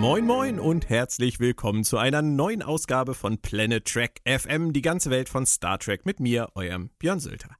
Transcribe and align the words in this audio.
Moin 0.00 0.24
Moin 0.24 0.58
und 0.58 0.88
herzlich 0.88 1.40
willkommen 1.40 1.84
zu 1.84 1.98
einer 1.98 2.22
neuen 2.22 2.62
Ausgabe 2.62 3.12
von 3.12 3.36
Planet 3.36 3.84
Trek 3.84 4.22
FM, 4.26 4.72
die 4.72 4.80
ganze 4.80 5.10
Welt 5.10 5.28
von 5.28 5.44
Star 5.44 5.78
Trek 5.78 6.06
mit 6.06 6.20
mir, 6.20 6.48
eurem 6.54 6.88
Björn 6.98 7.20
Sülter. 7.20 7.54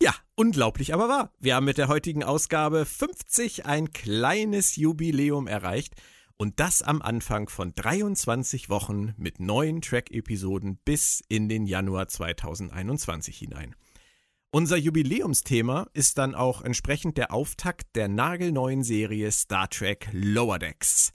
Ja, 0.00 0.14
unglaublich 0.36 0.94
aber 0.94 1.08
wahr. 1.08 1.32
Wir 1.40 1.56
haben 1.56 1.64
mit 1.64 1.78
der 1.78 1.88
heutigen 1.88 2.22
Ausgabe 2.22 2.86
50 2.86 3.66
ein 3.66 3.92
kleines 3.92 4.76
Jubiläum 4.76 5.48
erreicht 5.48 6.00
und 6.36 6.60
das 6.60 6.82
am 6.82 7.02
Anfang 7.02 7.48
von 7.48 7.74
23 7.74 8.70
Wochen 8.70 9.12
mit 9.16 9.40
neuen 9.40 9.82
Track-Episoden 9.82 10.78
bis 10.84 11.20
in 11.28 11.48
den 11.48 11.66
Januar 11.66 12.06
2021 12.06 13.36
hinein. 13.36 13.74
Unser 14.52 14.76
Jubiläumsthema 14.76 15.88
ist 15.94 16.16
dann 16.18 16.36
auch 16.36 16.62
entsprechend 16.62 17.18
der 17.18 17.32
Auftakt 17.32 17.96
der 17.96 18.06
nagelneuen 18.06 18.84
Serie 18.84 19.32
Star 19.32 19.68
Trek 19.68 20.10
Lower 20.12 20.60
Decks, 20.60 21.12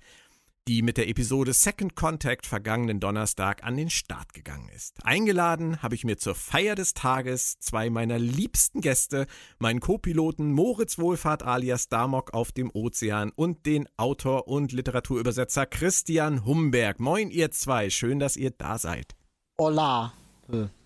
die 0.68 0.82
mit 0.82 0.98
der 0.98 1.08
Episode 1.08 1.54
Second 1.54 1.96
Contact 1.96 2.46
vergangenen 2.46 3.00
Donnerstag 3.00 3.64
an 3.64 3.78
den 3.78 3.90
Start 3.90 4.34
gegangen 4.34 4.70
ist. 4.76 4.96
Eingeladen 5.04 5.82
habe 5.82 5.96
ich 5.96 6.04
mir 6.04 6.18
zur 6.18 6.36
Feier 6.36 6.76
des 6.76 6.94
Tages 6.94 7.58
zwei 7.60 7.90
meiner 7.90 8.20
liebsten 8.20 8.82
Gäste, 8.82 9.28
meinen 9.60 9.80
Co-Piloten 9.80 10.52
Moritz 10.52 10.98
Wohlfahrt 10.98 11.44
alias 11.44 11.88
Damok 11.88 12.34
auf 12.34 12.52
dem 12.52 12.70
Ozean 12.74 13.32
und 13.36 13.66
den 13.66 13.88
Autor 13.98 14.48
und 14.48 14.74
Literaturübersetzer 14.74 15.66
Christian 15.66 16.46
Humberg. 16.46 17.00
Moin 17.00 17.32
ihr 17.32 17.52
zwei, 17.52 17.90
schön, 17.90 18.20
dass 18.20 18.36
ihr 18.36 18.52
da 18.52 18.78
seid. 18.78 19.16
Hola. 19.58 20.14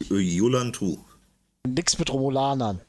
Julan 0.10 0.74
Tu. 0.74 0.98
Nix 1.68 1.98
mit 1.98 2.12
Romulanern. 2.12 2.82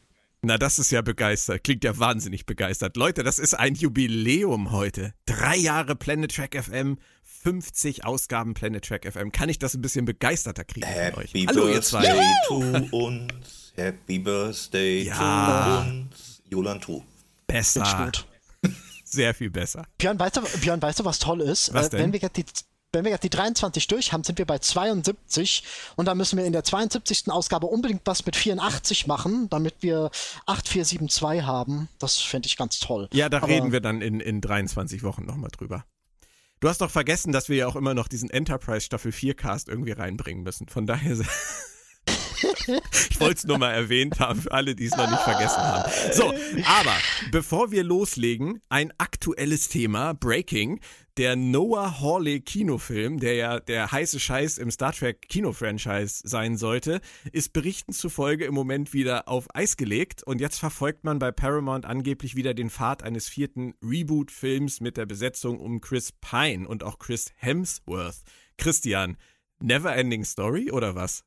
Na, 0.44 0.58
das 0.58 0.80
ist 0.80 0.90
ja 0.90 1.02
begeistert. 1.02 1.62
Klingt 1.62 1.84
ja 1.84 1.96
wahnsinnig 2.00 2.46
begeistert. 2.46 2.96
Leute, 2.96 3.22
das 3.22 3.38
ist 3.38 3.54
ein 3.54 3.76
Jubiläum 3.76 4.72
heute. 4.72 5.14
Drei 5.24 5.54
Jahre 5.56 5.94
Planet 5.94 6.34
Track 6.34 6.60
FM, 6.60 6.98
50 7.22 8.04
Ausgaben 8.04 8.52
Planet 8.52 8.84
Track 8.84 9.06
FM. 9.12 9.30
Kann 9.30 9.48
ich 9.48 9.60
das 9.60 9.74
ein 9.74 9.82
bisschen 9.82 10.04
begeisterter 10.04 10.64
kriegen 10.64 10.84
Happy 10.84 11.14
von 11.14 11.22
euch? 11.22 11.32
Hallo, 11.46 11.68
ihr 11.68 11.80
zwei. 11.80 12.00
Birthday 12.02 12.88
to 12.90 12.96
uns. 12.96 13.72
Happy 13.76 14.18
Birthday 14.18 15.02
Ja. 15.04 15.84
to 15.84 15.90
uns. 15.90 16.42
Julan 16.50 16.80
Tu. 16.80 17.00
Besser. 17.46 18.04
gut. 18.04 18.26
Sehr 19.04 19.34
viel 19.34 19.50
besser. 19.50 19.86
Björn, 19.98 20.18
weißt 20.18 20.38
du, 20.38 20.40
Björn, 20.60 20.82
weißt 20.82 20.98
du, 20.98 21.04
was 21.04 21.20
toll 21.20 21.40
ist? 21.42 21.72
Was 21.72 21.86
Äh, 21.86 21.90
denn? 21.90 22.00
Wenn 22.00 22.12
wir 22.14 22.20
jetzt 22.20 22.36
die 22.36 22.44
wenn 22.92 23.04
wir 23.04 23.10
jetzt 23.10 23.24
die 23.24 23.30
23 23.30 23.86
durch 23.88 24.12
haben, 24.12 24.22
sind 24.22 24.38
wir 24.38 24.44
bei 24.46 24.58
72 24.58 25.64
und 25.96 26.04
dann 26.06 26.18
müssen 26.18 26.36
wir 26.38 26.44
in 26.44 26.52
der 26.52 26.62
72. 26.62 27.30
Ausgabe 27.30 27.66
unbedingt 27.66 28.02
was 28.04 28.26
mit 28.26 28.36
84 28.36 29.06
machen, 29.06 29.48
damit 29.48 29.76
wir 29.80 30.10
8472 30.46 31.42
haben. 31.46 31.88
Das 31.98 32.18
fände 32.18 32.46
ich 32.46 32.56
ganz 32.56 32.78
toll. 32.78 33.08
Ja, 33.12 33.28
da 33.28 33.38
Aber- 33.38 33.48
reden 33.48 33.72
wir 33.72 33.80
dann 33.80 34.02
in, 34.02 34.20
in 34.20 34.40
23 34.40 35.02
Wochen 35.02 35.24
nochmal 35.24 35.50
drüber. 35.50 35.84
Du 36.60 36.68
hast 36.68 36.80
doch 36.80 36.90
vergessen, 36.90 37.32
dass 37.32 37.48
wir 37.48 37.56
ja 37.56 37.66
auch 37.66 37.74
immer 37.76 37.94
noch 37.94 38.06
diesen 38.06 38.30
Enterprise 38.30 38.82
Staffel 38.82 39.10
4 39.10 39.34
Cast 39.34 39.68
irgendwie 39.68 39.92
reinbringen 39.92 40.44
müssen. 40.44 40.68
Von 40.68 40.86
daher. 40.86 41.16
ich 43.10 43.20
wollte 43.20 43.38
es 43.38 43.44
nur 43.44 43.58
mal 43.58 43.72
erwähnt 43.72 44.20
haben, 44.20 44.40
für 44.40 44.52
alle, 44.52 44.74
die 44.74 44.86
es 44.86 44.96
noch 44.96 45.10
nicht 45.10 45.22
vergessen 45.22 45.62
haben. 45.62 45.90
So, 46.12 46.32
aber 46.64 46.96
bevor 47.30 47.70
wir 47.70 47.84
loslegen, 47.84 48.60
ein 48.68 48.92
aktuelles 48.98 49.68
Thema, 49.68 50.14
Breaking. 50.14 50.80
Der 51.18 51.36
Noah 51.36 52.00
Hawley 52.00 52.40
Kinofilm, 52.40 53.20
der 53.20 53.34
ja 53.34 53.60
der 53.60 53.92
heiße 53.92 54.18
Scheiß 54.18 54.56
im 54.56 54.70
Star 54.70 54.94
Trek 54.94 55.28
Kino-Franchise 55.28 56.22
sein 56.24 56.56
sollte, 56.56 57.02
ist 57.32 57.52
Berichten 57.52 57.92
zufolge 57.92 58.46
im 58.46 58.54
Moment 58.54 58.94
wieder 58.94 59.28
auf 59.28 59.46
Eis 59.54 59.76
gelegt 59.76 60.22
und 60.22 60.40
jetzt 60.40 60.58
verfolgt 60.58 61.04
man 61.04 61.18
bei 61.18 61.30
Paramount 61.30 61.84
angeblich 61.84 62.34
wieder 62.34 62.54
den 62.54 62.70
Pfad 62.70 63.02
eines 63.02 63.28
vierten 63.28 63.74
Reboot-Films 63.82 64.80
mit 64.80 64.96
der 64.96 65.04
Besetzung 65.04 65.60
um 65.60 65.82
Chris 65.82 66.12
Pine 66.12 66.66
und 66.66 66.82
auch 66.82 66.98
Chris 66.98 67.30
Hemsworth. 67.36 68.22
Christian, 68.56 69.18
Neverending 69.60 70.24
Story 70.24 70.70
oder 70.70 70.94
was? 70.94 71.24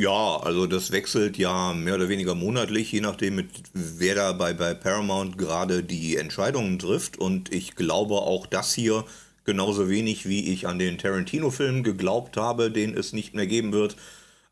Ja, 0.00 0.36
also 0.36 0.66
das 0.68 0.92
wechselt 0.92 1.38
ja 1.38 1.72
mehr 1.74 1.96
oder 1.96 2.08
weniger 2.08 2.36
monatlich, 2.36 2.92
je 2.92 3.00
nachdem, 3.00 3.34
mit 3.34 3.48
wer 3.72 4.14
da 4.14 4.32
bei, 4.32 4.52
bei 4.52 4.72
Paramount 4.72 5.36
gerade 5.38 5.82
die 5.82 6.16
Entscheidungen 6.16 6.78
trifft. 6.78 7.16
Und 7.18 7.52
ich 7.52 7.74
glaube 7.74 8.14
auch 8.14 8.46
das 8.46 8.72
hier 8.74 9.04
genauso 9.44 9.88
wenig, 9.88 10.28
wie 10.28 10.52
ich 10.52 10.68
an 10.68 10.78
den 10.78 10.98
Tarantino-Film 10.98 11.82
geglaubt 11.82 12.36
habe, 12.36 12.70
den 12.70 12.94
es 12.96 13.12
nicht 13.12 13.34
mehr 13.34 13.48
geben 13.48 13.72
wird. 13.72 13.96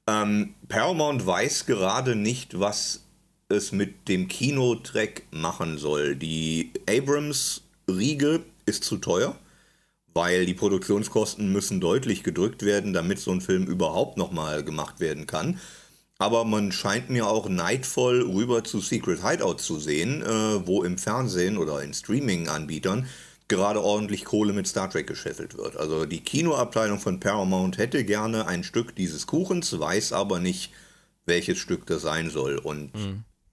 Ähm, 0.09 0.55
Paramount 0.69 1.25
weiß 1.25 1.67
gerade 1.67 2.17
nicht, 2.17 2.59
was 2.59 3.05
es 3.49 3.71
mit 3.71 4.09
dem 4.09 4.27
Kinotrack 4.27 5.23
machen 5.31 5.79
soll. 5.79 6.17
Die 6.17 6.73
Abrams-Riege 6.89 8.43
ist 8.67 8.83
zu 8.83 8.97
teuer 8.97 9.39
weil 10.17 10.47
die 10.47 10.55
Produktionskosten 10.55 11.53
müssen 11.53 11.79
deutlich 11.79 12.25
gedrückt 12.25 12.65
werden, 12.65 12.95
damit 12.95 13.21
so 13.21 13.31
ein 13.31 13.43
Film 13.43 13.67
überhaupt 13.67 14.17
nochmal 14.17 14.65
gemacht 14.65 14.99
werden 14.99 15.27
kann. 15.27 15.61
Aber 16.19 16.47
man 16.47 16.73
scheint 16.73 17.11
mir 17.11 17.27
auch 17.27 17.51
neidvoll 17.51 18.23
rüber 18.23 18.65
zu 18.65 18.81
Secret 18.81 19.23
Hideout 19.23 19.59
zu 19.59 19.79
sehen, 19.79 20.23
äh, 20.23 20.67
wo 20.67 20.83
im 20.83 20.97
Fernsehen 20.97 21.59
oder 21.59 21.83
in 21.83 21.93
Streaming-Anbietern 21.93 23.07
gerade 23.49 23.83
ordentlich 23.83 24.25
Kohle 24.25 24.55
mit 24.55 24.67
Star 24.67 24.89
Trek 24.89 25.07
gescheffelt 25.07 25.59
wird. 25.59 25.77
Also 25.77 26.07
die 26.07 26.21
Kinoabteilung 26.21 26.99
von 26.99 27.21
Paramount 27.21 27.77
hätte 27.77 28.03
gerne 28.03 28.47
ein 28.47 28.65
Stück 28.65 28.97
dieses 28.97 29.27
Kuchens, 29.27 29.79
weiß 29.79 30.15
aber 30.15 30.41
nicht, 30.41 30.73
welches 31.27 31.59
Stück 31.59 31.85
das 31.85 32.01
sein 32.01 32.31
soll. 32.31 32.57
Und 32.57 32.91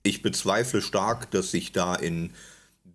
ich 0.04 0.22
bezweifle 0.22 0.82
stark, 0.82 1.30
dass 1.32 1.52
sich 1.52 1.74
da 1.74 1.94
in 1.94 2.32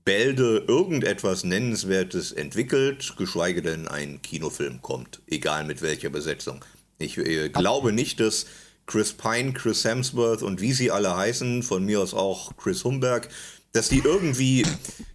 Bälde 0.08 0.64
irgendetwas 0.66 1.44
Nennenswertes 1.44 2.32
entwickelt, 2.32 3.12
geschweige 3.18 3.60
denn 3.60 3.86
ein 3.86 4.22
Kinofilm 4.22 4.80
kommt, 4.80 5.20
egal 5.26 5.64
mit 5.64 5.82
welcher 5.82 6.08
Besetzung. 6.08 6.64
Ich 6.98 7.18
äh, 7.18 7.50
glaube 7.50 7.92
nicht, 7.92 8.18
dass 8.18 8.46
Chris 8.86 9.12
Pine, 9.12 9.52
Chris 9.52 9.84
Hemsworth 9.84 10.40
und 10.40 10.62
wie 10.62 10.72
sie 10.72 10.90
alle 10.90 11.14
heißen, 11.14 11.62
von 11.62 11.84
mir 11.84 12.00
aus 12.00 12.14
auch 12.14 12.56
Chris 12.56 12.84
Humberg, 12.84 13.28
dass 13.72 13.90
die 13.90 13.98
irgendwie, 13.98 14.64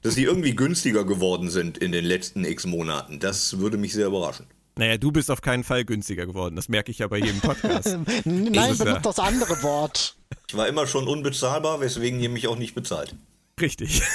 dass 0.03 0.13
die 0.13 0.25
irgendwie 0.25 0.55
günstiger 0.55 1.05
geworden 1.05 1.49
sind 1.49 1.79
in 1.79 1.91
den 1.91 2.05
letzten 2.05 2.45
x 2.45 2.67
Monaten. 2.67 3.19
Das 3.19 3.57
würde 3.57 3.77
mich 3.77 3.93
sehr 3.93 4.05
überraschen. 4.05 4.45
Naja, 4.75 4.99
du 4.99 5.11
bist 5.11 5.31
auf 5.31 5.41
keinen 5.41 5.63
Fall 5.63 5.85
günstiger 5.85 6.27
geworden. 6.27 6.55
Das 6.55 6.69
merke 6.69 6.91
ich 6.91 6.99
ja 6.99 7.07
bei 7.07 7.17
jedem 7.17 7.39
Podcast. 7.39 7.97
Nein, 8.25 8.53
ja- 8.53 8.73
benutzt 8.75 9.05
das 9.07 9.17
andere 9.17 9.63
Wort. 9.63 10.15
Ich 10.47 10.55
war 10.55 10.67
immer 10.67 10.85
schon 10.85 11.07
unbezahlbar, 11.07 11.81
weswegen 11.81 12.19
ihr 12.19 12.29
mich 12.29 12.47
auch 12.47 12.59
nicht 12.59 12.75
bezahlt. 12.75 13.15
Richtig. 13.59 14.01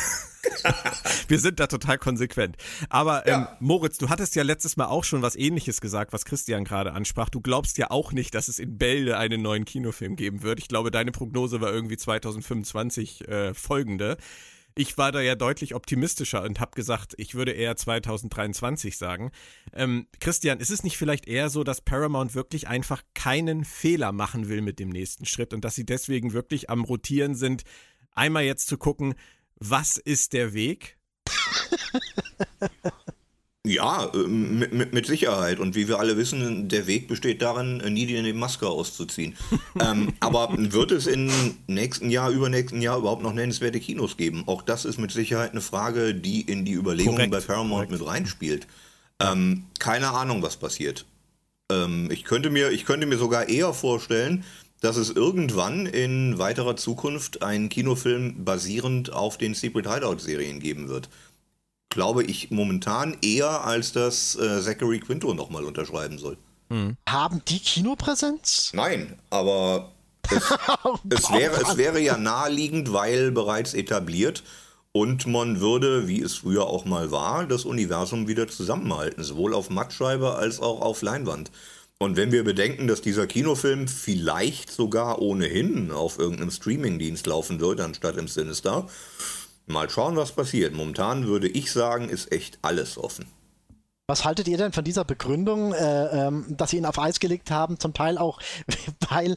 Wir 1.28 1.38
sind 1.38 1.60
da 1.60 1.66
total 1.66 1.98
konsequent. 1.98 2.56
Aber 2.88 3.26
ähm, 3.26 3.32
Ja. 3.32 3.56
Moritz, 3.60 3.98
du 3.98 4.08
hattest 4.08 4.34
ja 4.34 4.42
letztes 4.42 4.76
Mal 4.76 4.86
auch 4.86 5.04
schon 5.04 5.22
was 5.22 5.36
ähnliches 5.36 5.80
gesagt, 5.80 6.12
was 6.12 6.24
Christian 6.24 6.64
gerade 6.64 6.92
ansprach. 6.92 7.28
Du 7.28 7.40
glaubst 7.40 7.78
ja 7.78 7.90
auch 7.90 8.12
nicht, 8.12 8.34
dass 8.34 8.48
es 8.48 8.58
in 8.58 8.78
Bälde 8.78 9.18
einen 9.18 9.42
neuen 9.42 9.64
Kinofilm 9.64 10.16
geben 10.16 10.42
wird. 10.42 10.58
Ich 10.58 10.68
glaube, 10.68 10.90
deine 10.90 11.12
Prognose 11.12 11.60
war 11.60 11.72
irgendwie 11.72 11.96
2025 11.96 13.28
äh, 13.28 13.54
folgende. 13.54 14.16
Ich 14.74 14.96
war 14.96 15.10
da 15.10 15.20
ja 15.20 15.34
deutlich 15.34 15.74
optimistischer 15.74 16.44
und 16.44 16.60
habe 16.60 16.70
gesagt, 16.76 17.14
ich 17.16 17.34
würde 17.34 17.50
eher 17.50 17.74
2023 17.74 18.96
sagen. 18.96 19.32
Ähm, 19.74 20.06
Christian, 20.20 20.60
ist 20.60 20.70
es 20.70 20.84
nicht 20.84 20.96
vielleicht 20.96 21.26
eher 21.26 21.50
so, 21.50 21.64
dass 21.64 21.80
Paramount 21.80 22.36
wirklich 22.36 22.68
einfach 22.68 23.02
keinen 23.14 23.64
Fehler 23.64 24.12
machen 24.12 24.48
will 24.48 24.62
mit 24.62 24.78
dem 24.78 24.90
nächsten 24.90 25.26
Schritt 25.26 25.52
und 25.52 25.64
dass 25.64 25.74
sie 25.74 25.84
deswegen 25.84 26.32
wirklich 26.32 26.70
am 26.70 26.84
Rotieren 26.84 27.34
sind, 27.34 27.64
einmal 28.18 28.44
jetzt 28.44 28.66
zu 28.66 28.76
gucken, 28.76 29.14
was 29.58 29.96
ist 29.96 30.32
der 30.32 30.52
Weg? 30.52 30.98
Ja, 33.68 34.10
ähm, 34.14 34.58
mit, 34.58 34.72
mit, 34.72 34.94
mit 34.94 35.06
Sicherheit. 35.06 35.58
Und 35.58 35.74
wie 35.74 35.88
wir 35.88 35.98
alle 35.98 36.16
wissen, 36.16 36.68
der 36.68 36.86
Weg 36.86 37.06
besteht 37.06 37.42
darin, 37.42 37.78
nie 37.92 38.06
die 38.06 38.32
Maske 38.32 38.66
auszuziehen. 38.66 39.36
ähm, 39.80 40.14
aber 40.20 40.54
wird 40.56 40.90
es 40.90 41.06
im 41.06 41.30
nächsten 41.66 42.08
Jahr, 42.08 42.30
übernächsten 42.30 42.80
Jahr 42.80 42.98
überhaupt 42.98 43.22
noch 43.22 43.34
nennenswerte 43.34 43.78
Kinos 43.78 44.16
geben? 44.16 44.44
Auch 44.46 44.62
das 44.62 44.86
ist 44.86 44.98
mit 44.98 45.10
Sicherheit 45.10 45.50
eine 45.50 45.60
Frage, 45.60 46.14
die 46.14 46.40
in 46.40 46.64
die 46.64 46.72
Überlegungen 46.72 47.30
bei 47.30 47.40
Paramount 47.40 47.88
korrekt. 47.88 47.92
mit 47.92 48.06
reinspielt. 48.06 48.66
Ähm, 49.20 49.64
keine 49.78 50.10
Ahnung, 50.12 50.42
was 50.42 50.56
passiert. 50.56 51.04
Ähm, 51.70 52.10
ich, 52.10 52.24
könnte 52.24 52.48
mir, 52.48 52.70
ich 52.70 52.86
könnte 52.86 53.06
mir 53.06 53.18
sogar 53.18 53.50
eher 53.50 53.74
vorstellen, 53.74 54.44
dass 54.80 54.96
es 54.96 55.10
irgendwann 55.10 55.86
in 55.86 56.38
weiterer 56.38 56.76
Zukunft 56.76 57.42
einen 57.42 57.68
Kinofilm 57.68 58.44
basierend 58.44 59.12
auf 59.12 59.38
den 59.38 59.54
Secret 59.54 59.92
Hideout-Serien 59.92 60.60
geben 60.60 60.88
wird 60.88 61.08
glaube 61.90 62.22
ich, 62.22 62.50
momentan 62.50 63.16
eher, 63.22 63.64
als 63.64 63.92
dass 63.92 64.36
äh, 64.36 64.60
Zachary 64.62 65.00
Quinto 65.00 65.34
nochmal 65.34 65.64
unterschreiben 65.64 66.18
soll. 66.18 66.36
Haben 67.08 67.42
die 67.48 67.60
Kinopräsenz? 67.60 68.72
Nein, 68.74 69.18
aber 69.30 69.92
es, 70.30 70.42
es, 71.10 71.32
wäre, 71.32 71.60
es 71.62 71.76
wäre 71.76 72.00
ja 72.00 72.18
naheliegend, 72.18 72.92
weil 72.92 73.30
bereits 73.30 73.72
etabliert 73.72 74.42
und 74.92 75.26
man 75.26 75.60
würde, 75.60 76.08
wie 76.08 76.20
es 76.20 76.34
früher 76.34 76.66
auch 76.66 76.84
mal 76.84 77.10
war, 77.10 77.46
das 77.46 77.64
Universum 77.64 78.28
wieder 78.28 78.48
zusammenhalten, 78.48 79.24
sowohl 79.24 79.54
auf 79.54 79.70
Mattscheibe 79.70 80.34
als 80.34 80.60
auch 80.60 80.82
auf 80.82 81.02
Leinwand. 81.02 81.50
Und 82.00 82.16
wenn 82.16 82.30
wir 82.30 82.44
bedenken, 82.44 82.86
dass 82.86 83.00
dieser 83.00 83.26
Kinofilm 83.26 83.88
vielleicht 83.88 84.70
sogar 84.70 85.20
ohnehin 85.20 85.90
auf 85.90 86.18
irgendeinem 86.18 86.52
Streamingdienst 86.52 87.26
laufen 87.26 87.58
wird, 87.58 87.80
anstatt 87.80 88.16
im 88.16 88.28
Sinister, 88.28 88.86
mal 89.66 89.90
schauen, 89.90 90.16
was 90.16 90.30
passiert. 90.30 90.74
Momentan 90.74 91.26
würde 91.26 91.48
ich 91.48 91.72
sagen, 91.72 92.08
ist 92.08 92.30
echt 92.30 92.60
alles 92.62 92.98
offen. 92.98 93.26
Was 94.06 94.24
haltet 94.24 94.48
ihr 94.48 94.56
denn 94.56 94.72
von 94.72 94.84
dieser 94.84 95.04
Begründung, 95.04 95.74
äh, 95.74 96.26
ähm, 96.26 96.46
dass 96.48 96.70
sie 96.70 96.78
ihn 96.78 96.86
auf 96.86 96.98
Eis 96.98 97.20
gelegt 97.20 97.50
haben? 97.50 97.78
Zum 97.80 97.92
Teil 97.92 98.16
auch, 98.16 98.40
weil 99.10 99.34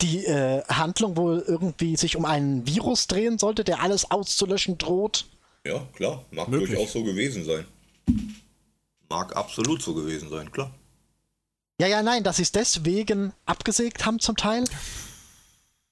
die 0.00 0.24
äh, 0.24 0.62
Handlung 0.68 1.16
wohl 1.16 1.44
irgendwie 1.46 1.96
sich 1.96 2.16
um 2.16 2.24
einen 2.24 2.66
Virus 2.66 3.08
drehen 3.08 3.38
sollte, 3.38 3.64
der 3.64 3.82
alles 3.82 4.10
auszulöschen 4.10 4.78
droht? 4.78 5.26
Ja, 5.66 5.86
klar. 5.94 6.24
Mag 6.30 6.48
Möglich. 6.48 6.70
durchaus 6.70 6.92
so 6.92 7.02
gewesen 7.02 7.44
sein. 7.44 7.66
Mag 9.10 9.36
absolut 9.36 9.82
so 9.82 9.94
gewesen 9.94 10.30
sein, 10.30 10.50
klar. 10.52 10.70
Ja, 11.80 11.88
ja, 11.88 12.02
nein, 12.02 12.22
dass 12.22 12.36
sie 12.36 12.42
es 12.42 12.52
deswegen 12.52 13.32
abgesägt 13.46 14.06
haben 14.06 14.20
zum 14.20 14.36
Teil? 14.36 14.64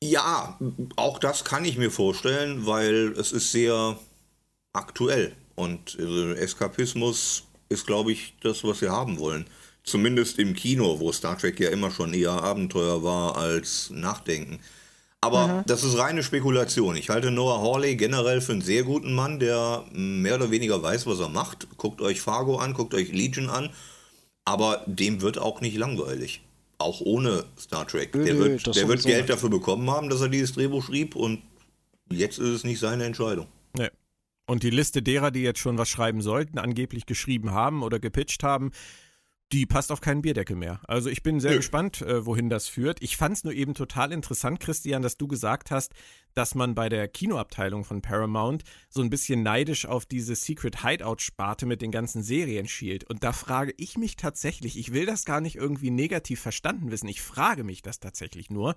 Ja, 0.03 0.59
auch 0.97 1.19
das 1.19 1.45
kann 1.45 1.65
ich 1.65 1.77
mir 1.77 1.91
vorstellen, 1.91 2.67
weil 2.67 3.15
es 3.19 3.33
ist 3.33 3.53
sehr 3.53 3.99
aktuell 4.73 5.35
und 5.55 5.99
äh, 5.99 6.35
Eskapismus 6.35 7.45
ist, 7.69 7.87
glaube 7.87 8.13
ich, 8.13 8.35
das, 8.43 8.65
was 8.65 8.81
wir 8.81 8.93
haben 8.93 9.19
wollen. 9.19 9.47
Zumindest 9.85 10.39
im 10.39 10.55
Kino, 10.55 11.01
wo 11.01 11.11
Star 11.13 11.37
Trek 11.37 11.59
ja 11.59 11.71
immer 11.71 11.91
schon 11.91 12.15
eher 12.15 12.31
Abenteuer 12.31 13.03
war 13.03 13.37
als 13.37 13.91
Nachdenken. 13.91 14.61
Aber 15.21 15.47
mhm. 15.49 15.63
das 15.67 15.85
ist 15.85 15.99
reine 15.99 16.23
Spekulation. 16.23 16.97
Ich 16.97 17.09
halte 17.09 17.31
Noah 17.31 17.61
Hawley 17.61 17.97
generell 17.97 18.41
für 18.41 18.53
einen 18.53 18.61
sehr 18.61 18.83
guten 18.83 19.15
Mann, 19.15 19.39
der 19.39 19.85
mehr 19.93 20.35
oder 20.37 20.51
weniger 20.51 20.83
weiß, 20.83 21.07
was 21.07 21.21
er 21.21 21.29
macht. 21.29 21.69
Guckt 21.77 22.01
euch 22.01 22.21
Fargo 22.21 22.59
an, 22.59 22.75
guckt 22.75 22.95
euch 22.95 23.13
Legion 23.13 23.49
an. 23.49 23.71
Aber 24.45 24.83
dem 24.87 25.21
wird 25.21 25.39
auch 25.39 25.61
nicht 25.61 25.77
langweilig. 25.77 26.43
Auch 26.79 27.01
ohne 27.01 27.45
Star 27.59 27.87
Trek. 27.87 28.13
der 28.13 28.39
wird, 28.39 28.75
der 28.75 28.89
wird 28.89 29.05
Geld 29.05 29.29
dafür 29.31 29.51
bekommen 29.51 29.89
haben, 29.91 30.09
dass 30.09 30.21
er 30.21 30.29
dieses 30.29 30.53
Drehbuch 30.53 30.85
schrieb 30.85 31.15
und 31.15 31.43
jetzt 32.11 32.39
ist 32.39 32.49
es 32.49 32.65
nicht 32.65 32.81
seine 32.81 33.05
Entscheidung. 33.05 33.47
Nee. 33.77 33.91
Und 34.47 34.65
die 34.65 34.71
Liste 34.71 35.01
derer, 35.03 35.31
die 35.31 35.43
jetzt 35.43 35.61
schon 35.61 35.79
was 35.79 35.89
schreiben 35.89 36.23
sollten, 36.23 36.59
angeblich 36.59 37.07
geschrieben 37.07 37.53
haben 37.53 37.83
oder 37.83 38.01
gepitcht 38.01 38.43
haben, 38.43 38.73
die 39.53 39.67
passt 39.67 39.93
auf 39.93 40.01
keinen 40.01 40.23
Bierdeckel 40.23 40.57
mehr. 40.57 40.81
Also 40.89 41.11
ich 41.11 41.23
bin 41.23 41.39
sehr 41.39 41.53
ja. 41.53 41.57
gespannt, 41.59 42.01
äh, 42.01 42.25
wohin 42.25 42.49
das 42.49 42.69
führt. 42.69 43.03
Ich 43.03 43.17
fand 43.17 43.37
es 43.37 43.45
nur 43.45 43.53
eben 43.53 43.75
total 43.75 44.11
interessant, 44.11 44.61
Christian, 44.61 45.03
dass 45.03 45.19
du 45.19 45.29
gesagt 45.29 45.71
hast, 45.71 45.93
dass 46.35 46.55
man 46.55 46.75
bei 46.75 46.89
der 46.89 47.07
Kinoabteilung 47.09 47.85
von 47.85 48.01
Paramount 48.01 48.65
so 48.89 49.03
ein 49.03 49.11
bisschen 49.11 49.43
neidisch 49.43 49.85
auf 49.85 50.07
diese 50.07 50.35
Secret 50.35 50.83
Hideout-Sparte 50.83 51.67
mit 51.67 51.83
den 51.83 51.91
ganzen 51.91 52.23
Serien 52.23 52.67
schielt. 52.67 53.05
Und 53.05 53.23
da 53.23 53.33
frage 53.33 53.75
ich 53.77 53.99
mich 53.99 54.17
tatsächlich, 54.17 54.79
ich 54.79 54.93
will 54.95 55.05
das 55.05 55.27
gar 55.27 55.43
nicht 55.43 55.57
irgendwie 55.57 55.91
negativ 55.91 56.41
verstanden 56.41 56.91
wissen, 56.91 57.09
ich 57.09 57.21
frage 57.21 57.65
mich 57.65 57.83
das 57.83 58.01
tatsächlich 58.01 58.49
nur, 58.49 58.75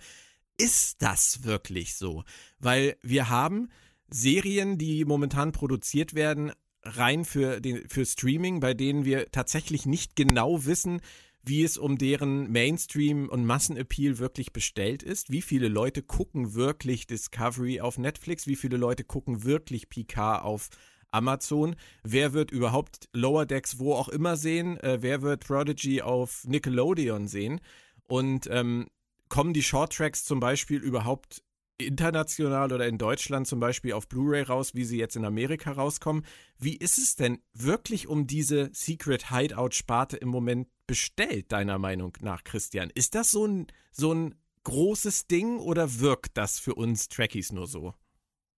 ist 0.58 1.02
das 1.02 1.44
wirklich 1.44 1.96
so? 1.96 2.24
Weil 2.60 2.98
wir 3.02 3.30
haben 3.30 3.70
Serien, 4.10 4.78
die 4.78 5.06
momentan 5.06 5.52
produziert 5.52 6.14
werden, 6.14 6.52
rein 6.86 7.26
für, 7.26 7.60
den, 7.60 7.88
für 7.90 8.06
Streaming, 8.06 8.60
bei 8.60 8.74
denen 8.74 9.06
wir 9.06 9.32
tatsächlich 9.32 9.86
nicht 9.86 10.16
genau 10.16 10.66
wissen, 10.66 11.02
wie 11.44 11.64
es 11.64 11.78
um 11.78 11.98
deren 11.98 12.52
Mainstream 12.52 13.30
und 13.30 13.46
Massenappeal 13.46 14.18
wirklich 14.18 14.52
bestellt 14.52 15.04
ist. 15.04 15.32
Wie 15.32 15.42
viele 15.42 15.68
Leute 15.68 16.02
gucken 16.02 16.56
wirklich 16.56 17.08
Discovery 17.08 17.82
auf 17.82 17.98
Netflix? 17.98 18.48
Wie 18.48 18.56
viele 18.56 18.78
Leute 18.78 19.04
gucken 19.04 19.44
wirklich 19.44 19.90
Picard 19.90 20.44
auf 20.44 20.70
Amazon? 21.12 21.76
Wer 22.04 22.34
wird 22.34 22.52
überhaupt 22.52 23.10
Lower 23.14 23.46
Decks 23.46 23.78
wo 23.78 23.94
auch 23.94 24.10
immer 24.10 24.38
sehen? 24.38 24.78
Äh, 24.78 25.00
wer 25.02 25.22
wird 25.22 25.46
Prodigy 25.46 26.02
auf 26.02 26.44
Nickelodeon 26.46 27.28
sehen? 27.28 27.62
Und 28.08 28.48
ähm, 28.52 28.88
kommen 29.30 29.54
die 29.54 29.64
Short 29.64 29.94
Tracks 29.94 30.26
zum 30.26 30.40
Beispiel 30.40 30.82
überhaupt 30.82 31.44
international 31.78 32.72
oder 32.72 32.88
in 32.88 32.98
Deutschland 32.98 33.48
zum 33.48 33.60
Beispiel 33.60 33.94
auf 33.94 34.08
Blu-ray 34.08 34.44
raus, 34.44 34.76
wie 34.76 34.86
sie 34.86 34.98
jetzt 34.98 35.16
in 35.16 35.26
Amerika 35.26 35.72
rauskommen. 35.72 36.26
Wie 36.58 36.76
ist 36.76 36.98
es 36.98 37.16
denn 37.16 37.40
wirklich 37.54 38.08
um 38.08 38.28
diese 38.28 38.70
Secret 38.74 39.30
Hideout-Sparte 39.30 40.18
im 40.18 40.30
Moment 40.30 40.68
bestellt, 40.88 41.52
deiner 41.52 41.78
Meinung 41.78 42.18
nach, 42.22 42.44
Christian? 42.44 42.90
Ist 42.94 43.16
das 43.16 43.32
so 43.32 43.46
ein, 43.46 43.68
so 43.92 44.14
ein 44.14 44.36
großes 44.64 45.28
Ding 45.28 45.60
oder 45.60 46.00
wirkt 46.00 46.38
das 46.38 46.60
für 46.60 46.76
uns 46.76 47.10
Trekkies 47.10 47.52
nur 47.52 47.68
so? 47.68 47.94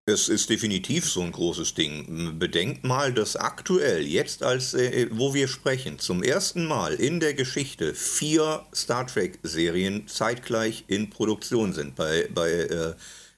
Es 0.09 0.29
ist 0.29 0.49
definitiv 0.49 1.03
so 1.05 1.21
ein 1.21 1.33
großes 1.33 1.73
Ding. 1.73 2.39
Bedenkt 2.39 2.85
mal, 2.85 3.11
dass 3.11 3.35
aktuell, 3.35 4.07
jetzt 4.07 4.41
als 4.41 4.73
äh, 4.73 5.07
wo 5.11 5.33
wir 5.33 5.49
sprechen, 5.49 5.99
zum 5.99 6.23
ersten 6.23 6.65
Mal 6.65 6.93
in 6.93 7.19
der 7.19 7.33
Geschichte 7.33 7.93
vier 7.93 8.65
Star 8.73 9.05
Trek-Serien 9.05 10.07
zeitgleich 10.07 10.85
in 10.87 11.09
Produktion 11.09 11.73
sind. 11.73 11.97
Bei, 11.97 12.29
bei 12.33 12.51
äh, 12.51 12.93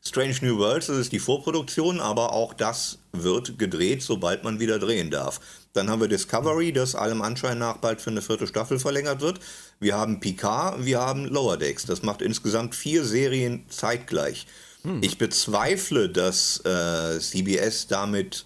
Strange 0.06 0.36
New 0.42 0.60
Worlds 0.60 0.89
ist 0.89 1.12
die 1.12 1.18
Vorproduktion, 1.18 2.00
aber 2.00 2.33
auch 2.33 2.54
das 2.54 3.00
wird 3.13 3.57
gedreht, 3.57 4.04
sobald 4.04 4.44
man 4.44 4.60
wieder 4.60 4.77
drehen 4.77 5.10
darf. 5.10 5.39
Dann 5.74 5.89
haben 5.89 6.01
wir 6.01 6.07
Discovery, 6.07 6.71
das 6.71 6.94
allem 6.94 7.24
Anschein 7.24 7.57
nach 7.57 7.77
bald 7.77 8.00
für 8.00 8.12
eine 8.12 8.21
vierte 8.21 8.45
Staffel 8.45 8.77
verlängert 8.77 9.21
wird. 9.21 9.39
Wir 9.80 9.98
haben 9.98 10.19
Picard, 10.19 10.86
wir 10.86 11.00
haben 11.00 11.25
Lower 11.25 11.57
Decks. 11.57 11.88
Das 11.88 12.04
macht 12.04 12.21
insgesamt 12.21 12.75
vier 12.75 13.04
Serien 13.04 13.66
zeitgleich. 13.69 14.45
Hm. 14.83 15.01
Ich 15.01 15.17
bezweifle, 15.17 16.09
dass 16.09 16.63
äh, 16.65 17.19
CBS 17.19 17.87
damit. 17.87 18.45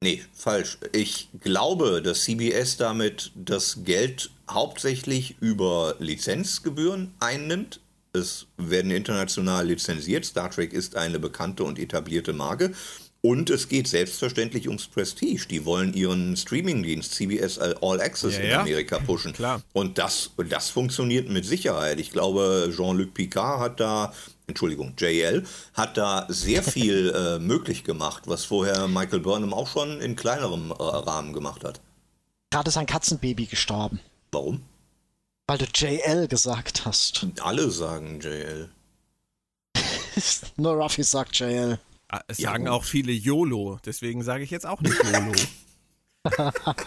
Nee, 0.00 0.22
falsch. 0.32 0.78
Ich 0.92 1.28
glaube, 1.40 2.00
dass 2.02 2.22
CBS 2.22 2.76
damit 2.76 3.32
das 3.34 3.80
Geld 3.84 4.30
hauptsächlich 4.48 5.36
über 5.40 5.96
Lizenzgebühren 5.98 7.12
einnimmt. 7.18 7.80
Es 8.12 8.46
werden 8.56 8.90
international 8.90 9.66
lizenziert. 9.66 10.24
Star 10.24 10.50
Trek 10.50 10.72
ist 10.72 10.96
eine 10.96 11.18
bekannte 11.18 11.64
und 11.64 11.78
etablierte 11.78 12.32
Marke. 12.32 12.72
Und 13.20 13.50
es 13.50 13.68
geht 13.68 13.88
selbstverständlich 13.88 14.68
ums 14.68 14.86
Prestige. 14.86 15.46
Die 15.48 15.64
wollen 15.64 15.92
ihren 15.92 16.36
Streamingdienst 16.36 17.14
CBS 17.14 17.58
All 17.58 18.00
Access 18.00 18.36
ja, 18.36 18.44
in 18.44 18.52
Amerika 18.52 19.00
pushen. 19.00 19.32
Klar. 19.32 19.60
Und 19.72 19.98
das, 19.98 20.30
das 20.48 20.70
funktioniert 20.70 21.28
mit 21.28 21.44
Sicherheit. 21.44 21.98
Ich 21.98 22.12
glaube, 22.12 22.72
Jean-Luc 22.74 23.14
Picard 23.14 23.60
hat 23.60 23.80
da 23.80 24.14
Entschuldigung, 24.48 24.94
JL, 24.98 25.44
hat 25.74 25.96
da 25.96 26.26
sehr 26.28 26.62
viel 26.64 27.14
äh, 27.14 27.38
möglich 27.38 27.84
gemacht, 27.84 28.24
was 28.26 28.44
vorher 28.44 28.88
Michael 28.88 29.20
Burnham 29.20 29.54
auch 29.54 29.68
schon 29.68 30.00
in 30.00 30.16
kleinerem 30.16 30.70
äh, 30.70 30.74
Rahmen 30.82 31.32
gemacht 31.32 31.64
hat. 31.64 31.80
Gerade 32.50 32.68
ist 32.68 32.76
ein 32.76 32.86
Katzenbaby 32.86 33.46
gestorben. 33.46 34.00
Warum? 34.32 34.62
Weil 35.46 35.58
du 35.58 35.66
JL 35.66 36.28
gesagt 36.28 36.84
hast. 36.84 37.26
Alle 37.40 37.70
sagen 37.70 38.20
JL. 38.20 38.70
Nur 40.56 40.72
Ruffy 40.74 41.02
sagt 41.02 41.38
JL. 41.38 41.78
Ah, 42.08 42.22
es 42.26 42.38
sagen 42.38 42.66
ja, 42.66 42.72
auch 42.72 42.84
viele 42.84 43.12
YOLO, 43.12 43.78
deswegen 43.84 44.22
sage 44.22 44.42
ich 44.42 44.50
jetzt 44.50 44.66
auch 44.66 44.80
nicht 44.80 44.96
YOLO. 45.04 45.32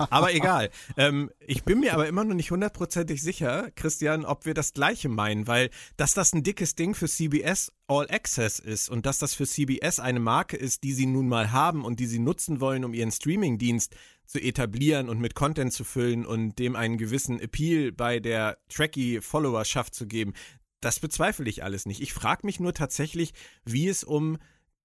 aber 0.09 0.33
egal. 0.33 0.69
Ähm, 0.97 1.31
ich 1.39 1.63
bin 1.63 1.79
mir 1.79 1.93
aber 1.93 2.07
immer 2.07 2.23
noch 2.23 2.35
nicht 2.35 2.51
hundertprozentig 2.51 3.21
sicher, 3.21 3.69
Christian, 3.75 4.25
ob 4.25 4.45
wir 4.45 4.53
das 4.53 4.73
Gleiche 4.73 5.09
meinen, 5.09 5.47
weil 5.47 5.69
dass 5.97 6.13
das 6.13 6.33
ein 6.33 6.43
dickes 6.43 6.75
Ding 6.75 6.95
für 6.95 7.07
CBS 7.07 7.71
All 7.87 8.09
Access 8.09 8.59
ist 8.59 8.89
und 8.89 9.05
dass 9.05 9.19
das 9.19 9.33
für 9.33 9.45
CBS 9.45 9.99
eine 9.99 10.19
Marke 10.19 10.57
ist, 10.57 10.83
die 10.83 10.93
sie 10.93 11.05
nun 11.05 11.27
mal 11.27 11.51
haben 11.51 11.83
und 11.83 11.99
die 11.99 12.05
sie 12.05 12.19
nutzen 12.19 12.61
wollen, 12.61 12.85
um 12.85 12.93
ihren 12.93 13.11
Streamingdienst 13.11 13.95
zu 14.25 14.39
etablieren 14.39 15.09
und 15.09 15.19
mit 15.19 15.35
Content 15.35 15.73
zu 15.73 15.83
füllen 15.83 16.25
und 16.25 16.57
dem 16.57 16.75
einen 16.75 16.97
gewissen 16.97 17.39
Appeal 17.39 17.91
bei 17.91 18.19
der 18.19 18.57
Tracky-Followerschaft 18.69 19.93
zu 19.93 20.07
geben, 20.07 20.33
das 20.79 20.99
bezweifle 20.99 21.49
ich 21.49 21.63
alles 21.63 21.85
nicht. 21.85 22.01
Ich 22.01 22.13
frage 22.13 22.45
mich 22.45 22.59
nur 22.59 22.73
tatsächlich, 22.73 23.33
wie 23.65 23.87
es 23.87 24.03
um 24.03 24.37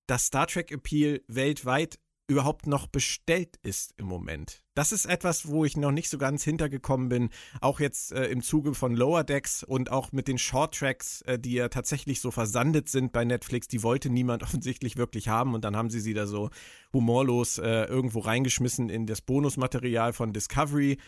das 0.07 0.27
Star 0.27 0.47
Trek 0.47 0.71
Appeal 0.71 1.23
weltweit 1.27 1.99
überhaupt 2.29 2.67
noch 2.67 2.87
bestellt 2.87 3.57
ist 3.63 3.95
im 3.99 4.07
Moment. 4.07 4.63
Das 4.75 4.93
ist 4.93 5.07
etwas, 5.07 5.49
wo 5.49 5.65
ich 5.65 5.77
noch 5.77 5.93
nicht 5.93 6.11
so 6.11 6.19
ganz 6.19 6.43
hintergekommen 6.43 7.09
bin, 7.09 7.31
auch 7.61 7.79
jetzt 7.79 8.13
äh, 8.13 8.27
im 8.27 8.43
Zuge 8.43 8.75
von 8.75 8.95
Lower 8.97 9.23
Decks 9.23 9.63
und 9.63 9.91
auch 9.91 10.13
mit 10.13 10.27
den 10.27 10.39
Short 10.39 10.77
Tracks, 10.77 11.23
äh, 11.23 11.39
die 11.39 11.53
ja 11.53 11.69
tatsächlich 11.69 12.21
so 12.21 12.31
versandet 12.31 12.89
sind 12.89 13.13
bei 13.13 13.25
Netflix, 13.25 13.69
die 13.69 13.83
wollte 13.83 14.11
niemand 14.11 14.43
offensichtlich 14.43 14.97
wirklich 14.97 15.29
haben 15.29 15.55
und 15.55 15.65
dann 15.65 15.77
haben 15.77 15.91
sie 15.91 16.01
sie 16.01 16.15
da 16.15 16.27
so 16.27 16.51
humorlos 16.93 17.59
äh, 17.59 17.85
irgendwo 17.85 18.21
reingeschmissen 18.21 18.89
in 18.89 19.07
das 19.07 19.21
Bonusmaterial 19.21 20.13
von 20.13 20.33
Discovery. 20.33 20.99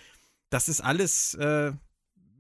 Das 0.50 0.68
ist 0.68 0.80
alles 0.80 1.34
äh, 1.34 1.72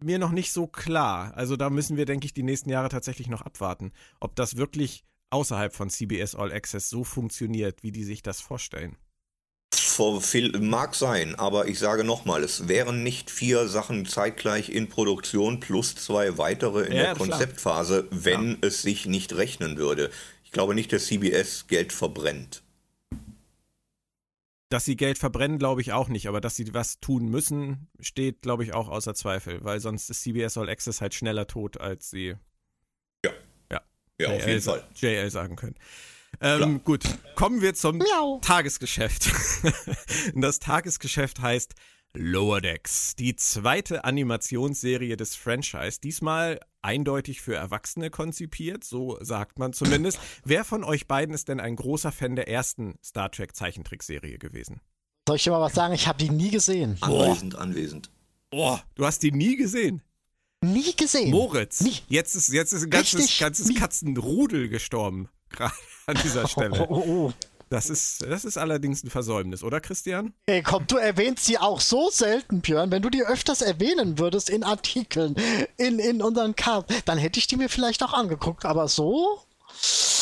mir 0.02 0.18
noch 0.18 0.30
nicht 0.30 0.52
so 0.52 0.66
klar. 0.66 1.34
Also 1.34 1.56
da 1.56 1.70
müssen 1.70 1.96
wir, 1.96 2.04
denke 2.04 2.26
ich, 2.26 2.32
die 2.32 2.42
nächsten 2.42 2.70
Jahre 2.70 2.88
tatsächlich 2.88 3.28
noch 3.28 3.42
abwarten, 3.42 3.92
ob 4.20 4.36
das 4.36 4.56
wirklich 4.56 5.04
außerhalb 5.30 5.74
von 5.74 5.90
CBS 5.90 6.34
All 6.34 6.52
Access 6.52 6.88
so 6.88 7.04
funktioniert, 7.04 7.82
wie 7.82 7.92
die 7.92 8.04
sich 8.04 8.22
das 8.22 8.40
vorstellen. 8.40 8.96
Mag 10.60 10.94
sein, 10.94 11.34
aber 11.34 11.66
ich 11.66 11.78
sage 11.80 12.04
nochmal, 12.04 12.44
es 12.44 12.68
wären 12.68 13.02
nicht 13.02 13.30
vier 13.30 13.66
Sachen 13.66 14.06
zeitgleich 14.06 14.68
in 14.70 14.88
Produktion 14.88 15.58
plus 15.58 15.96
zwei 15.96 16.38
weitere 16.38 16.86
in 16.86 16.92
ja, 16.92 17.02
der 17.02 17.14
Konzeptphase, 17.16 18.06
wenn 18.10 18.52
ja. 18.52 18.56
es 18.60 18.82
sich 18.82 19.06
nicht 19.06 19.34
rechnen 19.36 19.76
würde. 19.76 20.10
Ich 20.44 20.52
glaube 20.52 20.74
nicht, 20.74 20.92
dass 20.92 21.06
CBS 21.06 21.66
Geld 21.66 21.92
verbrennt. 21.92 22.62
Dass 24.70 24.84
sie 24.84 24.96
Geld 24.96 25.18
verbrennen, 25.18 25.58
glaube 25.58 25.80
ich 25.80 25.92
auch 25.92 26.08
nicht, 26.08 26.28
aber 26.28 26.40
dass 26.40 26.54
sie 26.54 26.72
was 26.72 27.00
tun 27.00 27.28
müssen, 27.28 27.88
steht, 27.98 28.42
glaube 28.42 28.62
ich, 28.64 28.74
auch 28.74 28.88
außer 28.88 29.14
Zweifel, 29.14 29.64
weil 29.64 29.80
sonst 29.80 30.10
ist 30.10 30.22
CBS 30.22 30.56
All 30.56 30.68
Access 30.68 31.00
halt 31.00 31.14
schneller 31.14 31.46
tot, 31.46 31.80
als 31.80 32.08
sie 32.08 32.36
ja, 34.18 34.28
JL, 34.28 34.36
auf 34.36 34.46
jeden 34.46 34.60
Fall. 34.60 34.84
JL 34.96 35.30
sagen 35.30 35.56
können. 35.56 35.76
Ähm, 36.40 36.82
gut, 36.84 37.04
kommen 37.34 37.62
wir 37.62 37.74
zum 37.74 37.98
Miau. 37.98 38.40
Tagesgeschäft. 38.42 39.30
das 40.34 40.58
Tagesgeschäft 40.60 41.40
heißt 41.40 41.74
Lower 42.14 42.60
Decks, 42.60 43.16
die 43.16 43.36
zweite 43.36 44.04
Animationsserie 44.04 45.16
des 45.16 45.36
Franchise, 45.36 46.00
diesmal 46.00 46.58
eindeutig 46.80 47.40
für 47.40 47.54
Erwachsene 47.54 48.10
konzipiert, 48.10 48.82
so 48.82 49.18
sagt 49.20 49.58
man 49.58 49.72
zumindest. 49.72 50.18
Wer 50.44 50.64
von 50.64 50.84
euch 50.84 51.06
beiden 51.06 51.34
ist 51.34 51.48
denn 51.48 51.60
ein 51.60 51.76
großer 51.76 52.12
Fan 52.12 52.34
der 52.34 52.48
ersten 52.48 52.98
Star 53.04 53.30
Trek 53.30 53.54
Zeichentrickserie 53.54 54.38
gewesen? 54.38 54.80
Soll 55.26 55.36
ich 55.36 55.44
dir 55.44 55.50
mal 55.50 55.60
was 55.60 55.74
sagen? 55.74 55.92
Ich 55.92 56.08
habe 56.08 56.18
die 56.18 56.30
nie 56.30 56.50
gesehen. 56.50 56.96
Anwesend, 57.00 57.56
anwesend. 57.56 58.10
Oh, 58.50 58.78
du 58.94 59.04
hast 59.04 59.22
die 59.22 59.32
nie 59.32 59.56
gesehen. 59.56 60.02
Nie 60.64 60.94
gesehen. 60.96 61.30
Moritz, 61.30 61.80
Nie. 61.82 61.98
jetzt 62.08 62.34
ist, 62.34 62.48
jetzt 62.52 62.72
ist 62.72 62.82
ein 62.84 62.90
ganzes, 62.90 63.20
Richtig, 63.20 63.38
ganzes. 63.38 63.74
Katzenrudel 63.74 64.68
gestorben, 64.68 65.28
gerade 65.50 65.72
an 66.06 66.16
dieser 66.22 66.44
Oh, 66.44 66.48
Stelle. 66.48 66.86
oh, 66.88 67.04
oh. 67.06 67.32
Das 67.70 67.90
ist, 67.90 68.22
das 68.22 68.46
ist 68.46 68.56
allerdings 68.56 69.04
ein 69.04 69.10
Versäumnis, 69.10 69.62
oder 69.62 69.80
Christian? 69.80 70.32
Ey, 70.46 70.62
komm, 70.62 70.86
du 70.86 70.96
erwähnst 70.96 71.44
sie 71.44 71.58
auch 71.58 71.80
so 71.82 72.08
selten, 72.10 72.60
Björn. 72.62 72.90
Wenn 72.90 73.02
du 73.02 73.10
die 73.10 73.22
öfters 73.22 73.60
erwähnen 73.60 74.18
würdest 74.18 74.48
in 74.48 74.64
Artikeln, 74.64 75.36
in, 75.76 75.98
in 75.98 76.22
unseren 76.22 76.56
Karten, 76.56 76.94
dann 77.04 77.18
hätte 77.18 77.38
ich 77.38 77.46
die 77.46 77.56
mir 77.56 77.68
vielleicht 77.68 78.02
auch 78.02 78.14
angeguckt. 78.14 78.64
Aber 78.64 78.88
so? 78.88 79.40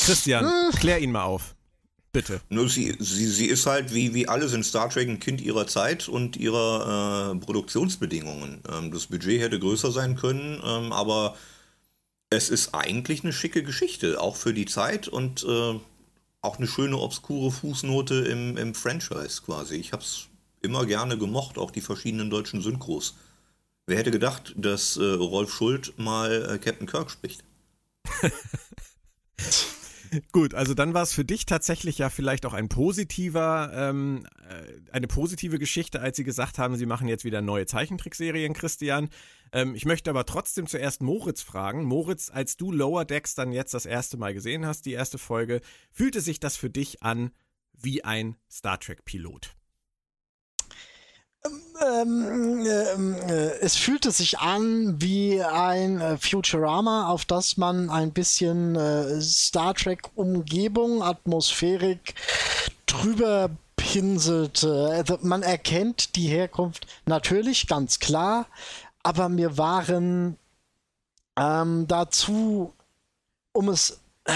Christian, 0.04 0.44
Hm. 0.44 0.72
klär 0.78 0.98
ihn 0.98 1.12
mal 1.12 1.22
auf. 1.24 1.54
Bitte. 2.16 2.40
Nur 2.48 2.70
sie, 2.70 2.96
sie, 2.98 3.26
sie 3.26 3.44
ist 3.44 3.66
halt 3.66 3.92
wie, 3.92 4.14
wie 4.14 4.26
alles 4.26 4.54
in 4.54 4.64
Star 4.64 4.88
Trek 4.88 5.06
ein 5.06 5.20
Kind 5.20 5.38
ihrer 5.42 5.66
Zeit 5.66 6.08
und 6.08 6.38
ihrer 6.38 7.34
äh, 7.34 7.38
Produktionsbedingungen. 7.38 8.62
Ähm, 8.72 8.90
das 8.90 9.08
Budget 9.08 9.42
hätte 9.42 9.58
größer 9.60 9.92
sein 9.92 10.16
können, 10.16 10.62
ähm, 10.64 10.94
aber 10.94 11.36
es 12.30 12.48
ist 12.48 12.74
eigentlich 12.74 13.22
eine 13.22 13.34
schicke 13.34 13.62
Geschichte, 13.62 14.18
auch 14.18 14.36
für 14.36 14.54
die 14.54 14.64
Zeit 14.64 15.08
und 15.08 15.44
äh, 15.44 15.78
auch 16.40 16.56
eine 16.56 16.66
schöne 16.66 16.96
obskure 16.96 17.50
Fußnote 17.50 18.14
im, 18.14 18.56
im 18.56 18.74
Franchise 18.74 19.42
quasi. 19.44 19.74
Ich 19.74 19.92
habe 19.92 20.02
es 20.02 20.28
immer 20.62 20.86
gerne 20.86 21.18
gemocht, 21.18 21.58
auch 21.58 21.70
die 21.70 21.82
verschiedenen 21.82 22.30
deutschen 22.30 22.62
Synchros. 22.62 23.16
Wer 23.84 23.98
hätte 23.98 24.10
gedacht, 24.10 24.54
dass 24.56 24.96
äh, 24.96 25.04
Rolf 25.04 25.52
Schuld 25.52 25.92
mal 25.98 26.54
äh, 26.54 26.56
Captain 26.56 26.86
Kirk 26.86 27.10
spricht? 27.10 27.44
Gut, 30.32 30.54
also 30.54 30.74
dann 30.74 30.94
war 30.94 31.02
es 31.02 31.12
für 31.12 31.24
dich 31.24 31.46
tatsächlich 31.46 31.98
ja 31.98 32.10
vielleicht 32.10 32.46
auch 32.46 32.52
ein 32.52 32.68
positiver, 32.68 33.70
ähm, 33.74 34.26
äh, 34.48 34.92
eine 34.92 35.06
positive 35.06 35.58
Geschichte, 35.58 36.00
als 36.00 36.16
sie 36.16 36.24
gesagt 36.24 36.58
haben, 36.58 36.76
sie 36.76 36.86
machen 36.86 37.08
jetzt 37.08 37.24
wieder 37.24 37.42
neue 37.42 37.66
Zeichentrickserien, 37.66 38.52
Christian. 38.52 39.08
Ähm, 39.52 39.74
ich 39.74 39.84
möchte 39.84 40.10
aber 40.10 40.26
trotzdem 40.26 40.66
zuerst 40.66 41.02
Moritz 41.02 41.42
fragen. 41.42 41.84
Moritz, 41.84 42.30
als 42.30 42.56
du 42.56 42.72
Lower 42.72 43.04
Decks 43.04 43.34
dann 43.34 43.52
jetzt 43.52 43.74
das 43.74 43.86
erste 43.86 44.16
Mal 44.16 44.34
gesehen 44.34 44.66
hast, 44.66 44.86
die 44.86 44.92
erste 44.92 45.18
Folge, 45.18 45.60
fühlte 45.92 46.20
sich 46.20 46.40
das 46.40 46.56
für 46.56 46.70
dich 46.70 47.02
an 47.02 47.30
wie 47.72 48.04
ein 48.04 48.36
Star 48.50 48.78
Trek-Pilot? 48.78 49.56
Ähm, 51.46 52.66
ähm, 52.66 53.14
äh, 53.28 53.58
es 53.60 53.76
fühlte 53.76 54.10
sich 54.10 54.38
an 54.38 55.00
wie 55.00 55.42
ein 55.42 56.00
äh, 56.00 56.16
Futurama, 56.16 57.08
auf 57.08 57.24
das 57.24 57.56
man 57.56 57.90
ein 57.90 58.12
bisschen 58.12 58.76
äh, 58.76 59.20
Star 59.20 59.74
Trek-Umgebung, 59.74 61.02
Atmosphärik 61.02 62.14
drüber 62.86 63.50
pinselte. 63.76 64.90
Also 64.92 65.18
man 65.22 65.42
erkennt 65.42 66.16
die 66.16 66.28
Herkunft 66.28 66.86
natürlich, 67.04 67.66
ganz 67.66 67.98
klar, 67.98 68.46
aber 69.02 69.28
mir 69.28 69.58
waren 69.58 70.36
ähm, 71.36 71.86
dazu, 71.86 72.72
um 73.52 73.68
es 73.68 74.00
äh, 74.24 74.32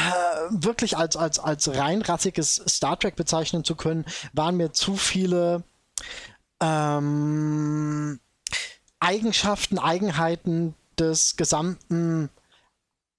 wirklich 0.50 0.96
als, 0.96 1.16
als, 1.16 1.38
als 1.38 1.74
reinrassiges 1.74 2.62
Star 2.68 2.98
Trek 2.98 3.16
bezeichnen 3.16 3.64
zu 3.64 3.74
können, 3.74 4.04
waren 4.32 4.56
mir 4.56 4.72
zu 4.72 4.94
viele 4.96 5.64
ähm, 6.60 8.20
Eigenschaften, 9.00 9.78
Eigenheiten 9.78 10.74
des 10.98 11.36
gesamten 11.36 12.28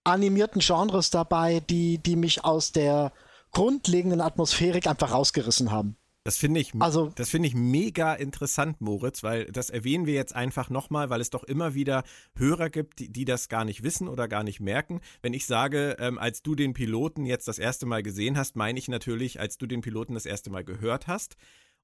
animierten 0.03 0.61
Genres 0.61 1.09
dabei, 1.09 1.59
die, 1.59 1.97
die 1.97 2.15
mich 2.15 2.43
aus 2.43 2.71
der 2.71 3.11
grundlegenden 3.51 4.21
Atmosphärik 4.21 4.87
einfach 4.87 5.11
rausgerissen 5.11 5.71
haben. 5.71 5.95
Das 6.23 6.37
finde 6.37 6.59
ich, 6.59 6.71
Also- 6.79 7.11
das 7.15 7.29
finde 7.29 7.47
ich 7.47 7.55
mega 7.55 8.13
interessant, 8.13 8.79
Moritz, 8.79 9.23
weil 9.23 9.45
das 9.45 9.71
erwähnen 9.71 10.05
wir 10.05 10.13
jetzt 10.13 10.35
einfach 10.35 10.69
nochmal, 10.69 11.09
weil 11.09 11.19
es 11.19 11.31
doch 11.31 11.43
immer 11.43 11.73
wieder 11.73 12.03
Hörer 12.35 12.69
gibt, 12.69 12.99
die, 12.99 13.11
die 13.11 13.25
das 13.25 13.49
gar 13.49 13.65
nicht 13.65 13.81
wissen 13.81 14.07
oder 14.07 14.27
gar 14.27 14.43
nicht 14.43 14.59
merken. 14.59 15.01
Wenn 15.23 15.33
ich 15.33 15.47
sage, 15.47 15.97
ähm, 15.99 16.19
als 16.19 16.43
du 16.43 16.53
den 16.53 16.73
Piloten 16.73 17.25
jetzt 17.25 17.47
das 17.47 17.57
erste 17.57 17.87
Mal 17.87 18.03
gesehen 18.03 18.37
hast, 18.37 18.55
meine 18.55 18.77
ich 18.77 18.87
natürlich, 18.87 19.39
als 19.39 19.57
du 19.57 19.65
den 19.65 19.81
Piloten 19.81 20.13
das 20.13 20.27
erste 20.27 20.51
Mal 20.51 20.63
gehört 20.63 21.07
hast. 21.07 21.37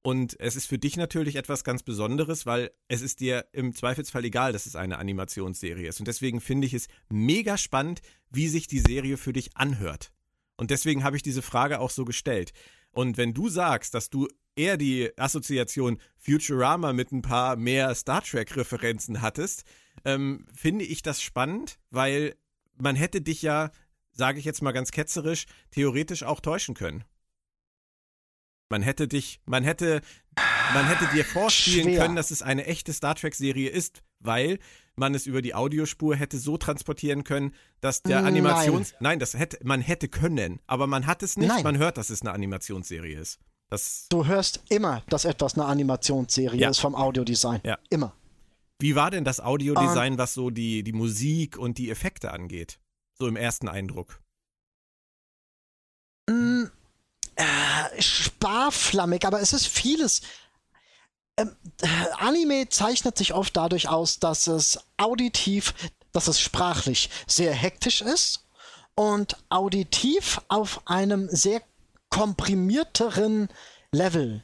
Und 0.03 0.39
es 0.39 0.55
ist 0.55 0.67
für 0.67 0.77
dich 0.77 0.95
natürlich 0.95 1.35
etwas 1.35 1.63
ganz 1.63 1.83
Besonderes, 1.83 2.45
weil 2.45 2.71
es 2.87 3.01
ist 3.01 3.19
dir 3.19 3.45
im 3.51 3.73
Zweifelsfall 3.73 4.23
egal, 4.23 4.53
dass 4.53 4.65
es 4.65 4.75
eine 4.75 4.99
Animationsserie 4.99 5.87
ist. 5.87 5.99
Und 5.99 6.07
deswegen 6.07 6.39
finde 6.39 6.67
ich 6.67 6.73
es 6.73 6.87
mega 7.09 7.57
spannend, 7.57 8.01
wie 8.29 8.47
sich 8.47 8.67
die 8.67 8.79
Serie 8.79 9.17
für 9.17 9.33
dich 9.33 9.57
anhört. 9.57 10.11
Und 10.55 10.71
deswegen 10.71 11.03
habe 11.03 11.17
ich 11.17 11.23
diese 11.23 11.41
Frage 11.41 11.79
auch 11.79 11.89
so 11.89 12.05
gestellt. 12.05 12.53
Und 12.91 13.17
wenn 13.17 13.33
du 13.33 13.49
sagst, 13.49 13.93
dass 13.93 14.09
du 14.09 14.27
eher 14.55 14.77
die 14.77 15.11
Assoziation 15.17 15.99
Futurama 16.17 16.93
mit 16.93 17.11
ein 17.11 17.21
paar 17.21 17.55
mehr 17.55 17.93
Star 17.93 18.23
Trek-Referenzen 18.23 19.21
hattest, 19.21 19.63
ähm, 20.03 20.45
finde 20.53 20.85
ich 20.85 21.01
das 21.01 21.21
spannend, 21.21 21.77
weil 21.91 22.35
man 22.77 22.95
hätte 22.95 23.21
dich 23.21 23.41
ja, 23.41 23.71
sage 24.13 24.39
ich 24.39 24.45
jetzt 24.45 24.61
mal 24.61 24.71
ganz 24.71 24.91
ketzerisch, 24.91 25.45
theoretisch 25.71 26.23
auch 26.23 26.39
täuschen 26.39 26.75
können. 26.75 27.03
Man 28.69 28.81
hätte 28.81 29.07
dich, 29.07 29.39
man 29.45 29.63
hätte, 29.63 30.01
man 30.73 30.85
hätte 30.87 31.07
dir 31.13 31.23
vorspielen 31.23 31.83
Schwer. 31.89 32.01
können, 32.01 32.15
dass 32.15 32.31
es 32.31 32.41
eine 32.41 32.65
echte 32.65 32.91
Star 32.93 33.15
Trek-Serie 33.15 33.69
ist, 33.69 34.03
weil 34.19 34.59
man 34.95 35.15
es 35.15 35.25
über 35.25 35.41
die 35.41 35.53
Audiospur 35.55 36.15
hätte 36.15 36.37
so 36.37 36.57
transportieren 36.57 37.23
können, 37.23 37.53
dass 37.81 38.01
der 38.01 38.17
Nein. 38.17 38.27
Animations... 38.33 38.93
Nein, 38.99 39.19
das 39.19 39.35
hätte, 39.35 39.59
man 39.63 39.79
hätte 39.79 40.09
können, 40.09 40.59
aber 40.67 40.87
man 40.87 41.05
hat 41.05 41.23
es 41.23 41.37
nicht. 41.37 41.47
Nein. 41.47 41.63
Man 41.63 41.77
hört, 41.77 41.97
dass 41.97 42.09
es 42.09 42.21
eine 42.21 42.31
Animationsserie 42.31 43.17
ist. 43.19 43.39
Das, 43.69 44.07
Du 44.09 44.25
hörst 44.25 44.61
immer, 44.69 45.03
dass 45.09 45.25
etwas 45.25 45.53
eine 45.55 45.65
Animationsserie 45.65 46.59
Ja. 46.59 46.69
ist 46.69 46.79
vom 46.79 46.95
Audiodesign. 46.95 47.61
Ja. 47.63 47.77
Immer. 47.89 48.13
wie 48.81 48.95
war 48.95 49.11
denn 49.11 49.23
das 49.23 49.39
Audiodesign, 49.39 50.17
was 50.17 50.33
so 50.33 50.49
die, 50.49 50.83
die 50.83 50.93
Musik 50.93 51.57
und 51.57 51.77
die 51.77 51.89
Effekte 51.89 52.31
angeht? 52.31 52.79
So 53.17 53.27
im 53.27 53.35
ersten 53.35 53.67
Eindruck. 53.67 54.21
Mm, 56.29 56.65
äh, 57.35 58.01
sparflammig, 58.37 59.25
aber 59.25 59.41
es 59.41 59.53
ist 59.53 59.67
vieles. 59.67 60.21
Ähm, 61.37 61.55
äh, 61.81 61.87
Anime 62.17 62.69
zeichnet 62.69 63.17
sich 63.17 63.33
oft 63.33 63.55
dadurch 63.55 63.89
aus, 63.89 64.19
dass 64.19 64.47
es 64.47 64.79
auditiv, 64.97 65.73
dass 66.11 66.27
es 66.27 66.39
sprachlich 66.39 67.09
sehr 67.27 67.53
hektisch 67.53 68.01
ist 68.01 68.45
und 68.95 69.37
auditiv 69.49 70.41
auf 70.47 70.81
einem 70.85 71.27
sehr 71.29 71.61
komprimierteren 72.09 73.49
Level. 73.91 74.43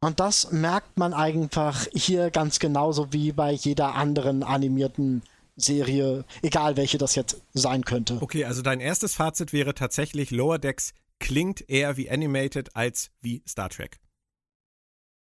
Und 0.00 0.20
das 0.20 0.52
merkt 0.52 0.98
man 0.98 1.14
einfach 1.14 1.86
hier 1.92 2.30
ganz 2.30 2.58
genauso 2.58 3.12
wie 3.12 3.32
bei 3.32 3.52
jeder 3.52 3.94
anderen 3.94 4.42
animierten 4.42 5.22
Serie, 5.56 6.24
egal 6.42 6.76
welche 6.76 6.98
das 6.98 7.14
jetzt 7.14 7.40
sein 7.54 7.84
könnte. 7.84 8.18
Okay, 8.20 8.44
also 8.44 8.60
dein 8.60 8.80
erstes 8.80 9.14
Fazit 9.14 9.54
wäre 9.54 9.74
tatsächlich, 9.74 10.30
Lower 10.30 10.58
Decks 10.58 10.92
klingt 11.18 11.68
eher 11.68 11.96
wie 11.96 12.10
Animated 12.10 12.76
als 12.76 13.10
wie 13.20 13.42
Star 13.46 13.68
Trek. 13.68 14.00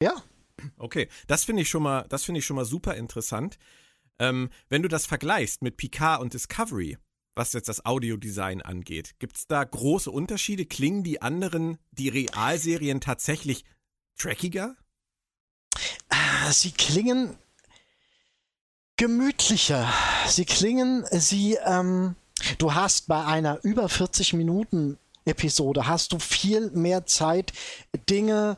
Ja. 0.02 0.24
Okay, 0.78 1.08
das 1.28 1.44
finde 1.44 1.64
ich 1.64 1.70
schon 1.70 1.84
mal, 1.84 2.06
das 2.10 2.24
finde 2.24 2.40
ich 2.40 2.46
schon 2.46 2.56
mal 2.56 2.66
super 2.66 2.96
interessant. 2.96 3.58
Ähm, 4.20 4.50
wenn 4.70 4.84
du 4.84 4.88
das 4.88 5.06
vergleichst 5.06 5.64
mit 5.64 5.78
Picard 5.78 6.22
und 6.22 6.34
Discovery, 6.34 6.98
was 7.36 7.54
jetzt 7.54 7.70
das 7.70 7.86
Audiodesign 7.86 8.62
angeht, 8.62 9.16
gibt 9.20 9.38
es 9.38 9.48
da 9.48 9.64
große 9.64 10.12
Unterschiede? 10.12 10.66
Klingen 10.66 11.04
die 11.04 11.22
anderen, 11.22 11.78
die 11.92 12.10
Realserien 12.10 13.02
tatsächlich 13.02 13.64
trackiger? 14.18 14.76
Sie 16.52 16.72
klingen 16.72 17.38
gemütlicher. 18.98 19.92
Sie 20.28 20.46
klingen, 20.46 21.06
sie, 21.12 21.58
ähm, 21.66 22.16
du 22.58 22.74
hast 22.74 23.08
bei 23.08 23.26
einer 23.26 23.64
über 23.64 23.90
40 23.90 24.34
Minuten 24.34 25.00
Episode 25.26 25.88
hast 25.88 26.14
du 26.14 26.20
viel 26.20 26.72
mehr 26.72 27.06
Zeit, 27.06 27.54
Dinge 28.10 28.58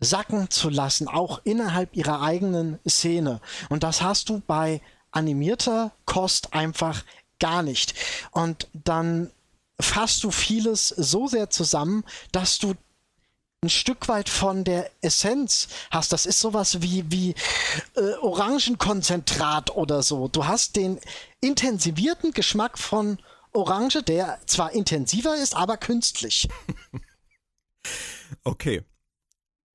sacken 0.00 0.50
zu 0.50 0.68
lassen, 0.68 1.08
auch 1.08 1.40
innerhalb 1.44 1.96
ihrer 1.96 2.22
eigenen 2.22 2.78
Szene. 2.88 3.40
Und 3.68 3.82
das 3.84 4.02
hast 4.02 4.28
du 4.28 4.40
bei 4.46 4.80
animierter 5.12 5.92
Kost 6.06 6.54
einfach 6.54 7.04
gar 7.38 7.62
nicht. 7.62 7.94
Und 8.32 8.68
dann 8.72 9.30
fasst 9.80 10.24
du 10.24 10.30
vieles 10.30 10.88
so 10.88 11.26
sehr 11.26 11.50
zusammen, 11.50 12.04
dass 12.32 12.58
du 12.58 12.74
ein 13.64 13.70
Stück 13.70 14.08
weit 14.08 14.28
von 14.28 14.64
der 14.64 14.90
Essenz 15.02 15.68
hast. 15.92 16.12
Das 16.12 16.26
ist 16.26 16.40
sowas 16.40 16.82
wie, 16.82 17.04
wie 17.12 17.34
äh, 17.94 18.14
Orangenkonzentrat 18.20 19.70
oder 19.70 20.02
so. 20.02 20.26
Du 20.26 20.46
hast 20.46 20.74
den 20.74 20.98
intensivierten 21.40 22.32
Geschmack 22.32 22.76
von 22.76 23.18
Orange, 23.52 24.02
der 24.02 24.40
zwar 24.46 24.72
intensiver 24.72 25.36
ist, 25.36 25.56
aber 25.56 25.76
künstlich. 25.76 26.48
Okay. 28.44 28.82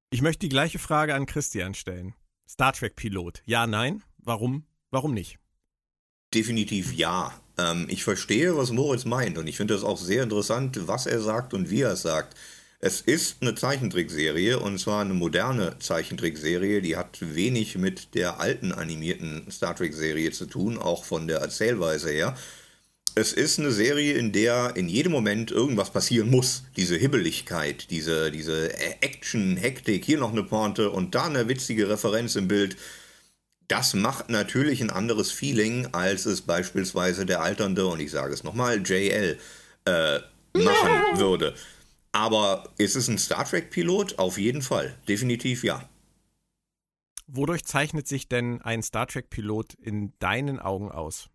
Ich 0.10 0.22
möchte 0.22 0.39
die 0.39 0.50
gleiche 0.50 0.79
Frage 0.79 1.13
an 1.13 1.25
Christian 1.25 1.74
stellen. 1.74 2.15
Star 2.50 2.74
Trek-Pilot. 2.74 3.43
Ja, 3.46 3.67
nein? 3.67 4.03
Warum? 4.17 4.65
Warum 4.89 5.13
nicht? 5.13 5.38
Definitiv 6.34 6.93
ja. 6.93 7.34
Ähm, 7.57 7.88
ich 7.89 8.03
verstehe, 8.03 8.57
was 8.57 8.72
Moritz 8.72 9.05
meint 9.05 9.38
und 9.38 9.48
ich 9.48 9.57
finde 9.57 9.74
das 9.74 9.84
auch 9.84 9.98
sehr 9.98 10.24
interessant, 10.24 10.88
was 10.88 11.05
er 11.05 11.22
sagt 11.22 11.53
und 11.53 11.69
wie 11.69 11.81
er 11.81 11.93
es 11.93 12.01
sagt. 12.01 12.36
Es 12.79 13.01
ist 13.01 13.41
eine 13.41 13.55
Zeichentrickserie 13.55 14.60
und 14.60 14.79
zwar 14.79 15.01
eine 15.01 15.13
moderne 15.13 15.79
Zeichentrickserie, 15.79 16.81
die 16.81 16.96
hat 16.96 17.17
wenig 17.22 17.77
mit 17.77 18.13
der 18.13 18.39
alten 18.39 18.72
animierten 18.72 19.50
Star 19.50 19.75
Trek-Serie 19.75 20.31
zu 20.31 20.46
tun, 20.46 20.77
auch 20.77 21.03
von 21.03 21.27
der 21.27 21.39
Erzählweise 21.39 22.12
her. 22.12 22.38
Es 23.17 23.33
ist 23.33 23.57
eine 23.57 23.71
Serie, 23.71 24.13
in 24.13 24.31
der 24.31 24.75
in 24.75 24.88
jedem 24.88 25.12
Moment 25.12 25.50
irgendwas 25.50 25.89
passieren 25.89 26.29
muss. 26.29 26.65
Diese 26.75 26.95
Hibbeligkeit, 26.97 27.89
diese, 27.89 28.29
diese 28.29 28.77
Action, 29.01 29.57
Hektik, 29.57 30.05
hier 30.05 30.19
noch 30.19 30.31
eine 30.31 30.43
Pointe 30.43 30.91
und 30.91 31.15
da 31.15 31.25
eine 31.25 31.47
witzige 31.47 31.89
Referenz 31.89 32.36
im 32.36 32.47
Bild. 32.47 32.77
Das 33.67 33.95
macht 33.95 34.29
natürlich 34.29 34.81
ein 34.81 34.91
anderes 34.91 35.31
Feeling, 35.31 35.88
als 35.93 36.27
es 36.27 36.41
beispielsweise 36.41 37.25
der 37.25 37.41
alternde, 37.41 37.88
und 37.88 38.00
ich 38.01 38.12
sage 38.12 38.36
es 38.36 38.43
nochmal, 38.43 38.83
JL 38.86 39.39
äh, 39.86 40.19
machen 40.53 40.91
würde. 41.17 41.55
Aber 42.12 42.69
ist 42.77 42.95
es 42.95 43.07
ein 43.07 43.17
Star 43.17 43.45
Trek-Pilot? 43.45 44.19
Auf 44.19 44.38
jeden 44.38 44.62
Fall. 44.62 44.93
Definitiv 45.07 45.63
ja. 45.63 45.89
Wodurch 47.25 47.65
zeichnet 47.65 48.07
sich 48.07 48.29
denn 48.29 48.62
ein 48.62 48.83
Star 48.83 49.07
Trek-Pilot 49.07 49.74
in 49.74 50.13
deinen 50.19 50.59
Augen 50.59 50.91
aus? 50.91 51.31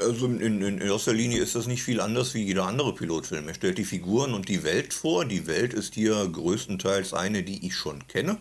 Also 0.00 0.26
in, 0.26 0.62
in, 0.62 0.78
erster 0.80 1.12
Linie 1.12 1.40
ist 1.42 1.54
das 1.54 1.66
nicht 1.66 1.82
viel 1.82 2.00
anders 2.00 2.32
wie 2.34 2.42
jeder 2.42 2.66
andere 2.66 2.94
Pilotfilm. 2.94 3.48
Er 3.48 3.54
stellt 3.54 3.76
die 3.76 3.84
Figuren 3.84 4.32
und 4.32 4.48
die 4.48 4.62
Welt 4.64 4.94
vor. 4.94 5.26
Die 5.26 5.46
Welt 5.46 5.74
ist 5.74 5.94
hier 5.94 6.26
größtenteils 6.26 7.12
eine, 7.12 7.42
die 7.42 7.66
ich 7.66 7.74
schon 7.74 8.06
kenne. 8.08 8.38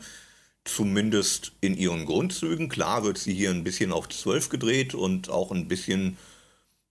Zumindest 0.64 1.52
in 1.62 1.76
ihren 1.76 2.06
Grundzügen. 2.06 2.70
Klar 2.70 3.04
wird 3.04 3.18
sie 3.18 3.34
hier 3.34 3.50
ein 3.50 3.64
bisschen 3.64 3.92
auf 3.92 4.08
12 4.08 4.50
gedreht 4.50 4.96
und 4.96 5.30
auch 5.30 5.52
ein 5.52 5.68
bisschen 5.68 6.18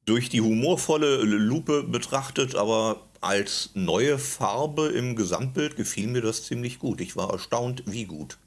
durch 0.04 0.28
die 0.28 0.40
humorvolle 0.40 1.22
Lupe 1.22 1.82
betrachtet, 1.82 2.54
aber 2.54 3.08
als 3.20 3.70
neue 3.74 4.18
Farbe 4.18 4.88
im 4.88 5.16
Gesamtbild 5.16 5.76
gefiel 5.76 6.08
mir 6.08 6.22
das 6.22 6.44
ziemlich 6.44 6.78
gut. 6.78 7.00
Ich 7.00 7.16
war 7.16 7.30
erstaunt, 7.30 7.84
wie 7.86 8.04
gut. 8.04 8.38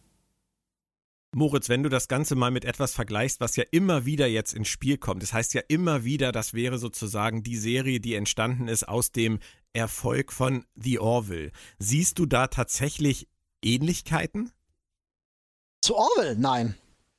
Moritz, 1.34 1.70
wenn 1.70 1.82
du 1.82 1.90
das 1.90 2.10
Ganze 2.10 2.36
mal 2.36 2.52
mit 2.52 2.66
etwas 2.66 2.94
vergleichst, 2.94 3.40
was 3.40 3.56
ja 3.56 3.64
immer 3.72 4.06
wieder 4.06 4.28
jetzt 4.28 4.54
ins 4.54 4.68
Spiel 4.68 4.98
kommt, 4.98 5.24
das 5.24 5.32
heißt 5.32 5.54
ja 5.54 5.62
immer 5.70 6.04
wieder, 6.04 6.34
das 6.34 6.54
wäre 6.54 6.78
sozusagen 6.78 7.42
die 7.42 7.56
Serie, 7.56 8.02
die 8.02 8.16
entstanden 8.16 8.68
ist 8.68 8.88
aus 8.88 9.14
dem 9.14 9.40
Erfolg 9.72 10.34
von 10.34 10.66
The 10.76 11.00
Orville. 11.00 11.52
Siehst 11.80 12.20
du 12.20 12.26
da 12.26 12.48
tatsächlich 12.48 13.30
Ähnlichkeiten? 13.64 14.52
Zu 15.82 15.96
Orwell? 15.96 16.36
Nein. 16.36 16.76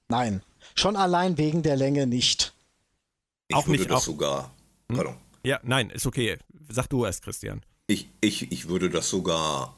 Nein. 0.09 0.42
Schon 0.75 0.97
allein 0.97 1.38
wegen 1.38 1.62
der 1.62 1.76
Länge 1.76 2.07
nicht. 2.07 2.54
Ich 3.49 3.57
auch 3.57 3.66
würde 3.66 3.78
nicht 3.78 3.90
das 3.90 4.00
auch, 4.00 4.04
sogar. 4.04 4.54
Hm? 4.90 4.97
Pardon. 4.97 5.16
Ja, 5.42 5.59
nein, 5.62 5.88
ist 5.88 6.07
okay. 6.07 6.38
Sag 6.69 6.88
du 6.88 7.04
erst, 7.07 7.23
Christian. 7.23 7.62
Ich, 7.87 8.11
ich, 8.21 8.52
ich 8.52 8.69
würde 8.69 8.90
das 8.90 9.09
sogar 9.09 9.76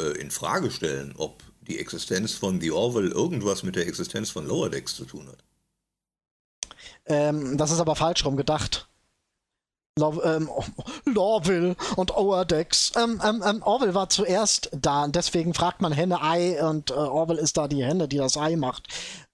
äh, 0.00 0.18
in 0.18 0.30
Frage 0.30 0.70
stellen, 0.70 1.14
ob 1.16 1.42
die 1.68 1.78
Existenz 1.78 2.32
von 2.32 2.60
The 2.60 2.70
Orville 2.70 3.10
irgendwas 3.10 3.62
mit 3.62 3.76
der 3.76 3.86
Existenz 3.86 4.30
von 4.30 4.46
Lower 4.46 4.70
Decks 4.70 4.96
zu 4.96 5.04
tun 5.04 5.26
hat. 5.28 5.38
Ähm, 7.06 7.56
das 7.56 7.70
ist 7.70 7.80
aber 7.80 7.96
falsch 7.96 8.24
rum 8.24 8.36
gedacht. 8.36 8.88
Love, 9.98 10.20
ähm, 10.24 10.50
Lorville 11.06 11.74
und 11.96 12.14
Overdex. 12.14 12.92
Ähm, 12.96 13.20
ähm, 13.24 13.42
ähm, 13.46 13.62
Orville 13.62 13.94
war 13.94 14.10
zuerst 14.10 14.68
da 14.72 15.04
und 15.04 15.16
deswegen 15.16 15.54
fragt 15.54 15.80
man 15.80 15.92
Henne 15.92 16.20
Ei 16.20 16.62
und 16.62 16.90
äh, 16.90 16.94
Orville 16.94 17.40
ist 17.40 17.56
da 17.56 17.66
die 17.66 17.82
Henne, 17.82 18.06
die 18.06 18.18
das 18.18 18.36
Ei 18.36 18.56
macht. 18.56 18.88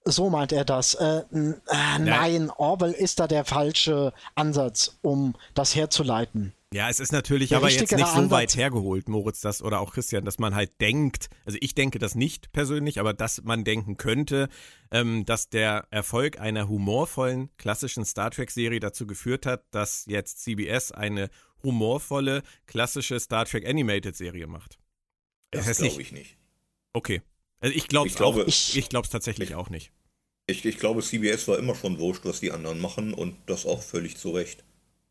So 0.05 0.29
meint 0.29 0.53
er 0.53 0.63
das. 0.63 0.93
Äh, 0.93 1.23
äh, 1.31 1.99
nein, 1.99 2.49
Orwell 2.49 2.91
ist 2.91 3.19
da 3.19 3.27
der 3.27 3.43
falsche 3.43 4.13
Ansatz, 4.35 4.97
um 5.01 5.35
das 5.53 5.75
herzuleiten. 5.75 6.53
Ja, 6.73 6.89
es 6.89 6.99
ist 6.99 7.11
natürlich 7.11 7.49
der 7.49 7.59
aber 7.59 7.69
jetzt 7.69 7.95
nicht 7.95 8.07
so 8.07 8.31
weit 8.31 8.55
hergeholt, 8.55 9.07
Moritz, 9.07 9.41
das 9.41 9.61
oder 9.61 9.79
auch 9.79 9.93
Christian, 9.93 10.25
dass 10.25 10.39
man 10.39 10.55
halt 10.55 10.81
denkt, 10.81 11.29
also 11.45 11.57
ich 11.61 11.75
denke 11.75 11.99
das 11.99 12.15
nicht 12.15 12.51
persönlich, 12.51 12.99
aber 12.99 13.13
dass 13.13 13.43
man 13.43 13.63
denken 13.63 13.95
könnte, 13.97 14.49
ähm, 14.89 15.23
dass 15.25 15.49
der 15.49 15.87
Erfolg 15.91 16.39
einer 16.39 16.67
humorvollen 16.67 17.51
klassischen 17.57 18.05
Star 18.05 18.31
Trek-Serie 18.31 18.79
dazu 18.79 19.05
geführt 19.05 19.45
hat, 19.45 19.65
dass 19.69 20.05
jetzt 20.07 20.41
CBS 20.41 20.91
eine 20.91 21.29
humorvolle 21.61 22.41
klassische 22.65 23.19
Star 23.19 23.45
Trek 23.45 23.67
Animated-Serie 23.67 24.47
macht. 24.47 24.79
Das, 25.51 25.67
das 25.67 25.77
glaube 25.77 26.01
ich 26.01 26.11
nicht. 26.11 26.37
Okay. 26.93 27.21
Also 27.59 27.75
ich, 27.75 27.87
glaub's 27.87 28.11
ich 28.11 28.15
glaube 28.17 28.43
ich, 28.47 28.75
ich 28.75 28.89
glaube 28.89 29.05
es 29.05 29.11
tatsächlich 29.11 29.51
ich, 29.51 29.55
auch 29.55 29.69
nicht. 29.69 29.91
Ich, 30.47 30.65
ich 30.65 30.77
glaube, 30.77 31.01
CBS 31.01 31.47
war 31.47 31.57
immer 31.57 31.75
schon 31.75 31.99
wurscht, 31.99 32.25
was 32.25 32.41
die 32.41 32.51
anderen 32.51 32.81
machen 32.81 33.13
und 33.13 33.35
das 33.45 33.65
auch 33.65 33.81
völlig 33.81 34.17
zu 34.17 34.31
Recht. 34.31 34.65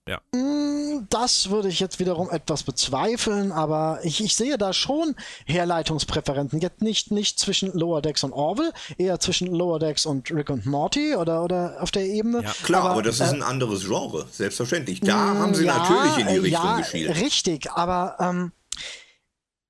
Ja. 0.08 0.20
Mm, 0.34 1.06
das 1.10 1.50
würde 1.50 1.68
ich 1.68 1.78
jetzt 1.78 2.00
wiederum 2.00 2.28
etwas 2.28 2.64
bezweifeln, 2.64 3.52
aber 3.52 4.00
ich, 4.02 4.22
ich 4.22 4.34
sehe 4.34 4.58
da 4.58 4.72
schon 4.72 5.14
Herleitungspräferenzen. 5.46 6.60
Jetzt 6.60 6.82
nicht, 6.82 7.12
nicht 7.12 7.38
zwischen 7.38 7.72
Lower 7.72 8.02
Decks 8.02 8.24
und 8.24 8.32
Orville, 8.32 8.72
eher 8.98 9.20
zwischen 9.20 9.54
Lower 9.54 9.78
Decks 9.78 10.04
und 10.04 10.30
Rick 10.32 10.50
und 10.50 10.66
Morty 10.66 11.14
oder, 11.14 11.44
oder 11.44 11.76
auf 11.80 11.92
der 11.92 12.04
Ebene. 12.04 12.42
Ja, 12.42 12.52
klar, 12.64 12.82
aber, 12.82 12.90
aber 12.90 13.02
das 13.02 13.20
äh, 13.20 13.24
ist 13.24 13.32
ein 13.32 13.42
anderes 13.42 13.86
Genre, 13.86 14.26
selbstverständlich. 14.30 15.00
Da 15.00 15.16
mm, 15.16 15.38
haben 15.38 15.54
sie 15.54 15.66
ja, 15.66 15.78
natürlich 15.78 16.18
in 16.18 16.26
die 16.26 16.38
Richtung 16.48 16.64
ja, 16.64 16.78
geschielt. 16.78 17.20
Richtig, 17.20 17.70
aber 17.70 18.16
ähm, 18.18 18.52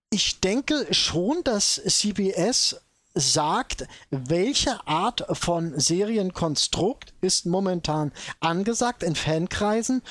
ich 0.08 0.40
denke 0.40 0.86
schon, 0.92 1.44
dass 1.44 1.80
CBS 1.86 2.80
sagt, 3.14 3.86
welche 4.10 4.86
Art 4.86 5.24
von 5.32 5.78
Serienkonstrukt 5.78 7.14
ist 7.20 7.46
momentan 7.46 8.12
angesagt 8.40 9.02
in 9.02 9.14
Fankreisen 9.14 10.02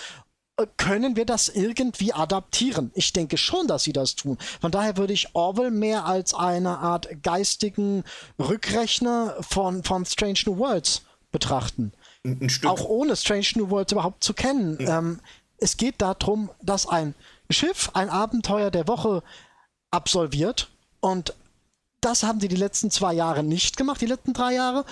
äh, 0.57 0.67
können 0.77 1.15
wir 1.15 1.25
das 1.25 1.49
irgendwie 1.49 2.13
adaptieren? 2.13 2.91
Ich 2.93 3.13
denke 3.13 3.37
schon, 3.37 3.67
dass 3.67 3.83
sie 3.83 3.93
das 3.93 4.15
tun. 4.15 4.37
Von 4.59 4.71
daher 4.71 4.97
würde 4.97 5.13
ich 5.13 5.35
Orwell 5.35 5.71
mehr 5.71 6.05
als 6.05 6.33
eine 6.33 6.79
Art 6.79 7.23
geistigen 7.23 8.03
Rückrechner 8.39 9.35
von, 9.41 9.83
von 9.83 10.05
Strange 10.05 10.39
New 10.45 10.57
Worlds 10.57 11.03
betrachten. 11.31 11.93
Ein, 12.23 12.39
ein 12.41 12.67
Auch 12.67 12.85
ohne 12.85 13.15
Strange 13.15 13.47
New 13.55 13.69
Worlds 13.69 13.93
überhaupt 13.93 14.23
zu 14.23 14.33
kennen. 14.33 14.73
Mhm. 14.73 14.87
Ähm, 14.87 15.19
es 15.57 15.77
geht 15.77 16.01
darum, 16.01 16.49
dass 16.61 16.87
ein 16.87 17.15
Schiff 17.49 17.91
ein 17.93 18.09
Abenteuer 18.09 18.71
der 18.71 18.87
Woche 18.87 19.23
absolviert 19.91 20.69
und 20.99 21.33
das 22.01 22.23
haben 22.23 22.39
sie 22.39 22.47
die 22.47 22.55
letzten 22.55 22.91
zwei 22.91 23.13
Jahre 23.13 23.43
nicht 23.43 23.77
gemacht, 23.77 24.01
die 24.01 24.07
letzten 24.07 24.33
drei 24.33 24.53
Jahre. 24.53 24.85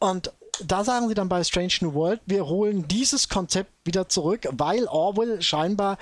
Und 0.00 0.32
da 0.62 0.84
sagen 0.84 1.08
sie 1.08 1.14
dann 1.14 1.28
bei 1.28 1.42
Strange 1.44 1.74
New 1.80 1.94
World, 1.94 2.20
wir 2.26 2.46
holen 2.46 2.86
dieses 2.88 3.28
Konzept 3.28 3.70
wieder 3.84 4.08
zurück, 4.08 4.48
weil 4.52 4.86
Orwell 4.86 5.42
scheinbar 5.42 5.98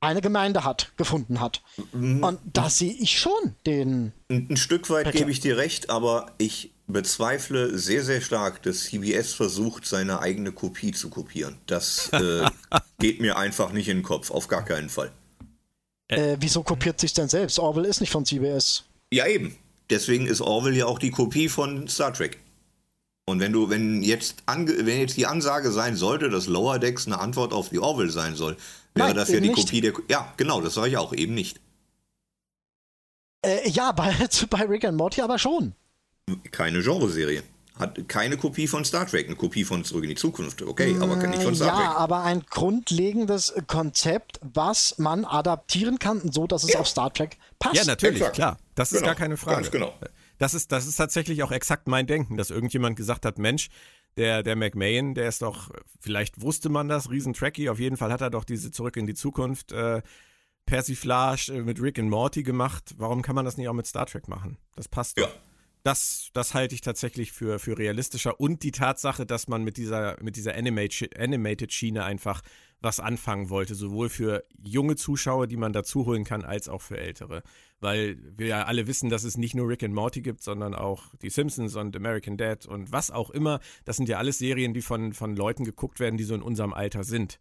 eine 0.00 0.20
Gemeinde 0.20 0.64
hat, 0.64 0.92
gefunden 0.96 1.40
hat. 1.40 1.62
Mhm. 1.92 2.22
Und 2.22 2.40
da 2.44 2.70
sehe 2.70 2.92
ich 2.92 3.18
schon 3.18 3.54
den. 3.64 4.12
Ein, 4.30 4.56
Stück 4.56 4.90
weit 4.90 5.10
gebe 5.12 5.30
ich 5.30 5.40
dir 5.40 5.56
recht, 5.56 5.90
aber 5.90 6.32
ich 6.38 6.72
bezweifle 6.86 7.76
sehr, 7.76 8.04
sehr 8.04 8.20
stark, 8.20 8.62
dass 8.62 8.84
CBS 8.84 9.32
versucht, 9.32 9.86
seine 9.86 10.20
eigene 10.20 10.52
Kopie 10.52 10.92
zu 10.92 11.10
kopieren. 11.10 11.58
Das 11.66 12.10
äh, 12.12 12.48
geht 12.98 13.20
mir 13.20 13.36
einfach 13.36 13.72
nicht 13.72 13.88
in 13.88 13.98
den 13.98 14.02
Kopf, 14.04 14.30
auf 14.30 14.48
gar 14.48 14.64
keinen 14.64 14.88
Fall. 14.88 15.10
Äh, 16.08 16.36
wieso 16.38 16.62
kopiert 16.62 17.00
sich 17.00 17.12
denn 17.12 17.28
selbst? 17.28 17.58
Orwell 17.58 17.86
ist 17.86 18.00
nicht 18.00 18.12
von 18.12 18.24
CBS. 18.24 18.84
Ja, 19.12 19.26
eben. 19.26 19.56
Deswegen 19.90 20.26
ist 20.26 20.40
Orwell 20.40 20.76
ja 20.76 20.86
auch 20.86 20.98
die 20.98 21.10
Kopie 21.10 21.48
von 21.48 21.88
Star 21.88 22.12
Trek. 22.12 22.40
Und 23.28 23.40
wenn 23.40 23.52
du, 23.52 23.70
wenn 23.70 24.02
jetzt, 24.02 24.44
wenn 24.46 25.00
jetzt 25.00 25.16
die 25.16 25.26
Ansage 25.26 25.72
sein 25.72 25.96
sollte, 25.96 26.28
dass 26.28 26.46
Lower 26.46 26.78
Decks 26.78 27.06
eine 27.06 27.18
Antwort 27.18 27.52
auf 27.52 27.70
die 27.70 27.80
Orwell 27.80 28.10
sein 28.10 28.36
soll, 28.36 28.56
wäre 28.94 29.08
Nein, 29.08 29.16
das 29.16 29.30
ja 29.30 29.40
die 29.40 29.48
nicht. 29.48 29.66
Kopie 29.66 29.80
der. 29.80 29.94
Ja, 30.08 30.32
genau, 30.36 30.60
das 30.60 30.74
sage 30.74 30.88
ich 30.88 30.96
auch, 30.96 31.12
eben 31.12 31.34
nicht. 31.34 31.60
Äh, 33.44 33.68
ja, 33.68 33.92
bei, 33.96 34.14
bei 34.50 34.62
Rick 34.64 34.84
and 34.84 34.96
Morty 34.96 35.22
aber 35.22 35.38
schon. 35.38 35.74
Keine 36.50 36.82
Genreserie. 36.82 37.42
Hat 37.78 38.08
keine 38.08 38.38
Kopie 38.38 38.66
von 38.66 38.84
Star 38.84 39.06
Trek, 39.06 39.26
eine 39.26 39.36
Kopie 39.36 39.64
von 39.64 39.84
Zurück 39.84 40.04
in 40.04 40.10
die 40.10 40.16
Zukunft, 40.16 40.62
okay, 40.62 40.96
aber 40.98 41.16
nicht 41.16 41.42
von 41.42 41.54
Star 41.54 41.68
ja, 41.68 41.74
Trek. 41.74 41.84
Ja, 41.84 41.96
aber 41.96 42.22
ein 42.22 42.42
grundlegendes 42.48 43.54
Konzept, 43.66 44.40
was 44.42 44.98
man 44.98 45.26
adaptieren 45.26 45.98
kann, 45.98 46.32
so 46.32 46.46
dass 46.46 46.64
es 46.64 46.72
ja. 46.72 46.80
auf 46.80 46.88
Star 46.88 47.12
Trek 47.12 47.36
passt. 47.58 47.76
Ja, 47.76 47.84
natürlich, 47.84 48.16
Exakt. 48.16 48.36
klar. 48.36 48.58
Das 48.74 48.92
ist 48.92 49.00
genau. 49.00 49.08
gar 49.08 49.14
keine 49.14 49.36
Frage. 49.36 49.56
Ganz 49.56 49.70
genau. 49.70 49.94
Das 50.38 50.54
ist, 50.54 50.72
das 50.72 50.86
ist 50.86 50.96
tatsächlich 50.96 51.42
auch 51.42 51.52
exakt 51.52 51.86
mein 51.86 52.06
Denken, 52.06 52.36
dass 52.36 52.50
irgendjemand 52.50 52.96
gesagt 52.96 53.26
hat, 53.26 53.38
Mensch, 53.38 53.68
der, 54.16 54.42
der 54.42 54.56
McMahon, 54.56 55.14
der 55.14 55.28
ist 55.28 55.42
doch, 55.42 55.70
vielleicht 56.00 56.40
wusste 56.40 56.68
man 56.68 56.88
das, 56.88 57.10
riesen 57.10 57.34
Tracky, 57.34 57.68
auf 57.68 57.78
jeden 57.78 57.96
Fall 57.96 58.12
hat 58.12 58.22
er 58.22 58.30
doch 58.30 58.44
diese 58.44 58.70
Zurück 58.70 58.96
in 58.96 59.06
die 59.06 59.14
Zukunft 59.14 59.72
äh, 59.72 60.02
Persiflage 60.64 61.52
äh, 61.52 61.62
mit 61.62 61.80
Rick 61.80 61.98
und 61.98 62.08
Morty 62.08 62.42
gemacht. 62.42 62.94
Warum 62.98 63.22
kann 63.22 63.34
man 63.34 63.44
das 63.44 63.56
nicht 63.56 63.68
auch 63.68 63.74
mit 63.74 63.86
Star 63.86 64.06
Trek 64.06 64.28
machen? 64.28 64.58
Das 64.74 64.88
passt 64.88 65.18
doch. 65.18 65.28
Das, 65.86 66.30
das 66.32 66.52
halte 66.52 66.74
ich 66.74 66.80
tatsächlich 66.80 67.30
für, 67.30 67.60
für 67.60 67.78
realistischer. 67.78 68.40
Und 68.40 68.64
die 68.64 68.72
Tatsache, 68.72 69.24
dass 69.24 69.46
man 69.46 69.62
mit 69.62 69.76
dieser, 69.76 70.16
mit 70.20 70.34
dieser 70.34 70.56
Animated-Schiene 70.56 72.02
einfach 72.02 72.42
was 72.80 72.98
anfangen 72.98 73.50
wollte, 73.50 73.76
sowohl 73.76 74.08
für 74.08 74.44
junge 74.64 74.96
Zuschauer, 74.96 75.46
die 75.46 75.56
man 75.56 75.72
dazu 75.72 76.04
holen 76.04 76.24
kann, 76.24 76.44
als 76.44 76.68
auch 76.68 76.82
für 76.82 76.98
ältere. 76.98 77.44
Weil 77.78 78.18
wir 78.36 78.48
ja 78.48 78.64
alle 78.64 78.88
wissen, 78.88 79.10
dass 79.10 79.22
es 79.22 79.36
nicht 79.36 79.54
nur 79.54 79.68
Rick 79.68 79.84
and 79.84 79.94
Morty 79.94 80.22
gibt, 80.22 80.42
sondern 80.42 80.74
auch 80.74 81.14
die 81.22 81.30
Simpsons 81.30 81.76
und 81.76 81.94
American 81.94 82.36
Dad 82.36 82.66
und 82.66 82.90
was 82.90 83.12
auch 83.12 83.30
immer. 83.30 83.60
Das 83.84 83.96
sind 83.96 84.08
ja 84.08 84.18
alles 84.18 84.38
Serien, 84.38 84.74
die 84.74 84.82
von, 84.82 85.12
von 85.12 85.36
Leuten 85.36 85.62
geguckt 85.62 86.00
werden, 86.00 86.16
die 86.16 86.24
so 86.24 86.34
in 86.34 86.42
unserem 86.42 86.72
Alter 86.72 87.04
sind. 87.04 87.38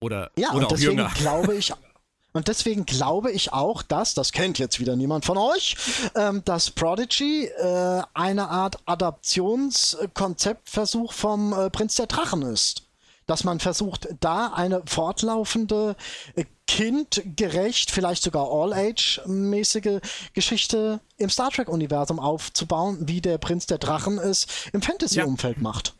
Oder, 0.00 0.30
ja, 0.36 0.50
oder 0.50 0.66
und 0.66 0.72
deswegen 0.72 0.98
jünger. 0.98 1.10
glaube 1.16 1.54
ich, 1.54 1.72
und 2.32 2.48
deswegen 2.48 2.86
glaube 2.86 3.30
ich 3.32 3.52
auch, 3.52 3.82
dass, 3.82 4.14
das 4.14 4.32
kennt 4.32 4.58
jetzt 4.58 4.80
wieder 4.80 4.96
niemand 4.96 5.24
von 5.24 5.38
euch, 5.38 5.76
ähm, 6.14 6.42
dass 6.44 6.70
Prodigy 6.70 7.46
äh, 7.46 8.02
eine 8.14 8.48
Art 8.48 8.78
Adaptionskonzeptversuch 8.86 11.12
vom 11.12 11.52
äh, 11.52 11.70
Prinz 11.70 11.96
der 11.96 12.06
Drachen 12.06 12.42
ist. 12.42 12.84
Dass 13.26 13.42
man 13.44 13.60
versucht, 13.60 14.08
da 14.20 14.52
eine 14.54 14.82
fortlaufende, 14.86 15.96
äh, 16.34 16.44
kindgerecht, 16.66 17.90
vielleicht 17.90 18.22
sogar 18.22 18.50
All-Age-mäßige 18.50 20.00
Geschichte 20.34 21.00
im 21.16 21.30
Star 21.30 21.50
Trek-Universum 21.50 22.20
aufzubauen, 22.20 23.08
wie 23.08 23.22
der 23.22 23.38
Prinz 23.38 23.64
der 23.66 23.78
Drachen 23.78 24.18
es 24.18 24.46
im 24.72 24.82
Fantasy-Umfeld 24.82 25.62
macht. 25.62 25.94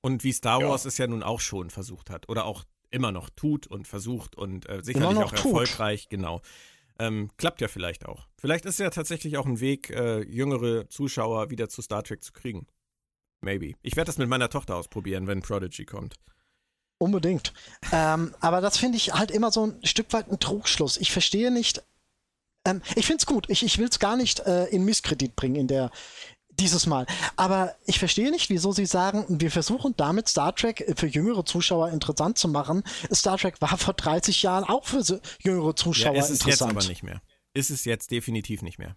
Und 0.00 0.24
wie 0.24 0.32
Star 0.32 0.60
Ja. 0.60 0.68
Wars 0.70 0.86
es 0.86 0.96
ja 0.98 1.06
nun 1.06 1.22
auch 1.22 1.40
schon 1.40 1.70
versucht 1.70 2.10
hat. 2.10 2.28
Oder 2.28 2.44
auch 2.46 2.64
immer 2.90 3.12
noch 3.12 3.30
tut 3.30 3.66
und 3.66 3.86
versucht 3.86 4.36
und 4.36 4.68
äh, 4.68 4.82
sicherlich 4.82 5.18
auch 5.18 5.30
tut. 5.30 5.44
erfolgreich, 5.44 6.08
genau. 6.08 6.42
Ähm, 6.98 7.30
klappt 7.36 7.60
ja 7.60 7.68
vielleicht 7.68 8.06
auch. 8.06 8.26
Vielleicht 8.36 8.64
ist 8.64 8.80
ja 8.80 8.90
tatsächlich 8.90 9.36
auch 9.36 9.46
ein 9.46 9.60
Weg, 9.60 9.90
äh, 9.90 10.22
jüngere 10.24 10.88
Zuschauer 10.88 11.50
wieder 11.50 11.68
zu 11.68 11.80
Star 11.80 12.02
Trek 12.02 12.22
zu 12.22 12.32
kriegen. 12.32 12.66
Maybe. 13.40 13.74
Ich 13.82 13.96
werde 13.96 14.06
das 14.06 14.18
mit 14.18 14.28
meiner 14.28 14.50
Tochter 14.50 14.76
ausprobieren, 14.76 15.26
wenn 15.26 15.42
Prodigy 15.42 15.84
kommt. 15.84 16.16
Unbedingt. 16.98 17.52
ähm, 17.92 18.34
aber 18.40 18.60
das 18.60 18.76
finde 18.76 18.96
ich 18.96 19.14
halt 19.14 19.30
immer 19.30 19.52
so 19.52 19.66
ein 19.66 19.86
Stück 19.86 20.12
weit 20.12 20.28
ein 20.28 20.40
Trugschluss. 20.40 20.96
Ich 20.96 21.12
verstehe 21.12 21.52
nicht. 21.52 21.84
Ähm, 22.64 22.82
ich 22.96 23.06
finde 23.06 23.20
es 23.20 23.26
gut. 23.26 23.48
Ich, 23.48 23.62
ich 23.62 23.78
will 23.78 23.88
es 23.88 24.00
gar 24.00 24.16
nicht 24.16 24.40
äh, 24.40 24.64
in 24.66 24.84
Misskredit 24.84 25.36
bringen 25.36 25.54
in 25.54 25.68
der 25.68 25.92
dieses 26.60 26.86
Mal. 26.86 27.06
Aber 27.36 27.74
ich 27.86 27.98
verstehe 27.98 28.30
nicht, 28.30 28.50
wieso 28.50 28.72
sie 28.72 28.86
sagen, 28.86 29.24
wir 29.28 29.50
versuchen 29.50 29.94
damit 29.96 30.28
Star 30.28 30.54
Trek 30.54 30.92
für 30.96 31.06
jüngere 31.06 31.44
Zuschauer 31.44 31.90
interessant 31.90 32.38
zu 32.38 32.48
machen. 32.48 32.82
Star 33.12 33.38
Trek 33.38 33.60
war 33.60 33.76
vor 33.76 33.94
30 33.94 34.42
Jahren 34.42 34.64
auch 34.64 34.84
für 34.84 35.02
jüngere 35.40 35.74
Zuschauer 35.74 36.14
ja, 36.14 36.20
ist 36.20 36.30
es 36.30 36.38
jetzt 36.40 36.60
interessant. 36.60 36.76
aber 36.76 36.86
nicht 36.86 37.02
mehr. 37.02 37.22
Ist 37.54 37.70
es 37.70 37.84
jetzt 37.84 38.10
definitiv 38.10 38.62
nicht 38.62 38.78
mehr. 38.78 38.96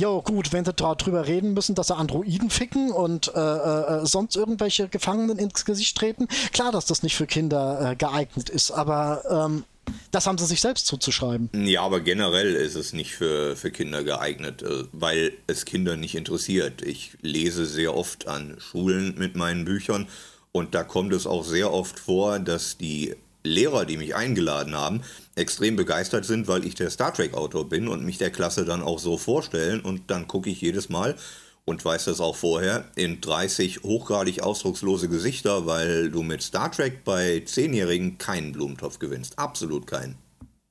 Jo, 0.00 0.22
gut, 0.22 0.50
wenn 0.54 0.64
sie 0.64 0.72
drüber 0.72 1.26
reden 1.26 1.52
müssen, 1.52 1.74
dass 1.74 1.88
sie 1.88 1.94
Androiden 1.94 2.48
ficken 2.48 2.90
und 2.90 3.30
äh, 3.34 3.38
äh, 3.38 4.06
sonst 4.06 4.34
irgendwelche 4.34 4.88
Gefangenen 4.88 5.38
ins 5.38 5.66
Gesicht 5.66 5.94
treten, 5.98 6.26
klar, 6.54 6.72
dass 6.72 6.86
das 6.86 7.02
nicht 7.02 7.16
für 7.16 7.26
Kinder 7.26 7.90
äh, 7.90 7.96
geeignet 7.96 8.48
ist, 8.48 8.70
aber 8.70 9.22
ähm, 9.30 9.64
das 10.10 10.26
haben 10.26 10.38
sie 10.38 10.46
sich 10.46 10.62
selbst 10.62 10.86
zuzuschreiben. 10.86 11.50
Ja, 11.52 11.82
aber 11.82 12.00
generell 12.00 12.54
ist 12.54 12.76
es 12.76 12.94
nicht 12.94 13.12
für, 13.12 13.56
für 13.56 13.70
Kinder 13.70 14.02
geeignet, 14.02 14.62
äh, 14.62 14.84
weil 14.92 15.34
es 15.46 15.66
Kinder 15.66 15.96
nicht 15.96 16.14
interessiert. 16.14 16.80
Ich 16.80 17.18
lese 17.20 17.66
sehr 17.66 17.94
oft 17.94 18.26
an 18.26 18.56
Schulen 18.58 19.16
mit 19.18 19.36
meinen 19.36 19.66
Büchern 19.66 20.08
und 20.50 20.74
da 20.74 20.82
kommt 20.82 21.12
es 21.12 21.26
auch 21.26 21.44
sehr 21.44 21.74
oft 21.74 21.98
vor, 22.00 22.38
dass 22.38 22.78
die 22.78 23.16
Lehrer, 23.42 23.84
die 23.84 23.96
mich 23.96 24.14
eingeladen 24.14 24.74
haben, 24.74 25.02
extrem 25.34 25.76
begeistert 25.76 26.24
sind, 26.24 26.48
weil 26.48 26.66
ich 26.66 26.74
der 26.74 26.90
Star 26.90 27.12
Trek-Autor 27.12 27.68
bin 27.68 27.88
und 27.88 28.04
mich 28.04 28.18
der 28.18 28.30
Klasse 28.30 28.64
dann 28.64 28.82
auch 28.82 28.98
so 28.98 29.18
vorstellen 29.18 29.80
und 29.80 30.10
dann 30.10 30.28
gucke 30.28 30.50
ich 30.50 30.60
jedes 30.60 30.88
Mal 30.88 31.16
und 31.64 31.84
weiß 31.84 32.06
das 32.06 32.20
auch 32.20 32.36
vorher 32.36 32.84
in 32.96 33.20
30 33.20 33.82
hochgradig 33.82 34.42
ausdruckslose 34.42 35.08
Gesichter, 35.08 35.66
weil 35.66 36.10
du 36.10 36.22
mit 36.22 36.42
Star 36.42 36.70
Trek 36.70 37.04
bei 37.04 37.40
Zehnjährigen 37.40 38.18
keinen 38.18 38.52
Blumentopf 38.52 38.98
gewinnst. 38.98 39.38
Absolut 39.38 39.86
keinen. 39.86 40.16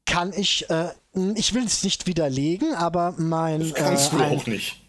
Kann 0.10 0.34
ich, 0.36 0.69
äh, 0.69 0.89
ich 1.36 1.54
will 1.54 1.63
es 1.65 1.84
nicht 1.84 2.08
widerlegen, 2.08 2.74
aber 2.74 3.13
mein 3.17 3.74
Kannst 3.74 4.13
äh, 4.13 4.17
du 4.17 4.24
ein, 4.24 4.38
auch 4.38 4.45
nicht. 4.48 4.82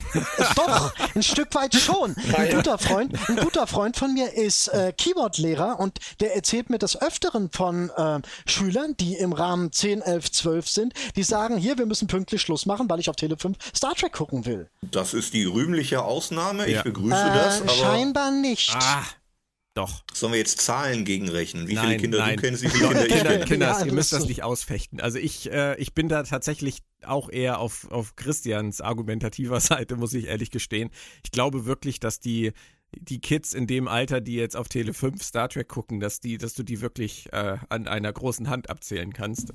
Doch, 0.57 0.93
ein 1.15 1.23
Stück 1.23 1.55
weit 1.55 1.73
schon. 1.75 2.17
Ein 2.37 2.51
guter 2.57 2.79
Freund, 2.79 3.13
ein 3.29 3.37
guter 3.37 3.67
Freund 3.69 3.97
von 3.97 4.13
mir 4.13 4.33
ist 4.35 4.67
äh, 4.69 4.93
Keyboard-Lehrer 4.97 5.79
und 5.79 5.99
der 6.19 6.35
erzählt 6.35 6.69
mir 6.69 6.79
des 6.79 7.01
Öfteren 7.01 7.49
von 7.53 7.91
äh, 7.97 8.19
Schülern, 8.45 8.97
die 8.99 9.15
im 9.15 9.33
Rahmen 9.33 9.71
10, 9.71 10.03
11, 10.03 10.33
12 10.33 10.69
sind, 10.69 10.95
die 11.15 11.23
sagen, 11.23 11.59
hier, 11.59 11.79
wir 11.79 11.87
müssen 11.87 12.09
pünktlich 12.09 12.43
Schluss 12.43 12.67
machen, 12.67 12.91
weil 12.91 12.99
ich 12.99 13.09
auf 13.09 13.15
Tele 13.17 13.37
5 13.39 13.57
Star 13.77 13.95
Trek 13.95 14.13
gucken 14.13 14.47
will. 14.47 14.69
Das 14.83 15.15
ist 15.15 15.33
die 15.33 15.45
rühmliche 15.45 16.03
Ausnahme. 16.03 16.67
Ich 16.67 16.75
Ja. 16.75 16.83
begrüße 16.83 17.11
das. 17.33 17.61
Äh, 17.61 17.63
Aber 17.63 17.73
scheinbar 17.73 18.31
nicht. 18.33 18.75
Ah, 18.75 19.05
doch. 19.81 20.05
sollen 20.13 20.33
wir 20.33 20.39
jetzt 20.39 20.61
Zahlen 20.61 21.05
gegenrechnen? 21.05 21.65
Wie 21.65 21.77
viele 21.77 21.89
Nein, 21.89 22.01
Kinder 22.01 22.19
nein. 22.19 22.37
du 22.37 22.43
kennst, 22.43 22.63
wie 22.63 22.69
viele 22.69 22.89
Kinder 22.89 23.07
ich 23.07 23.13
Kinder, 23.13 23.39
kenne? 23.39 23.65
Ja, 23.65 23.85
ihr 23.85 23.93
müsst 23.93 24.13
das 24.13 24.27
nicht 24.27 24.43
ausfechten. 24.43 25.01
Also 25.01 25.19
ich, 25.19 25.51
äh, 25.51 25.77
ich 25.81 25.95
bin 25.95 26.09
da 26.09 26.23
tatsächlich 26.23 26.79
auch 27.05 27.31
eher 27.31 27.59
auf, 27.59 27.91
auf 27.91 28.17
Christians 28.17 28.81
argumentativer 28.81 29.61
Seite, 29.61 29.97
muss 29.97 30.15
ich 30.15 30.27
ehrlich 30.27 30.51
gestehen. 30.51 30.91
Ich 31.25 31.31
glaube 31.31 31.67
wirklich, 31.67 32.01
dass 32.01 32.21
die, 32.21 32.53
die 32.99 33.21
Kids 33.21 33.53
in 33.53 33.67
dem 33.67 33.89
Alter, 33.89 34.21
die 34.21 34.35
jetzt 34.35 34.57
auf 34.57 34.69
Tele 34.69 34.95
5 34.95 35.23
Star 35.23 35.49
Trek 35.49 35.69
gucken, 35.69 36.01
dass 36.01 36.21
die, 36.21 36.39
dass 36.39 36.55
du 36.55 36.63
die 36.63 36.81
wirklich 36.81 37.33
äh, 37.33 37.59
an 37.69 37.87
einer 37.87 38.13
großen 38.13 38.49
Hand 38.49 38.71
abzählen 38.71 39.13
kannst. 39.13 39.53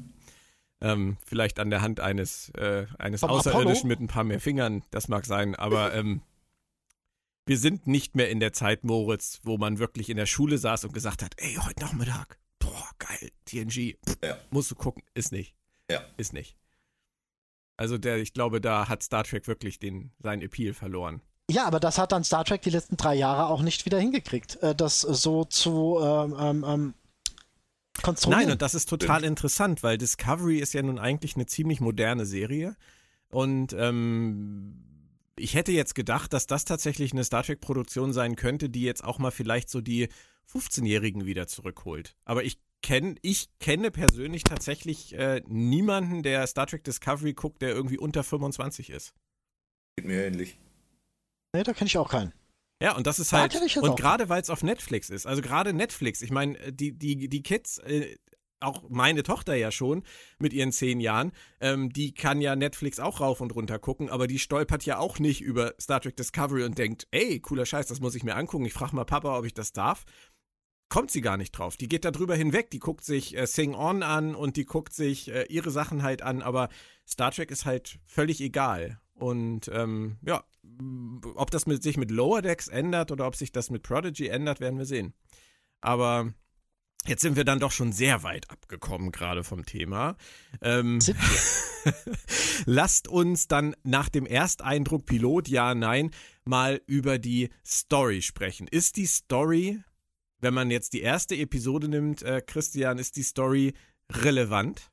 Ähm, 0.82 1.18
vielleicht 1.26 1.60
an 1.60 1.70
der 1.70 1.82
Hand 1.82 2.00
eines, 2.00 2.50
äh, 2.50 2.86
eines 3.00 3.24
Außerirdischen 3.24 3.86
Apollo? 3.86 3.88
mit 3.88 4.00
ein 4.02 4.08
paar 4.08 4.26
mehr 4.26 4.42
Fingern, 4.42 4.84
das 4.92 5.08
mag 5.08 5.26
sein, 5.26 5.56
aber 5.56 5.96
ähm, 5.96 6.22
wir 7.46 7.58
sind 7.58 7.88
nicht 7.88 8.16
mehr 8.16 8.30
in 8.30 8.40
der 8.40 8.54
Zeit, 8.54 8.84
Moritz, 8.84 9.40
wo 9.44 9.58
man 9.58 9.80
wirklich 9.80 10.10
in 10.10 10.18
der 10.18 10.26
Schule 10.26 10.58
saß 10.58 10.86
und 10.86 10.94
gesagt 10.94 11.22
hat, 11.24 11.34
ey, 11.38 11.56
heute 11.56 11.82
Nachmittag, 11.84 12.40
boah, 12.60 12.90
geil, 12.98 13.30
TNG, 13.46 13.98
pff, 14.06 14.18
Ja. 14.24 14.38
musst 14.50 14.72
du 14.72 14.76
gucken, 14.76 15.04
ist 15.14 15.32
nicht. 15.32 15.56
Ja. 15.90 16.02
Ist 16.18 16.34
nicht. 16.34 16.58
Also 17.78 17.98
der, 17.98 18.18
ich 18.18 18.34
glaube, 18.34 18.62
da 18.62 18.88
hat 18.88 19.04
Star 19.04 19.24
Trek 19.24 19.48
wirklich 19.48 19.80
den, 19.80 20.12
seinen 20.20 20.42
Appeal 20.42 20.74
verloren. 20.74 21.22
Ja, 21.52 21.66
aber 21.66 21.80
das 21.80 21.98
hat 22.00 22.12
dann 22.12 22.24
Star 22.24 22.44
Trek 22.46 22.62
die 22.64 22.70
letzten 22.72 22.98
drei 22.98 23.14
Jahre 23.16 23.48
auch 23.48 23.62
nicht 23.62 23.86
wieder 23.86 24.00
hingekriegt, 24.00 24.56
äh, 24.64 24.74
das 24.74 25.02
so 25.02 25.44
zu 25.46 26.00
ähm, 26.02 26.36
ähm, 26.40 26.66
ähm, 26.68 26.94
konstruieren. 28.02 28.44
Nein, 28.44 28.52
und 28.54 28.62
das 28.64 28.74
ist 28.74 28.90
total 28.90 29.24
interessant, 29.24 29.84
weil 29.84 29.98
Discovery 30.00 30.58
ist 30.58 30.74
ja 30.74 30.82
nun 30.82 30.98
eigentlich 30.98 31.36
eine 31.36 31.46
ziemlich 31.46 31.82
moderne 31.82 32.26
Serie. 32.26 32.76
Und 33.30 33.74
ähm, 33.78 34.82
ich 35.38 35.56
hätte 35.56 35.72
jetzt 35.72 35.96
gedacht, 35.96 36.34
dass 36.34 36.48
das 36.48 36.66
tatsächlich 36.66 37.12
eine 37.12 37.24
Star 37.24 37.44
Trek-Produktion 37.44 38.14
sein 38.14 38.36
könnte, 38.36 38.70
die 38.70 38.84
jetzt 38.84 39.04
auch 39.04 39.20
mal 39.20 39.32
vielleicht 39.32 39.70
so 39.70 39.82
die 39.82 40.10
15-Jährigen 40.52 41.26
wieder 41.26 41.48
zurückholt. 41.48 42.16
Aber 42.26 42.44
ich 42.44 42.60
kenne, 42.82 43.16
ich 43.22 43.50
kenne 43.60 43.92
persönlich 43.92 44.44
tatsächlich 44.44 45.14
äh, 45.14 45.42
niemanden, 45.48 46.24
der 46.24 46.46
Star 46.48 46.68
Trek 46.68 46.84
Discovery 46.84 47.34
guckt, 47.34 47.62
der 47.62 47.70
irgendwie 47.70 47.98
unter 47.98 48.24
25 48.24 48.90
ist. 48.92 49.14
Geht 49.98 50.06
mir 50.06 50.26
ähnlich. 50.26 50.60
nee, 51.54 51.64
da 51.64 51.74
kenne 51.74 51.88
ich 51.88 51.98
auch 51.98 52.10
keinen. 52.10 52.34
Ja, 52.82 52.96
und 52.96 53.08
das 53.08 53.20
ist 53.20 53.32
Da 53.32 53.40
halt, 53.40 53.54
jetzt 53.54 53.78
und 53.78 53.96
gerade 53.98 54.28
weil 54.28 54.42
es 54.42 54.50
auf 54.50 54.62
Netflix 54.62 55.10
ist, 55.10 55.26
also 55.26 55.42
gerade 55.42 55.74
Netflix, 55.74 56.22
ich 56.22 56.30
meine, 56.30 56.74
die, 56.74 56.92
die, 56.92 57.30
die 57.30 57.42
Kids, 57.42 57.78
äh, 57.80 58.18
auch 58.66 58.84
meine 58.90 59.24
Tochter 59.24 59.56
ja 59.56 59.72
schon 59.72 60.04
mit 60.40 60.54
ihren 60.54 60.72
zehn 60.72 61.00
Jahren, 61.00 61.32
ähm, 61.60 61.92
die 61.92 62.14
kann 62.14 62.42
ja 62.42 62.56
Netflix 62.56 63.00
auch 63.00 63.22
rauf 63.22 63.42
und 63.42 63.56
runter 63.56 63.80
gucken, 63.80 64.10
aber 64.10 64.28
die 64.28 64.40
stolpert 64.40 64.86
ja 64.86 64.98
auch 64.98 65.20
nicht 65.20 65.42
über 65.42 65.74
Star 65.80 66.02
Trek 66.02 66.18
Discovery 66.18 66.64
und 66.64 66.78
denkt, 66.78 67.08
ey, 67.12 67.40
cooler 67.40 67.66
Scheiß, 67.66 67.88
das 67.88 68.00
muss 68.00 68.16
ich 68.16 68.24
mir 68.24 68.36
angucken, 68.36 68.66
ich 68.66 68.74
frage 68.74 68.96
mal 68.96 69.06
Papa, 69.06 69.38
ob 69.38 69.46
ich 69.46 69.54
das 69.54 69.72
darf. 69.72 70.06
Kommt 70.88 71.10
sie 71.10 71.22
gar 71.22 71.36
nicht 71.36 71.52
drauf. 71.52 71.78
Die 71.78 71.88
geht 71.88 72.06
da 72.06 72.12
drüber 72.12 72.36
hinweg, 72.36 72.70
die 72.70 72.80
guckt 72.80 73.04
sich 73.04 73.36
äh, 73.36 73.48
Sing 73.48 73.74
On 73.74 74.04
an 74.04 74.36
und 74.36 74.56
die 74.56 74.66
guckt 74.66 74.94
sich 74.94 75.32
äh, 75.32 75.46
ihre 75.50 75.72
Sachen 75.72 76.04
halt 76.04 76.22
an, 76.22 76.42
aber 76.44 76.70
Star 77.08 77.32
Trek 77.32 77.50
ist 77.50 77.66
halt 77.66 77.98
völlig 78.06 78.40
egal. 78.40 79.00
Und 79.16 79.70
ähm, 79.74 80.18
ja, 80.22 80.44
ob 81.36 81.50
das 81.52 81.66
mit, 81.66 81.82
sich 81.82 81.98
mit 81.98 82.12
Lower 82.12 82.42
Decks 82.42 82.68
ändert 82.68 83.12
oder 83.12 83.26
ob 83.26 83.36
sich 83.36 83.52
das 83.52 83.70
mit 83.70 83.84
Prodigy 83.84 84.28
ändert, 84.28 84.60
werden 84.60 84.78
wir 84.78 84.86
sehen. 84.86 85.14
Aber 85.82 86.34
jetzt 87.08 87.22
sind 87.22 87.36
wir 87.36 87.46
dann 87.46 87.60
doch 87.60 87.72
schon 87.72 87.92
sehr 87.92 88.24
weit 88.24 88.50
abgekommen, 88.50 89.12
gerade 89.12 89.44
vom 89.44 89.66
Thema. 89.66 90.16
Ähm, 90.62 91.00
lasst 92.66 93.08
uns 93.08 93.48
dann 93.48 93.76
nach 93.84 94.10
dem 94.10 94.26
Ersteindruck 94.26 95.06
Pilot, 95.06 95.48
ja, 95.48 95.76
nein, 95.76 96.12
mal 96.44 96.82
über 96.88 97.18
die 97.18 97.50
Story 97.66 98.22
sprechen. 98.22 98.68
Ist 98.68 98.98
die 98.98 99.08
Story, 99.08 99.80
wenn 100.40 100.54
man 100.54 100.72
jetzt 100.72 100.94
die 100.94 101.02
erste 101.02 101.36
Episode 101.36 101.88
nimmt, 101.88 102.22
äh, 102.24 102.42
Christian, 102.46 102.98
ist 102.98 103.16
die 103.16 103.24
Story 103.24 103.74
relevant? 104.12 104.92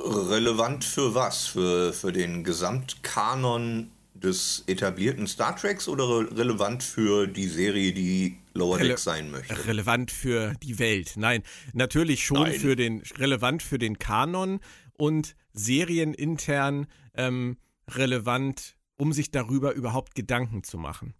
Relevant 0.00 0.84
für 0.84 1.14
was? 1.14 1.46
Für, 1.46 1.92
für 1.92 2.12
den 2.12 2.42
Gesamtkanon 2.42 3.90
des 4.14 4.64
etablierten 4.66 5.26
Star 5.26 5.56
Treks 5.56 5.88
oder 5.88 6.08
re 6.08 6.36
relevant 6.36 6.82
für 6.82 7.26
die 7.26 7.48
Serie, 7.48 7.92
die 7.92 8.38
Lower 8.54 8.78
Decks 8.78 9.04
sein 9.04 9.30
möchte? 9.30 9.66
relevant 9.66 10.10
für 10.10 10.54
die 10.62 10.78
Welt. 10.78 11.14
Nein, 11.16 11.42
natürlich 11.72 12.24
schon 12.24 12.42
Nein. 12.42 12.60
für 12.60 12.76
den 12.76 13.02
relevant 13.18 13.62
für 13.62 13.78
den 13.78 13.98
Kanon 13.98 14.60
und 14.96 15.34
serienintern 15.52 16.86
ähm, 17.14 17.56
relevant, 17.90 18.76
um 18.96 19.12
sich 19.12 19.30
darüber 19.30 19.72
überhaupt 19.74 20.14
Gedanken 20.14 20.62
zu 20.62 20.78
machen. 20.78 21.14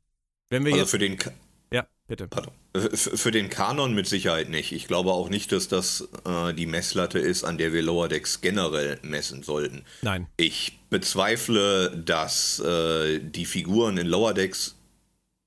Wenn 0.50 0.64
wir 0.64 0.72
Also 0.72 0.82
jetzt 0.82 0.90
für 0.90 0.98
den, 0.98 1.16
Ka 1.18 1.32
Ja. 1.72 1.86
bitte. 2.06 2.28
Pardon. 2.28 2.52
Für 2.94 3.30
den 3.30 3.50
Kanon 3.50 3.94
mit 3.94 4.06
Sicherheit 4.06 4.48
nicht. 4.48 4.72
Ich 4.72 4.86
glaube 4.88 5.12
auch 5.12 5.28
nicht, 5.28 5.52
dass 5.52 5.68
das 5.68 6.08
äh, 6.24 6.52
die 6.54 6.66
Messlatte 6.66 7.18
ist, 7.18 7.44
an 7.44 7.58
der 7.58 7.72
wir 7.72 7.82
Lower 7.82 8.08
Decks 8.08 8.40
generell 8.40 8.98
messen 9.02 9.42
sollten. 9.42 9.84
Nein. 10.02 10.26
Ich 10.36 10.78
bezweifle, 10.90 11.90
dass 12.04 12.58
äh, 12.60 13.20
die 13.20 13.44
Figuren 13.46 13.96
in 13.96 14.06
Lower 14.06 14.34
Decks 14.34 14.76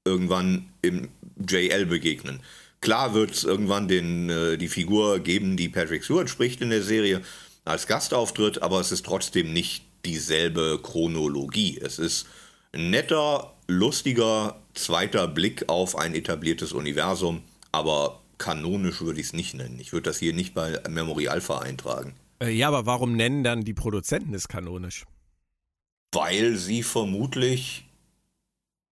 irgendwann 0.05 0.69
im 0.81 1.09
JL 1.39 1.85
begegnen. 1.85 2.41
Klar 2.81 3.13
wird 3.13 3.31
es 3.31 3.43
irgendwann 3.43 3.87
den, 3.87 4.29
äh, 4.29 4.57
die 4.57 4.67
Figur 4.67 5.19
geben, 5.19 5.57
die 5.57 5.69
Patrick 5.69 6.03
Stewart 6.03 6.29
spricht 6.29 6.61
in 6.61 6.69
der 6.69 6.83
Serie 6.83 7.21
als 7.65 7.87
Gastauftritt, 7.87 8.61
aber 8.61 8.79
es 8.79 8.91
ist 8.91 9.05
trotzdem 9.05 9.51
nicht 9.51 9.83
dieselbe 10.05 10.79
Chronologie. 10.81 11.79
Es 11.81 11.99
ist 11.99 12.27
ein 12.71 12.89
netter, 12.89 13.53
lustiger 13.67 14.61
zweiter 14.73 15.27
Blick 15.27 15.67
auf 15.67 15.97
ein 15.97 16.15
etabliertes 16.15 16.71
Universum, 16.71 17.41
aber 17.71 18.21
kanonisch 18.37 19.01
würde 19.01 19.19
ich 19.19 19.27
es 19.27 19.33
nicht 19.33 19.55
nennen. 19.55 19.79
Ich 19.79 19.91
würde 19.91 20.09
das 20.09 20.19
hier 20.19 20.33
nicht 20.33 20.53
bei 20.53 20.79
Memory 20.87 21.27
Alpha 21.27 21.59
eintragen. 21.59 22.13
Äh, 22.39 22.51
ja, 22.51 22.67
aber 22.67 22.85
warum 22.85 23.15
nennen 23.15 23.43
dann 23.43 23.63
die 23.63 23.73
Produzenten 23.73 24.33
es 24.33 24.47
kanonisch? 24.47 25.05
Weil 26.13 26.55
sie 26.55 26.83
vermutlich 26.83 27.86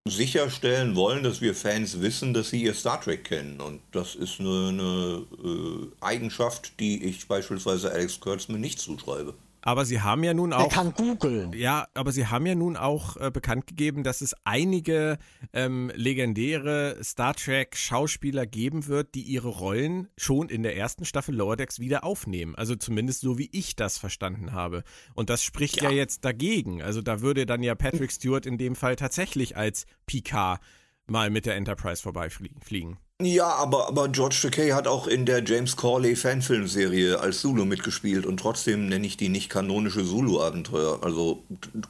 sicherstellen 0.07 0.95
wollen, 0.95 1.23
dass 1.23 1.41
wir 1.41 1.55
Fans 1.55 1.99
wissen, 2.01 2.33
dass 2.33 2.49
sie 2.49 2.63
ihr 2.63 2.75
Star 2.75 3.01
Trek 3.01 3.23
kennen. 3.23 3.59
Und 3.59 3.81
das 3.91 4.13
ist 4.13 4.39
eine, 4.39 4.69
eine 4.69 5.25
äh, 5.43 5.87
Eigenschaft, 5.99 6.79
die 6.79 7.03
ich 7.03 7.27
beispielsweise 7.27 7.91
Alex 7.91 8.19
Kurtzman 8.19 8.61
nicht 8.61 8.79
zuschreibe. 8.79 9.33
Aber 9.65 9.83
sie 9.83 9.99
haben 9.99 10.23
ja 10.23 10.35
nun 10.35 10.53
auch. 10.53 10.65
Er 10.65 10.69
kann 10.69 10.93
googeln. 10.93 11.51
Ja, 11.53 11.87
aber 11.95 12.11
sie 12.11 12.27
haben 12.27 12.45
ja 12.45 12.53
nun 12.53 12.77
auch 12.77 13.17
äh, 13.17 13.31
bekannt 13.31 13.65
gegeben, 13.65 14.03
dass 14.03 14.21
es 14.21 14.35
einige 14.43 15.17
ähm, 15.53 15.91
legendäre 15.95 16.99
Star 17.03 17.33
Trek-Schauspieler 17.33 18.45
geben 18.45 18.85
wird, 18.85 19.15
die 19.15 19.23
ihre 19.23 19.47
Rollen 19.47 20.07
schon 20.17 20.49
in 20.49 20.61
der 20.61 20.77
ersten 20.77 21.03
Staffel 21.03 21.35
Lower 21.35 21.55
Decks 21.57 21.79
wieder 21.79 22.03
aufnehmen. 22.03 22.53
Also 22.53 22.75
zumindest 22.75 23.21
so, 23.21 23.39
wie 23.39 23.49
ich 23.51 23.75
das 23.75 23.97
verstanden 23.97 24.53
habe. 24.53 24.83
Und 25.15 25.31
das 25.31 25.43
spricht 25.43 25.81
ja, 25.81 25.89
ja 25.89 25.95
jetzt 25.95 26.23
dagegen. 26.25 26.83
Also 26.83 27.01
da 27.01 27.21
würde 27.21 27.47
dann 27.47 27.63
ja 27.63 27.73
Patrick 27.73 28.11
Stewart 28.11 28.45
in 28.45 28.59
dem 28.59 28.75
Fall 28.75 28.95
tatsächlich 28.95 29.57
als 29.57 29.87
Picard 30.05 30.61
mal 31.07 31.31
mit 31.31 31.47
der 31.47 31.55
Enterprise 31.55 32.03
vorbeifliegen. 32.03 32.99
Ja, 33.21 33.47
aber, 33.47 33.87
aber 33.87 34.09
George 34.09 34.37
Takei 34.41 34.71
hat 34.71 34.87
auch 34.87 35.07
in 35.07 35.25
der 35.25 35.41
James 35.41 35.77
Corley 35.77 36.17
Fanfilmserie 36.17 37.17
als 37.17 37.39
Zulu 37.39 37.63
mitgespielt 37.63 38.25
und 38.25 38.41
trotzdem 38.41 38.87
nenne 38.89 39.07
ich 39.07 39.15
die 39.15 39.29
nicht 39.29 39.49
kanonische 39.49 40.05
Zulu-Abenteuer. 40.05 41.01
Also 41.01 41.41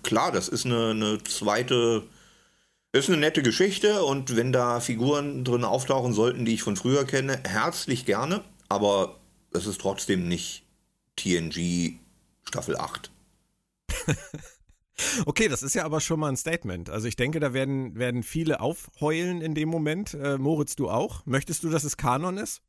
klar, 0.04 0.32
das 0.32 0.48
ist 0.50 0.68
eine, 0.68 0.92
eine 0.92 1.24
zweite, 1.24 2.04
ist 2.92 3.10
eine 3.10 3.18
nette 3.18 3.42
Geschichte 3.42 4.06
und 4.06 4.36
wenn 4.36 4.52
da 4.52 4.80
Figuren 4.80 5.44
drin 5.44 5.64
auftauchen 5.64 6.14
sollten, 6.14 6.46
die 6.46 6.54
ich 6.54 6.62
von 6.62 6.76
früher 6.76 7.06
kenne, 7.06 7.40
herzlich 7.44 8.06
gerne, 8.06 8.44
aber 8.70 9.18
es 9.52 9.66
ist 9.66 9.82
trotzdem 9.82 10.28
nicht 10.28 10.64
TNG 11.16 11.98
Staffel 12.44 12.78
8. 12.78 13.10
Okay, 15.26 15.48
das 15.48 15.64
ist 15.64 15.76
ja 15.76 15.84
aber 15.84 16.00
schon 16.00 16.20
mal 16.20 16.30
ein 16.30 16.38
Statement. 16.38 16.90
Also 16.90 17.08
ich 17.08 17.16
denke, 17.16 17.40
da 17.40 17.54
werden, 17.54 17.96
werden 17.96 18.24
viele 18.24 18.60
aufheulen 18.60 19.42
in 19.42 19.54
dem 19.54 19.70
Moment. 19.70 20.14
Äh, 20.14 20.38
Moritz, 20.38 20.76
du 20.76 20.90
auch? 20.90 21.26
Möchtest 21.26 21.64
du, 21.64 21.70
dass 21.70 21.84
es 21.84 21.98
Kanon 21.98 22.38
ist? 22.38 22.62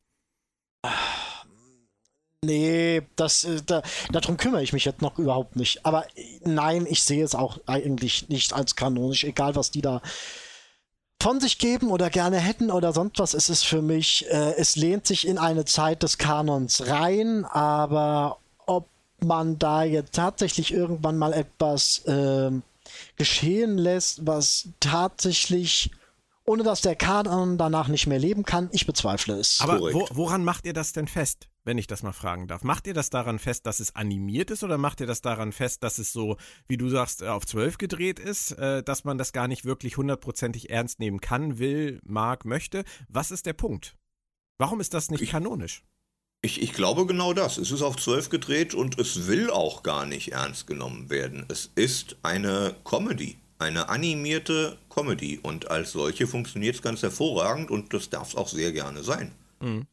Nee, 2.45 3.03
das, 3.17 3.45
äh, 3.45 3.63
da, 3.65 3.83
darum 4.11 4.37
kümmere 4.37 4.63
ich 4.63 4.73
mich 4.73 4.85
jetzt 4.85 5.03
noch 5.03 5.19
überhaupt 5.19 5.57
nicht. 5.57 5.85
Aber 5.87 6.07
nein, 6.45 6.87
ich 6.89 7.03
sehe 7.03 7.25
es 7.25 7.35
auch 7.35 7.59
eigentlich 7.67 8.29
nicht 8.29 8.53
als 8.53 8.77
kanonisch, 8.77 9.25
egal 9.25 9.57
was 9.57 9.71
die 9.71 9.83
da 9.83 10.03
von 11.21 11.41
sich 11.41 11.59
geben 11.59 11.91
oder 11.91 12.11
gerne 12.11 12.39
hätten 12.39 12.71
oder 12.71 12.93
sonst 12.93 13.19
was. 13.19 13.35
Es 13.35 13.49
ist 13.49 13.65
für 13.65 13.83
mich, 13.83 14.27
äh, 14.31 14.55
es 14.57 14.77
lehnt 14.77 15.07
sich 15.07 15.27
in 15.27 15.39
eine 15.39 15.65
Zeit 15.65 16.03
des 16.03 16.19
Kanons 16.19 16.89
rein, 16.89 17.45
aber 17.45 18.39
man 19.25 19.59
da 19.59 19.85
jetzt 19.85 20.15
tatsächlich 20.15 20.73
irgendwann 20.73 21.19
mal 21.19 21.33
etwas 21.33 22.05
äh, 22.07 22.51
geschehen 23.17 23.79
lässt, 23.79 24.27
was 24.27 24.69
tatsächlich 24.81 25.91
ohne 26.47 26.63
dass 26.63 26.81
der 26.81 26.95
Kanon 26.95 27.59
danach 27.59 27.89
nicht 27.89 28.07
mehr 28.07 28.19
leben 28.19 28.45
kann. 28.45 28.69
Ich 28.73 28.87
bezweifle 28.87 29.35
es. 29.35 29.61
Aber 29.61 29.81
wo, 29.81 30.07
woran 30.13 30.45
macht 30.45 30.65
ihr 30.65 30.73
das 30.73 30.93
denn 30.93 31.09
fest, 31.09 31.49
wenn 31.65 31.77
ich 31.77 31.89
das 31.89 32.05
mal 32.05 32.13
fragen 32.13 32.47
darf? 32.47 32.63
Macht 32.63 32.87
ihr 32.87 32.95
das 32.95 33.11
daran 33.11 33.39
fest, 33.41 33.67
dass 33.67 33.81
es 33.81 33.97
animiert 33.97 34.51
ist 34.53 34.63
oder 34.63 34.79
macht 34.79 35.01
ihr 35.01 35.07
das 35.09 35.21
daran 35.21 35.53
fest, 35.53 35.83
dass 35.83 35.99
es 35.99 36.13
so, 36.13 36.37
wie 36.69 36.77
du 36.77 36.89
sagst, 36.89 37.25
auf 37.25 37.47
zwölf 37.47 37.79
gedreht 37.79 38.21
ist, 38.21 38.53
äh, 38.53 38.83
dass 38.83 39.05
man 39.05 39.19
das 39.19 39.33
gar 39.33 39.49
nicht 39.49 39.65
wirklich 39.65 39.97
hundertprozentig 39.97 40.71
ernst 40.71 41.01
nehmen 41.01 41.21
kann, 41.21 41.59
will, 41.59 42.01
mag, 42.05 42.45
möchte? 42.45 42.85
Was 43.09 43.33
ist 43.33 43.47
der 43.47 43.55
Punkt? 43.55 43.97
Warum 44.59 44.81
ist 44.81 44.95
das 44.95 45.11
nicht 45.11 45.23
ich, 45.23 45.31
kanonisch? 45.31 45.83
Ich, 46.43 46.63
ich 46.63 46.73
glaube 46.73 47.07
genau 47.07 47.33
das. 47.33 47.59
Es 47.59 47.71
ist 47.71 47.83
auf 47.83 47.97
12 47.97 48.29
gedreht 48.29 48.75
und 48.75 48.99
es 48.99 49.27
will 49.27 49.51
auch 49.51 49.83
gar 49.83 50.07
nicht 50.07 50.33
ernst 50.33 50.67
genommen 50.67 51.11
werden. 51.11 51.45
Es 51.49 51.71
ist 51.75 52.17
eine 52.23 52.77
Comedy, 52.85 53.37
eine 53.59 53.89
animierte 53.89 54.79
Comedy 54.89 55.41
und 55.43 55.71
als 55.71 55.93
solche 55.93 56.27
funktioniert 56.27 56.77
es 56.77 56.83
ganz 56.83 57.03
hervorragend 57.03 57.71
und 57.71 57.93
das 57.93 58.11
darf 58.11 58.29
es 58.29 58.37
auch 58.37 58.49
sehr 58.49 58.73
gerne 58.73 59.03
sein. 59.03 59.33
Mhm. 59.61 59.87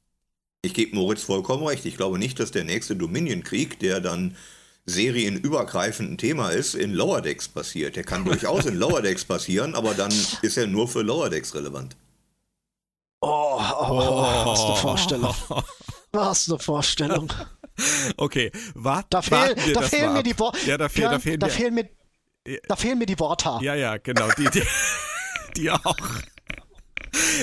Ich 0.62 0.74
gebe 0.74 0.96
Moritz 0.96 1.24
vollkommen 1.24 1.66
recht. 1.66 1.86
Ich 1.86 1.98
glaube 1.98 2.20
nicht, 2.20 2.40
dass 2.40 2.52
der 2.52 2.64
nächste 2.64 2.96
Dominion-Krieg, 2.96 3.80
der 3.80 4.00
dann 4.00 4.38
serienübergreifend 4.86 6.12
ein 6.12 6.18
Thema 6.18 6.50
ist, 6.50 6.74
in 6.76 6.94
Lower 6.94 7.22
Decks 7.22 7.48
passiert. 7.48 7.96
Der 7.96 8.04
kann 8.04 8.26
durchaus 8.26 8.66
in 8.66 8.78
Lower 8.78 9.02
Decks 9.02 9.26
passieren, 9.26 9.76
aber 9.76 9.94
dann 9.94 10.14
ist 10.42 10.58
er 10.58 10.68
nur 10.68 10.88
für 10.88 11.02
Lower 11.02 11.30
Decks 11.30 11.54
relevant. 11.54 11.96
Oh, 13.22 13.58
oh, 13.60 13.88
oh, 13.90 14.46
hast 14.46 14.68
du 14.68 14.76
Vorstellung. 14.76 15.34
Hast 15.50 15.50
du 16.14 16.54
eine 16.54 16.60
Vorstellung? 16.60 17.34
okay, 18.18 18.52
wart, 18.76 19.08
da, 19.10 19.22
fehl, 19.22 19.56
da 19.74 19.82
fehlen 19.82 20.14
mir 20.14 20.24
die 20.24 20.38
Worte. 20.38 20.60
Ja, 20.66 20.78
da, 20.78 20.90
fehl, 20.90 21.10
da, 21.10 21.20
fehlen 21.20 21.40
da, 21.40 21.50
fehlen 21.50 21.74
mir, 21.74 21.90
da 22.68 22.76
fehlen 22.76 23.00
mir 23.00 23.06
die 23.06 23.20
Worte. 23.20 23.58
Ja, 23.62 23.76
ja, 23.76 23.98
genau, 23.98 24.30
die, 24.38 24.50
die, 24.50 24.64
die 25.58 25.72
auch. 25.72 25.96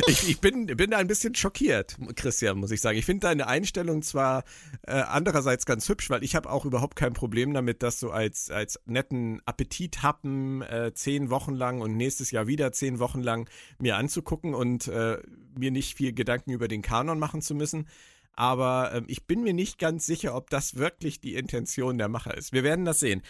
Ich, 0.08 0.28
ich, 0.28 0.40
bin, 0.40 0.66
bin 0.66 0.90
da 0.90 0.98
ein 0.98 1.06
bisschen 1.06 1.34
schockiert, 1.34 1.96
Christian, 2.16 2.58
muss 2.58 2.72
ich 2.72 2.80
sagen. 2.80 2.98
Ich 2.98 3.06
finde 3.06 3.28
deine 3.28 3.46
Einstellung 3.46 4.02
zwar 4.02 4.42
äh, 4.82 4.92
andererseits 4.92 5.64
ganz 5.64 5.88
hübsch, 5.88 6.10
weil 6.10 6.24
ich 6.24 6.34
habe 6.34 6.50
auch 6.50 6.64
überhaupt 6.64 6.96
kein 6.96 7.12
Problem 7.12 7.54
damit, 7.54 7.82
das 7.82 8.00
so 8.00 8.10
als, 8.10 8.50
als 8.50 8.80
netten 8.86 9.40
Appetithappen 9.46 10.62
äh, 10.62 10.92
zehn 10.94 11.30
Wochen 11.30 11.54
lang 11.54 11.80
und 11.82 11.96
nächstes 11.96 12.32
Jahr 12.32 12.48
wieder 12.48 12.72
zehn 12.72 12.98
Wochen 12.98 13.20
lang 13.20 13.48
mir 13.78 13.96
anzugucken 13.96 14.54
und 14.54 14.88
äh, 14.88 15.18
mir 15.56 15.70
nicht 15.70 15.96
viel 15.96 16.12
Gedanken 16.12 16.50
über 16.50 16.66
den 16.66 16.82
Kanon 16.82 17.18
machen 17.18 17.40
zu 17.40 17.54
müssen 17.54 17.86
aber 18.34 18.92
äh, 18.92 19.02
ich 19.06 19.26
bin 19.26 19.42
mir 19.42 19.54
nicht 19.54 19.78
ganz 19.78 20.06
sicher, 20.06 20.34
ob 20.34 20.50
das 20.50 20.76
wirklich 20.76 21.20
die 21.20 21.34
Intention 21.34 21.98
der 21.98 22.08
Macher 22.08 22.36
ist. 22.36 22.52
Wir 22.52 22.64
werden 22.64 22.84
das 22.84 23.00
sehen. 23.00 23.22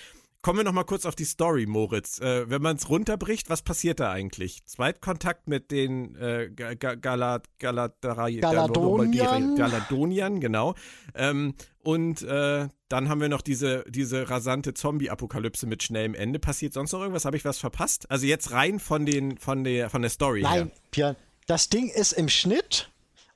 Kommen 0.42 0.60
wir 0.60 0.64
noch 0.64 0.72
mal 0.72 0.84
kurz 0.84 1.04
auf 1.04 1.14
die 1.14 1.26
Story, 1.26 1.66
Moritz. 1.66 2.18
Äh, 2.18 2.48
wenn 2.48 2.62
man 2.62 2.76
es 2.76 2.88
runterbricht, 2.88 3.50
was 3.50 3.60
passiert 3.60 4.00
da 4.00 4.10
eigentlich? 4.10 4.64
Zweitkontakt 4.64 5.48
mit 5.48 5.70
den 5.70 6.14
äh, 6.16 6.48
Galat, 6.54 7.44
Galadoniern. 7.58 9.56
Galadoniern, 9.56 10.40
genau. 10.40 10.74
Ähm, 11.14 11.54
und 11.82 12.22
äh, 12.22 12.68
dann 12.88 13.08
haben 13.10 13.20
wir 13.20 13.28
noch 13.28 13.42
diese, 13.42 13.84
diese 13.86 14.30
rasante 14.30 14.72
Zombie-Apokalypse 14.72 15.66
mit 15.66 15.82
schnellem 15.82 16.14
Ende. 16.14 16.38
Passiert 16.38 16.72
sonst 16.72 16.92
noch 16.92 17.00
irgendwas? 17.00 17.26
Habe 17.26 17.36
ich 17.36 17.44
was 17.44 17.58
verpasst? 17.58 18.10
Also 18.10 18.24
jetzt 18.24 18.50
rein 18.52 18.80
von, 18.80 19.04
den, 19.04 19.36
von, 19.36 19.62
der, 19.62 19.90
von 19.90 20.00
der 20.00 20.10
Story 20.10 20.40
Nein, 20.40 20.68
her. 20.68 20.70
Björn, 20.90 21.16
das 21.48 21.68
Ding 21.68 21.90
ist 21.90 22.12
im 22.12 22.30
Schnitt 22.30 22.90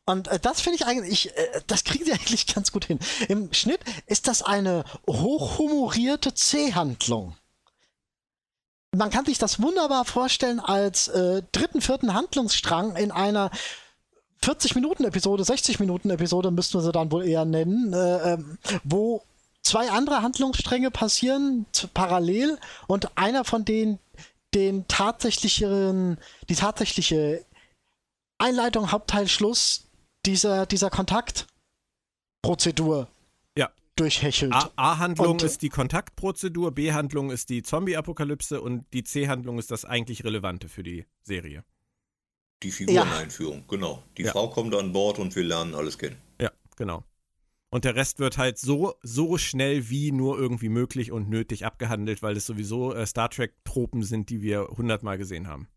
und 0.07 0.29
äh, 0.29 0.39
das 0.39 0.61
finde 0.61 0.77
ich 0.77 0.87
eigentlich, 0.87 1.37
äh, 1.37 1.61
das 1.67 1.85
kriegen 1.85 2.05
sie 2.05 2.13
eigentlich 2.15 2.53
ganz 2.53 2.73
gut 2.73 2.85
hin. 2.85 2.99
Im 3.29 3.53
Schnitt 3.53 3.81
ist 4.07 4.29
das 4.29 4.43
eine 4.43 4.85
hochhumorierte 5.09 6.35
C-Handlung. 6.35 7.37
Man 8.93 9.11
kann 9.11 9.25
sich 9.25 9.39
das 9.39 9.61
wunderbar 9.61 10.05
vorstellen 10.05 10.61
als 10.61 11.09
äh, 11.09 11.43
dritten, 11.51 11.81
vierten 11.81 12.15
Handlungsstrang 12.15 12.95
in 12.97 13.11
einer 13.11 13.51
40-Minuten-Episode, 14.43 15.43
60-Minuten-Episode 15.43 16.51
müssten 16.51 16.79
wir 16.79 16.83
sie 16.83 16.93
dann 16.93 17.11
wohl 17.11 17.27
eher 17.27 17.45
nennen, 17.45 17.93
äh, 17.93 18.35
ähm, 18.35 18.59
wo 18.85 19.23
zwei 19.63 19.91
andere 19.91 20.23
Handlungsstränge 20.23 20.91
passieren 20.91 21.67
parallel 21.95 22.59
und 22.87 23.17
einer 23.17 23.45
von 23.45 23.65
denen 23.65 23.99
den 24.55 24.87
tatsächlichen, 24.87 26.19
die 26.49 26.55
tatsächliche 26.55 27.45
Einleitung, 28.39 28.93
Hauptteil, 28.93 29.27
Schluss 29.27 29.84
dieser, 30.27 30.67
dieser 30.67 30.91
Kontaktprozedur 30.91 33.09
ja. 33.57 33.71
durchhechelt. 33.97 34.55
A-Handlung 34.77 35.41
ist 35.41 35.63
die 35.63 35.69
Kontaktprozedur, 35.69 36.73
B-Handlung 36.73 37.31
ist 37.31 37.51
die 37.51 37.63
Zombie-Apokalypse 37.63 38.61
und 38.61 38.85
die 38.93 39.05
C-Handlung 39.05 39.59
ist 39.59 39.71
das 39.71 39.85
eigentlich 39.85 40.25
Relevante 40.25 40.69
für 40.69 40.83
die 40.83 41.07
Serie. 41.23 41.65
Die 42.63 42.71
Figureneinführung, 42.71 43.59
ja. 43.59 43.65
genau. 43.69 44.03
Die 44.17 44.23
ja. 44.23 44.33
Frau 44.33 44.49
kommt 44.49 44.75
an 44.75 44.93
Bord 44.93 45.19
und 45.19 45.37
wir 45.37 45.45
lernen 45.45 45.75
alles 45.75 45.99
kennen. 45.99 46.17
Ja, 46.41 46.51
genau. 46.77 47.05
Und 47.71 47.85
der 47.85 47.97
Rest 47.97 48.21
wird 48.21 48.39
halt 48.39 48.57
so, 48.57 48.95
so 49.03 49.37
schnell 49.37 49.91
wie 49.91 50.13
nur 50.13 50.39
irgendwie 50.39 50.69
möglich 50.69 51.11
und 51.11 51.29
nötig 51.29 51.67
abgehandelt, 51.67 52.23
weil 52.23 52.37
es 52.37 52.47
sowieso 52.47 52.95
äh, 52.95 53.05
Star 53.05 53.29
Trek-Tropen 53.29 54.05
sind, 54.05 54.31
die 54.31 54.43
wir 54.43 54.69
hundertmal 54.69 55.19
gesehen 55.19 55.49
haben. 55.49 55.69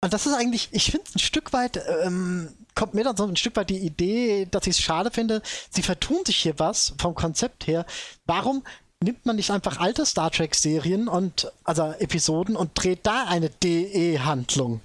Und 0.00 0.12
das 0.12 0.26
ist 0.26 0.34
eigentlich, 0.34 0.68
ich 0.72 0.90
finde 0.90 1.06
ein 1.14 1.18
Stück 1.18 1.52
weit, 1.52 1.80
ähm, 2.04 2.48
kommt 2.74 2.94
mir 2.94 3.02
dann 3.04 3.16
so 3.16 3.24
ein 3.24 3.36
Stück 3.36 3.56
weit 3.56 3.70
die 3.70 3.78
Idee, 3.78 4.46
dass 4.48 4.66
ich 4.66 4.76
es 4.76 4.80
schade 4.80 5.10
finde, 5.10 5.42
sie 5.70 5.82
vertun 5.82 6.24
sich 6.24 6.36
hier 6.36 6.58
was 6.58 6.94
vom 6.98 7.14
Konzept 7.16 7.66
her. 7.66 7.84
Warum 8.24 8.62
nimmt 9.02 9.26
man 9.26 9.36
nicht 9.36 9.50
einfach 9.50 9.78
alte 9.80 10.06
Star 10.06 10.30
Trek-Serien 10.30 11.08
und, 11.08 11.50
also 11.64 11.92
Episoden 11.98 12.54
und 12.54 12.70
dreht 12.74 13.00
da 13.04 13.24
eine 13.24 13.50
DE-Handlung? 13.50 14.80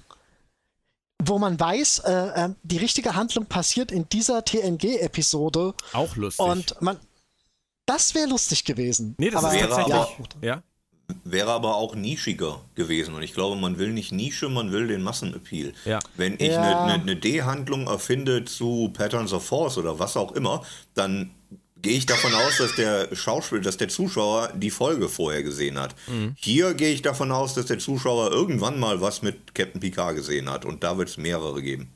Wo 1.22 1.38
man 1.38 1.58
weiß, 1.60 2.00
äh, 2.00 2.12
äh, 2.46 2.48
die 2.64 2.78
richtige 2.78 3.14
Handlung 3.14 3.46
passiert 3.46 3.92
in 3.92 4.08
dieser 4.08 4.44
TNG-Episode. 4.44 5.74
Auch 5.92 6.16
lustig. 6.16 6.44
Und 6.44 6.82
man, 6.82 6.98
das 7.86 8.14
wäre 8.16 8.28
lustig 8.28 8.64
gewesen. 8.64 9.14
Nee, 9.18 9.30
das 9.30 9.44
Aber 9.44 9.54
ist 9.54 9.60
wäre 9.60 9.68
tatsächlich. 9.68 9.94
aber- 9.94 10.44
ja. 10.46 10.62
Wäre 11.24 11.50
aber 11.52 11.76
auch 11.76 11.94
nischiger 11.94 12.60
gewesen. 12.74 13.14
Und 13.14 13.22
ich 13.22 13.34
glaube, 13.34 13.56
man 13.60 13.78
will 13.78 13.92
nicht 13.92 14.10
Nische, 14.12 14.48
man 14.48 14.72
will 14.72 14.86
den 14.88 15.02
Massenappeal. 15.02 15.74
Ja. 15.84 15.98
Wenn 16.16 16.34
ich 16.34 16.52
Ja. 16.52 16.84
eine 16.84 16.98
ne, 16.98 17.04
ne 17.04 17.16
D-Handlung 17.16 17.86
erfinde 17.86 18.44
zu 18.44 18.90
Patterns 18.94 19.32
of 19.32 19.44
Force 19.44 19.76
oder 19.78 19.98
was 19.98 20.16
auch 20.16 20.32
immer, 20.32 20.62
dann 20.94 21.30
gehe 21.82 21.98
ich 21.98 22.06
davon 22.06 22.32
aus, 22.34 22.56
dass 22.58 22.74
der 22.76 23.14
Schauspieler, 23.14 23.60
dass 23.60 23.76
der 23.76 23.88
Zuschauer 23.90 24.50
die 24.54 24.70
Folge 24.70 25.10
vorher 25.10 25.42
gesehen 25.42 25.78
hat. 25.78 25.94
Hier 26.36 26.72
gehe 26.72 26.94
ich 26.94 27.02
davon 27.02 27.30
aus, 27.30 27.52
dass 27.52 27.66
der 27.66 27.78
Zuschauer 27.78 28.30
irgendwann 28.32 28.80
mal 28.80 29.02
was 29.02 29.20
mit 29.20 29.54
Captain 29.54 29.80
Picard 29.82 30.16
gesehen 30.16 30.48
hat. 30.48 30.64
Und 30.64 30.82
da 30.82 30.96
wird 30.96 31.10
es 31.10 31.18
mehrere 31.18 31.60
geben. 31.60 31.90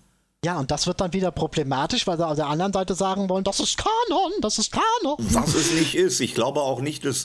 Ja, 0.44 0.60
und 0.60 0.70
das 0.70 0.86
wird 0.86 1.00
dann 1.00 1.12
wieder 1.14 1.30
problematisch, 1.32 2.06
weil 2.06 2.16
sie 2.16 2.26
auf 2.26 2.36
der 2.36 2.46
anderen 2.46 2.72
Seite 2.72 2.94
sagen 2.94 3.28
wollen, 3.28 3.42
das 3.44 3.58
ist 3.60 3.76
Kanon, 3.78 4.32
das 4.40 4.58
ist 4.58 4.70
Kanon. 4.70 5.16
Was 5.18 5.54
es 5.54 5.72
nicht 5.72 5.94
ist. 5.96 6.20
Ich 6.20 6.34
glaube 6.34 6.60
auch 6.60 6.80
nicht, 6.80 7.04
dass 7.04 7.24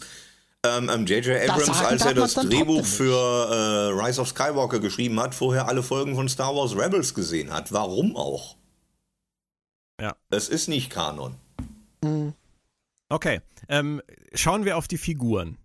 ähm, 0.66 0.90
ähm, 0.90 1.06
J.J. 1.06 1.50
Abrams, 1.50 1.66
sagen 1.66 1.86
als 1.88 2.06
er 2.06 2.14
das 2.14 2.36
Drehbuch 2.36 2.86
für 2.86 3.14
äh, 3.14 4.02
Rise 4.02 4.22
of 4.22 4.30
Skywalker 4.30 4.80
geschrieben 4.80 5.20
hat, 5.20 5.36
vorher 5.36 5.68
alle 5.68 5.84
Folgen 5.84 6.16
von 6.16 6.30
Star 6.30 6.56
Wars 6.56 6.76
Rebels 6.78 7.14
gesehen 7.14 7.52
hat. 7.52 7.74
Warum 7.74 8.16
auch? 8.16 8.56
Ja. 10.00 10.16
Es 10.30 10.50
ist 10.50 10.68
nicht 10.68 10.90
Kanon. 10.90 11.36
Okay. 13.10 13.42
Ähm, 13.70 14.02
schauen 14.34 14.66
wir 14.66 14.78
auf 14.78 14.88
die 14.88 14.98
Figuren. 14.98 15.58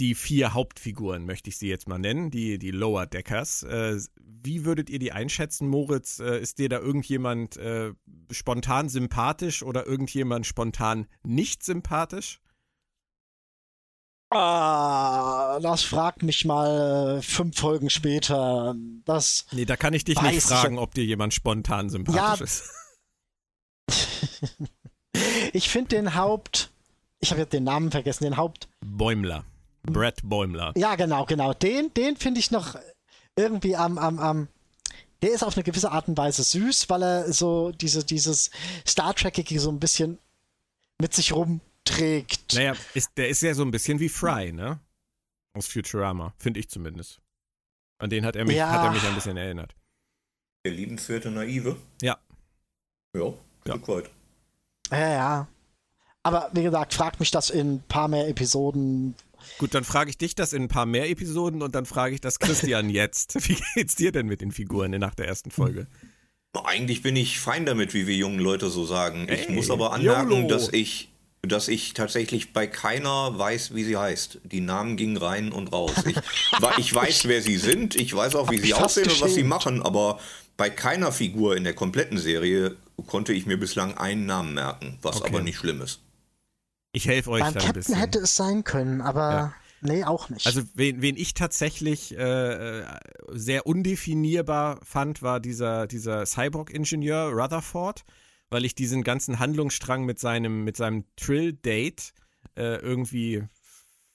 Die 0.00 0.14
vier 0.14 0.54
Hauptfiguren 0.54 1.26
möchte 1.26 1.50
ich 1.50 1.58
sie 1.58 1.68
jetzt 1.68 1.86
mal 1.86 1.98
nennen, 1.98 2.30
die, 2.30 2.58
die 2.58 2.70
Lower 2.70 3.04
Deckers. 3.06 3.62
Äh, 3.64 3.98
wie 4.16 4.64
würdet 4.64 4.88
ihr 4.88 4.98
die 4.98 5.12
einschätzen, 5.12 5.68
Moritz? 5.68 6.18
Äh, 6.20 6.40
ist 6.40 6.58
dir 6.58 6.70
da 6.70 6.78
irgendjemand 6.78 7.58
äh, 7.58 7.92
spontan 8.30 8.88
sympathisch 8.88 9.62
oder 9.62 9.86
irgendjemand 9.86 10.46
spontan 10.46 11.06
nicht 11.22 11.62
sympathisch? 11.62 12.40
Ah, 14.30 15.58
das 15.60 15.82
fragt 15.82 16.22
mich 16.22 16.44
mal 16.44 17.18
äh, 17.18 17.22
fünf 17.22 17.58
Folgen 17.58 17.90
später. 17.90 18.74
Das, 19.04 19.46
Nee, 19.50 19.64
da 19.64 19.76
kann 19.76 19.92
ich 19.92 20.04
dich 20.04 20.20
nicht 20.22 20.36
ich 20.36 20.44
fragen, 20.44 20.78
ob 20.78 20.94
dir 20.94 21.04
jemand 21.04 21.34
spontan 21.34 21.90
sympathisch 21.90 22.16
Ja. 22.16 22.44
ist. 22.44 22.70
ich 25.52 25.68
finde 25.68 25.96
den 25.96 26.14
Haupt, 26.14 26.70
ich 27.18 27.30
habe 27.32 27.40
jetzt 27.40 27.52
den 27.52 27.64
Namen 27.64 27.90
vergessen, 27.90 28.24
den 28.24 28.36
Haupt, 28.36 28.68
Bäumler. 28.80 29.44
Brett 29.82 30.20
Bäumler. 30.22 30.72
ja 30.76 30.94
genau, 30.94 31.24
genau, 31.24 31.52
den, 31.54 31.92
den 31.94 32.16
finde 32.16 32.38
ich 32.38 32.50
noch 32.50 32.76
irgendwie 33.34 33.76
am, 33.76 33.98
am, 33.98 34.18
am, 34.18 34.48
der 35.22 35.32
ist 35.32 35.42
auf 35.42 35.56
eine 35.56 35.64
gewisse 35.64 35.90
Art 35.90 36.06
und 36.08 36.16
Weise 36.18 36.42
süß, 36.44 36.88
weil 36.90 37.02
er 37.02 37.32
so 37.32 37.72
diese, 37.72 38.04
dieses 38.04 38.50
Star 38.86 39.14
Trekige 39.14 39.58
so 39.58 39.70
ein 39.70 39.80
bisschen 39.80 40.18
mit 41.00 41.14
sich 41.14 41.32
rumträgt. 41.90 42.54
Naja, 42.54 42.74
ist, 42.94 43.10
der 43.16 43.28
ist 43.28 43.42
ja 43.42 43.54
so 43.54 43.62
ein 43.62 43.70
bisschen 43.70 44.00
wie 44.00 44.08
Fry, 44.08 44.52
ne? 44.52 44.80
Aus 45.54 45.66
Futurama, 45.66 46.32
finde 46.38 46.60
ich 46.60 46.68
zumindest. 46.68 47.20
An 47.98 48.10
den 48.10 48.24
hat 48.24 48.36
er 48.36 48.44
mich, 48.44 48.56
Ja. 48.56 48.70
hat 48.70 48.84
er 48.84 48.92
mich 48.92 49.02
ein 49.04 49.14
bisschen 49.14 49.36
erinnert. 49.36 49.74
Der 50.64 50.72
liebenswerte 50.72 51.30
Naive. 51.30 51.76
Ja. 52.02 52.18
Ja, 53.14 53.20
Ja. 53.26 53.34
Stück 53.74 53.88
weit. 53.88 54.10
Ja, 54.90 55.08
ja. 55.12 55.48
Aber 56.22 56.50
wie 56.52 56.62
gesagt, 56.62 56.94
fragt 56.94 57.18
mich 57.20 57.30
das 57.30 57.50
in 57.50 57.74
ein 57.76 57.82
paar 57.88 58.08
mehr 58.08 58.28
Episoden. 58.28 59.14
Gut, 59.58 59.74
dann 59.74 59.84
frage 59.84 60.10
ich 60.10 60.18
dich 60.18 60.34
das 60.34 60.52
in 60.52 60.64
ein 60.64 60.68
paar 60.68 60.84
mehr 60.86 61.08
Episoden 61.08 61.62
und 61.62 61.74
dann 61.74 61.86
frage 61.86 62.14
ich 62.14 62.20
das 62.20 62.38
Christian 62.38 62.90
jetzt. 62.90 63.48
Wie 63.48 63.56
geht's 63.74 63.94
dir 63.94 64.12
denn 64.12 64.26
mit 64.26 64.40
den 64.42 64.52
Figuren 64.52 64.90
nach 64.92 65.14
der 65.14 65.28
ersten 65.28 65.50
Folge? 65.50 65.86
Eigentlich 66.64 67.02
bin 67.02 67.16
ich 67.16 67.38
fein 67.40 67.64
damit, 67.64 67.94
wie 67.94 68.06
wir 68.06 68.16
jungen 68.16 68.38
Leute 68.40 68.68
so 68.70 68.84
sagen. 68.84 69.28
Ich 69.30 69.46
Hey, 69.48 69.54
muss 69.54 69.70
aber 69.70 69.92
anmerken, 69.92 70.30
YOLO. 70.30 70.48
dass 70.48 70.68
ich, 70.72 71.09
dass 71.42 71.68
ich 71.68 71.94
tatsächlich 71.94 72.52
bei 72.52 72.66
keiner 72.66 73.38
weiß, 73.38 73.74
wie 73.74 73.84
sie 73.84 73.96
heißt. 73.96 74.40
Die 74.44 74.60
Namen 74.60 74.96
gingen 74.96 75.16
rein 75.16 75.52
und 75.52 75.72
raus. 75.72 75.92
Ich, 76.06 76.16
ich 76.78 76.94
weiß, 76.94 77.26
wer 77.28 77.40
sie 77.42 77.56
sind, 77.56 77.96
ich 77.96 78.14
weiß 78.14 78.34
auch, 78.36 78.50
wie 78.50 78.58
Hab 78.58 78.64
sie 78.64 78.74
aussehen 78.74 79.10
und 79.10 79.20
was 79.20 79.34
sie 79.34 79.42
machen, 79.44 79.82
aber 79.82 80.18
bei 80.56 80.68
keiner 80.68 81.12
Figur 81.12 81.56
in 81.56 81.64
der 81.64 81.72
kompletten 81.74 82.18
Serie 82.18 82.76
konnte 83.06 83.32
ich 83.32 83.46
mir 83.46 83.56
bislang 83.58 83.96
einen 83.96 84.26
Namen 84.26 84.52
merken, 84.54 84.98
was 85.00 85.16
Okay. 85.16 85.28
aber 85.30 85.40
nicht 85.42 85.56
schlimm 85.56 85.80
ist. 85.80 86.00
Ich 86.92 87.06
helfe 87.06 87.30
euch 87.30 87.42
Beim 87.42 87.54
da 87.54 87.60
ein 87.60 87.66
Captain 87.66 87.80
bisschen. 87.80 87.94
hätte 87.96 88.18
es 88.18 88.36
sein 88.36 88.64
können, 88.64 89.00
aber 89.00 89.30
Ja. 89.32 89.54
nee, 89.80 90.04
auch 90.04 90.28
nicht. 90.28 90.46
Also 90.46 90.60
wen, 90.74 91.00
wen 91.00 91.16
ich 91.16 91.32
tatsächlich 91.32 92.14
äh, 92.18 92.80
äh, 92.80 92.84
sehr 93.30 93.66
undefinierbar 93.66 94.80
fand, 94.82 95.22
war 95.22 95.40
dieser, 95.40 95.86
dieser 95.86 96.26
Cyborg-Ingenieur 96.26 97.30
Rutherford, 97.32 98.04
weil 98.50 98.64
ich 98.64 98.74
diesen 98.74 99.02
ganzen 99.04 99.38
Handlungsstrang 99.38 100.04
mit 100.04 100.18
seinem, 100.18 100.64
mit 100.64 100.76
seinem 100.76 101.04
Trill-Date 101.16 102.12
äh, 102.56 102.76
irgendwie 102.80 103.44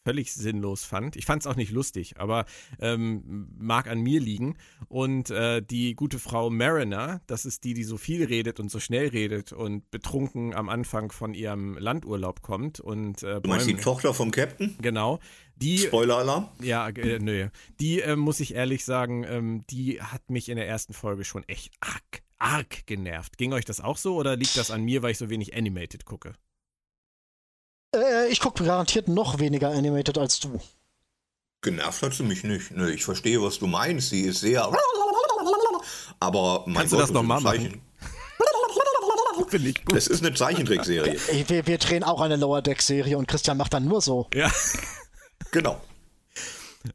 völlig 0.04 0.32
sinnlos 0.36 0.84
fand. 0.84 1.15
Ich 1.15 1.26
fand 1.26 1.41
es 1.41 1.48
auch 1.48 1.56
nicht 1.56 1.71
lustig, 1.71 2.19
aber 2.19 2.45
ähm, 2.80 3.48
mag 3.58 3.88
an 3.88 4.02
mir 4.02 4.19
liegen. 4.19 4.56
Und 4.88 5.32
äh, 5.32 5.63
die 5.63 5.95
gute 5.95 6.19
Frau 6.19 6.52
Mariner, 6.52 7.21
das 7.26 7.43
ist 7.45 7.63
die, 7.63 7.74
die 7.74 7.84
so 7.84 7.98
viel 7.98 8.24
redet 8.24 8.60
und 8.60 8.69
so 8.69 8.80
schnell 8.80 9.08
redet 9.08 9.52
und 9.52 9.89
betrunken 9.89 10.54
am 10.54 10.69
Anfang 10.69 11.12
von 11.12 11.34
ihrem 11.34 11.76
Landurlaub 11.80 12.43
kommt 12.43 12.80
und 12.80 13.24
äh, 13.24 13.41
Du 13.41 13.50
meinst 13.50 13.65
die 13.67 13.71
Bäume- 13.74 13.82
Tochter 13.84 14.13
vom 14.13 14.30
Captain? 14.30 14.76
genau. 14.80 15.19
Die 15.56 15.80
Spoiler-Alarm? 15.80 16.50
ja, 16.62 16.88
äh, 16.89 17.17
nö. 17.17 17.48
Die 17.80 18.02
äh, 18.02 18.15
muss 18.15 18.39
ich 18.41 18.54
ehrlich 18.54 18.86
sagen, 18.86 19.24
ähm, 19.28 19.63
die 19.71 20.04
hat 20.04 20.30
mich 20.30 20.50
in 20.50 20.58
der 20.58 20.67
ersten 20.67 20.93
Folge 20.93 21.24
schon 21.24 21.43
echt 21.48 21.71
arg, 21.80 22.21
arg 22.38 22.86
genervt. 22.86 23.38
Ging 23.38 23.54
euch 23.54 23.65
das 23.65 23.82
auch 23.82 23.98
so 23.98 24.15
oder 24.15 24.36
liegt 24.36 24.58
das 24.58 24.71
an 24.71 24.84
mir, 24.84 25.02
weil 25.02 25.12
ich 25.12 25.17
so 25.17 25.30
wenig 25.30 25.56
Animated 25.56 26.06
gucke? 26.06 26.34
äh, 27.95 28.28
ich 28.28 28.39
gucke 28.39 28.63
garantiert 28.63 29.08
noch 29.08 29.39
weniger 29.39 29.69
Animated 29.69 30.17
als 30.17 30.39
du. 30.39 30.60
Genervt 31.62 32.02
hat 32.04 32.13
sie 32.13 32.24
mich 32.24 32.43
nicht. 32.43 32.71
Nö, 32.71 32.91
ich 32.91 33.04
verstehe, 33.04 33.41
was 33.41 33.58
du 33.60 33.67
meinst. 33.67 34.10
Sie 34.10 34.21
ist 34.21 34.41
sehr. 34.41 34.71
Aber 36.19 36.63
mein 36.67 36.76
Kannst 36.76 36.93
du 36.93 36.98
Gott, 36.98 37.04
das 37.04 37.12
noch 37.12 37.21
ist 37.21 37.28
mal 37.28 37.38
ein 37.38 37.43
machen? 37.43 37.82
Finde 39.50 39.69
ich 39.69 39.86
gut. 39.86 39.95
Es 39.95 40.08
ist 40.08 40.24
eine 40.24 40.34
Zeichentrickserie. 40.34 41.17
Ey, 41.28 41.45
Wir, 41.48 41.67
wir 41.67 41.78
drehen 41.78 42.04
auch 42.04 42.21
eine 42.21 42.36
Lower 42.36 42.62
Deck 42.62 42.82
Serie 42.82 43.17
und 43.17 43.28
Christian 43.28 43.58
macht 43.58 43.74
dann 43.74 43.86
nur 43.86 44.02
so. 44.02 44.28
Ja. 44.34 44.52
genau. 45.52 45.82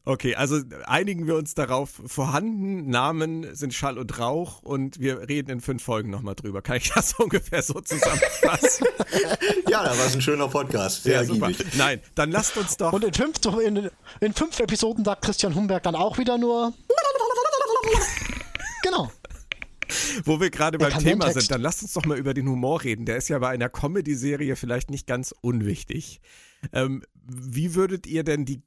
Okay, 0.04 0.34
also 0.34 0.60
einigen 0.84 1.26
wir 1.26 1.36
uns 1.36 1.54
darauf, 1.54 1.90
vorhanden, 2.06 2.88
Namen 2.90 3.54
sind 3.54 3.74
Schall 3.74 3.98
und 3.98 4.18
Rauch 4.18 4.62
und 4.62 5.00
wir 5.00 5.28
reden 5.28 5.50
in 5.50 5.60
fünf 5.60 5.82
Folgen 5.82 6.10
nochmal 6.10 6.34
drüber. 6.34 6.62
Kann 6.62 6.76
ich 6.76 6.90
das 6.92 7.14
ungefähr 7.18 7.62
so 7.62 7.80
zusammenfassen? 7.80 8.86
Ja, 9.68 9.84
da 9.84 9.90
war 9.90 10.06
es 10.06 10.14
ein 10.14 10.22
schöner 10.22 10.48
Podcast. 10.48 11.02
Sehr 11.02 11.14
ja, 11.14 11.24
super. 11.24 11.46
ergiebig. 11.46 11.74
Nein, 11.76 12.00
dann 12.14 12.30
lasst 12.30 12.56
uns 12.56 12.76
doch. 12.76 12.92
Und 12.92 13.04
in 13.04 13.14
fünf, 13.14 13.36
in, 13.64 13.90
in 14.20 14.32
fünf 14.32 14.58
Episoden 14.60 15.04
sagt 15.04 15.22
Christian 15.24 15.54
Humberg 15.54 15.82
dann 15.82 15.94
auch 15.94 16.18
wieder 16.18 16.38
nur. 16.38 16.72
Genau. 18.82 19.12
Wo 20.24 20.40
wir 20.40 20.50
gerade 20.50 20.78
Er 20.78 20.90
beim 20.90 20.98
Thema 20.98 21.30
sind, 21.32 21.50
dann 21.50 21.60
lasst 21.60 21.82
uns 21.82 21.92
doch 21.92 22.04
mal 22.04 22.18
über 22.18 22.34
den 22.34 22.48
Humor 22.48 22.82
reden. 22.82 23.06
Der 23.06 23.16
ist 23.16 23.28
ja 23.28 23.38
bei 23.38 23.48
einer 23.48 23.68
Comedy-Serie 23.68 24.56
vielleicht 24.56 24.90
nicht 24.90 25.06
ganz 25.06 25.34
unwichtig. 25.42 26.20
Ähm, 26.72 27.02
wie 27.26 27.74
würdet 27.74 28.06
ihr 28.06 28.24
denn 28.24 28.44
die 28.44 28.64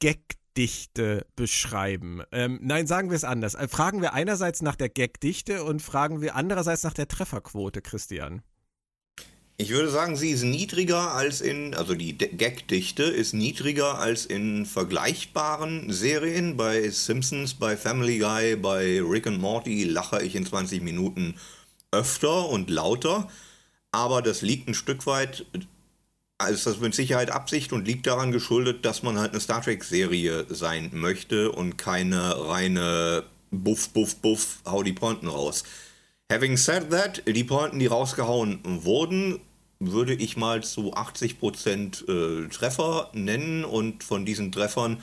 Gagdichte 0.54 1.26
beschreiben? 1.36 2.22
Ähm, 2.32 2.60
nein, 2.62 2.86
sagen 2.86 3.10
wir 3.10 3.16
es 3.16 3.24
anders. 3.24 3.56
Äh, 3.56 3.68
fragen 3.68 4.02
wir 4.02 4.14
einerseits 4.14 4.62
nach 4.62 4.76
der 4.76 4.90
Gagdichte 4.90 5.64
und 5.64 5.82
fragen 5.82 6.22
wir 6.22 6.36
andererseits 6.36 6.84
nach 6.84 6.94
der 6.94 7.08
Trefferquote, 7.08 7.82
Christian. 7.82 8.44
Ich 9.58 9.70
würde 9.70 9.90
sagen, 9.90 10.16
sie 10.16 10.30
ist 10.30 10.44
niedriger 10.44 11.14
als 11.14 11.42
in, 11.42 11.74
also 11.74 11.96
die 11.96 12.18
Gagdichte 12.18 13.04
ist 13.04 13.34
niedriger 13.34 13.98
als 14.00 14.26
in 14.26 14.66
vergleichbaren 14.68 15.92
Serien. 15.92 16.56
Bei 16.56 16.88
Simpsons, 16.90 17.56
bei 17.56 17.76
Family 17.76 18.20
Guy, 18.20 18.56
bei 18.56 19.02
Rick 19.02 19.28
and 19.28 19.40
Morty 19.40 19.86
lache 19.86 20.22
ich 20.22 20.36
in 20.36 20.46
20 20.46 20.84
Minuten 20.84 21.36
öfter 21.92 22.50
und 22.50 22.70
lauter. 22.70 23.28
Aber 23.92 24.22
das 24.22 24.42
liegt 24.42 24.68
ein 24.68 24.74
Stück 24.74 25.06
weit, 25.08 25.46
also 26.38 26.54
ist 26.54 26.66
das 26.66 26.80
mit 26.80 26.96
Sicherheit 26.96 27.32
Absicht 27.32 27.74
und 27.74 27.86
liegt 27.86 28.08
daran 28.08 28.32
geschuldet, 28.32 28.86
dass 28.86 29.04
man 29.04 29.18
halt 29.18 29.32
eine 29.32 29.40
Star 29.40 29.62
Trek-Serie 29.62 30.46
sein 30.50 30.90
möchte 30.94 31.52
und 31.52 31.78
keine 31.78 32.48
reine 32.50 33.24
Buff, 33.52 33.90
Buff, 33.90 34.16
Buff, 34.16 34.60
hau 34.66 34.84
die 34.84 34.94
Pointen 34.94 35.28
raus. 35.28 35.64
Having 36.32 36.58
said 36.58 36.90
that, 36.90 37.24
die 37.28 37.44
Pointen, 37.44 37.80
die 37.80 37.88
rausgehauen 37.88 38.60
wurden, 38.64 39.40
würde 39.80 40.14
ich 40.14 40.38
mal 40.38 40.64
zu 40.64 40.94
80% 40.94 42.08
äh, 42.08 42.50
Treffer 42.50 43.12
nennen 43.14 43.66
und 43.66 44.04
von 44.04 44.26
diesen 44.26 44.52
Treffern 44.52 45.02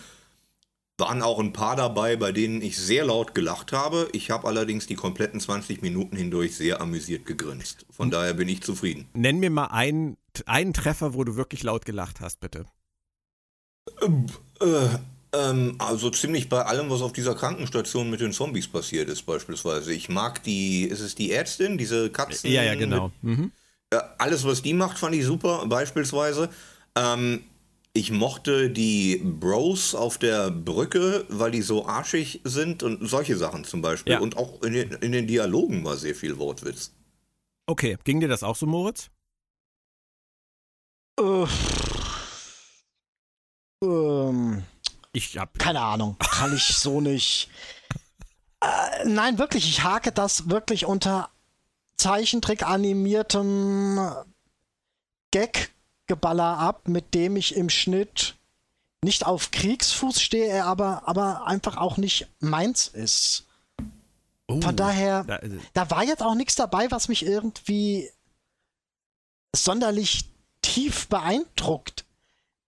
waren 0.98 1.22
auch 1.22 1.38
ein 1.38 1.52
paar 1.52 1.76
dabei, 1.76 2.16
bei 2.16 2.30
denen 2.30 2.60
ich 2.62 2.76
sehr 2.76 3.06
laut 3.06 3.34
gelacht 3.34 3.72
habe. 3.72 4.08
Ich 4.12 4.30
habe 4.30 4.46
allerdings 4.46 4.86
die 4.86 4.94
kompletten 4.94 5.40
20 5.40 5.82
Minuten 5.82 6.16
hindurch 6.16 6.56
sehr 6.56 6.80
amüsiert 6.80 7.24
gegrinst. 7.26 7.86
Von 7.90 8.10
daher 8.10 8.34
bin 8.34 8.48
ich 8.48 8.62
zufrieden. 8.62 9.08
Nenn 9.14 9.40
mir 9.40 9.50
mal 9.50 9.66
einen, 9.66 10.16
einen 10.46 10.72
Treffer, 10.72 11.14
wo 11.14 11.24
du 11.24 11.36
wirklich 11.36 11.62
laut 11.62 11.84
gelacht 11.84 12.20
hast, 12.20 12.40
bitte. 12.40 12.66
Äh, 14.00 14.64
äh, 14.64 14.88
ähm, 15.32 15.76
also 15.78 16.10
ziemlich 16.10 16.48
bei 16.48 16.64
allem, 16.64 16.90
was 16.90 17.02
auf 17.02 17.12
dieser 17.12 17.34
Krankenstation 17.34 18.10
mit 18.10 18.20
den 18.20 18.32
Zombies 18.32 18.68
passiert 18.68 19.08
ist, 19.08 19.22
beispielsweise. 19.22 19.92
Ich 19.92 20.08
mag 20.08 20.42
die, 20.42 20.84
ist 20.84 21.00
es 21.00 21.14
die 21.14 21.32
Ärztin, 21.32 21.78
diese 21.78 22.10
Katzen? 22.10 22.50
Ja, 22.50 22.62
ja, 22.62 22.74
genau. 22.74 23.12
Mit, 23.22 23.38
mhm. 23.38 23.52
ja, 23.92 24.14
alles, 24.18 24.44
was 24.44 24.62
die 24.62 24.74
macht, 24.74 24.98
fand 24.98 25.14
ich 25.14 25.24
super, 25.24 25.66
beispielsweise. 25.66 26.50
Ähm, 26.96 27.44
ich 27.92 28.12
mochte 28.12 28.70
die 28.70 29.16
Bros 29.16 29.94
auf 29.94 30.18
der 30.18 30.50
Brücke, 30.50 31.24
weil 31.28 31.50
die 31.50 31.62
so 31.62 31.86
arschig 31.86 32.40
sind 32.44 32.82
und 32.82 33.08
solche 33.08 33.36
Sachen 33.36 33.64
zum 33.64 33.82
Beispiel. 33.82 34.14
Ja. 34.14 34.20
Und 34.20 34.36
auch 34.36 34.62
in 34.62 34.72
den, 34.72 34.92
in 34.92 35.12
den 35.12 35.26
Dialogen 35.26 35.84
war 35.84 35.96
sehr 35.96 36.14
viel 36.14 36.38
Wortwitz. 36.38 36.92
Okay, 37.66 37.98
ging 38.04 38.20
dir 38.20 38.28
das 38.28 38.42
auch 38.42 38.56
so, 38.56 38.66
Moritz? 38.66 39.10
Uh, 41.20 41.46
ähm, 43.82 44.64
ich 45.12 45.36
hab. 45.36 45.58
Keine 45.58 45.80
Ahnung. 45.80 46.16
Kann 46.18 46.56
ich 46.56 46.64
so 46.78 47.02
nicht. 47.02 47.50
Äh, 48.60 49.04
nein, 49.04 49.38
wirklich, 49.38 49.68
ich 49.68 49.84
hake 49.84 50.12
das 50.12 50.48
wirklich 50.48 50.86
unter 50.86 51.28
Zeichentrick 51.96 52.62
animiertem 52.62 54.00
Gag 55.30 55.70
Geballer 56.06 56.58
ab, 56.58 56.88
mit 56.88 57.14
dem 57.14 57.36
ich 57.36 57.54
im 57.54 57.68
Schnitt 57.68 58.36
nicht 59.04 59.26
auf 59.26 59.50
Kriegsfuß 59.50 60.20
stehe, 60.20 60.64
aber, 60.64 61.06
aber 61.06 61.46
einfach 61.46 61.76
auch 61.76 61.98
nicht 61.98 62.28
meins 62.40 62.88
ist. 62.88 63.46
Oh, 64.48 64.60
Von 64.60 64.74
daher, 64.74 65.24
da, 65.24 65.36
äh, 65.36 65.58
da 65.74 65.90
war 65.90 66.02
jetzt 66.02 66.22
auch 66.22 66.34
nichts 66.34 66.56
dabei, 66.56 66.90
was 66.90 67.08
mich 67.08 67.24
irgendwie 67.24 68.10
sonderlich 69.54 70.29
tief 70.62 71.08
beeindruckt 71.08 72.04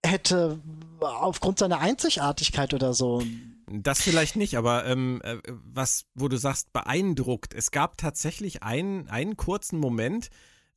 hätte 0.05 0.59
aufgrund 0.99 1.59
seiner 1.59 1.79
Einzigartigkeit 1.79 2.73
oder 2.73 2.93
so. 2.93 3.23
Das 3.67 4.01
vielleicht 4.01 4.35
nicht, 4.35 4.57
aber 4.57 4.85
ähm, 4.85 5.21
äh, 5.23 5.37
was, 5.45 6.05
wo 6.13 6.27
du 6.27 6.37
sagst, 6.37 6.73
beeindruckt. 6.73 7.53
Es 7.53 7.71
gab 7.71 7.97
tatsächlich 7.97 8.61
einen, 8.61 9.07
einen 9.07 9.37
kurzen 9.37 9.79
Moment, 9.79 10.29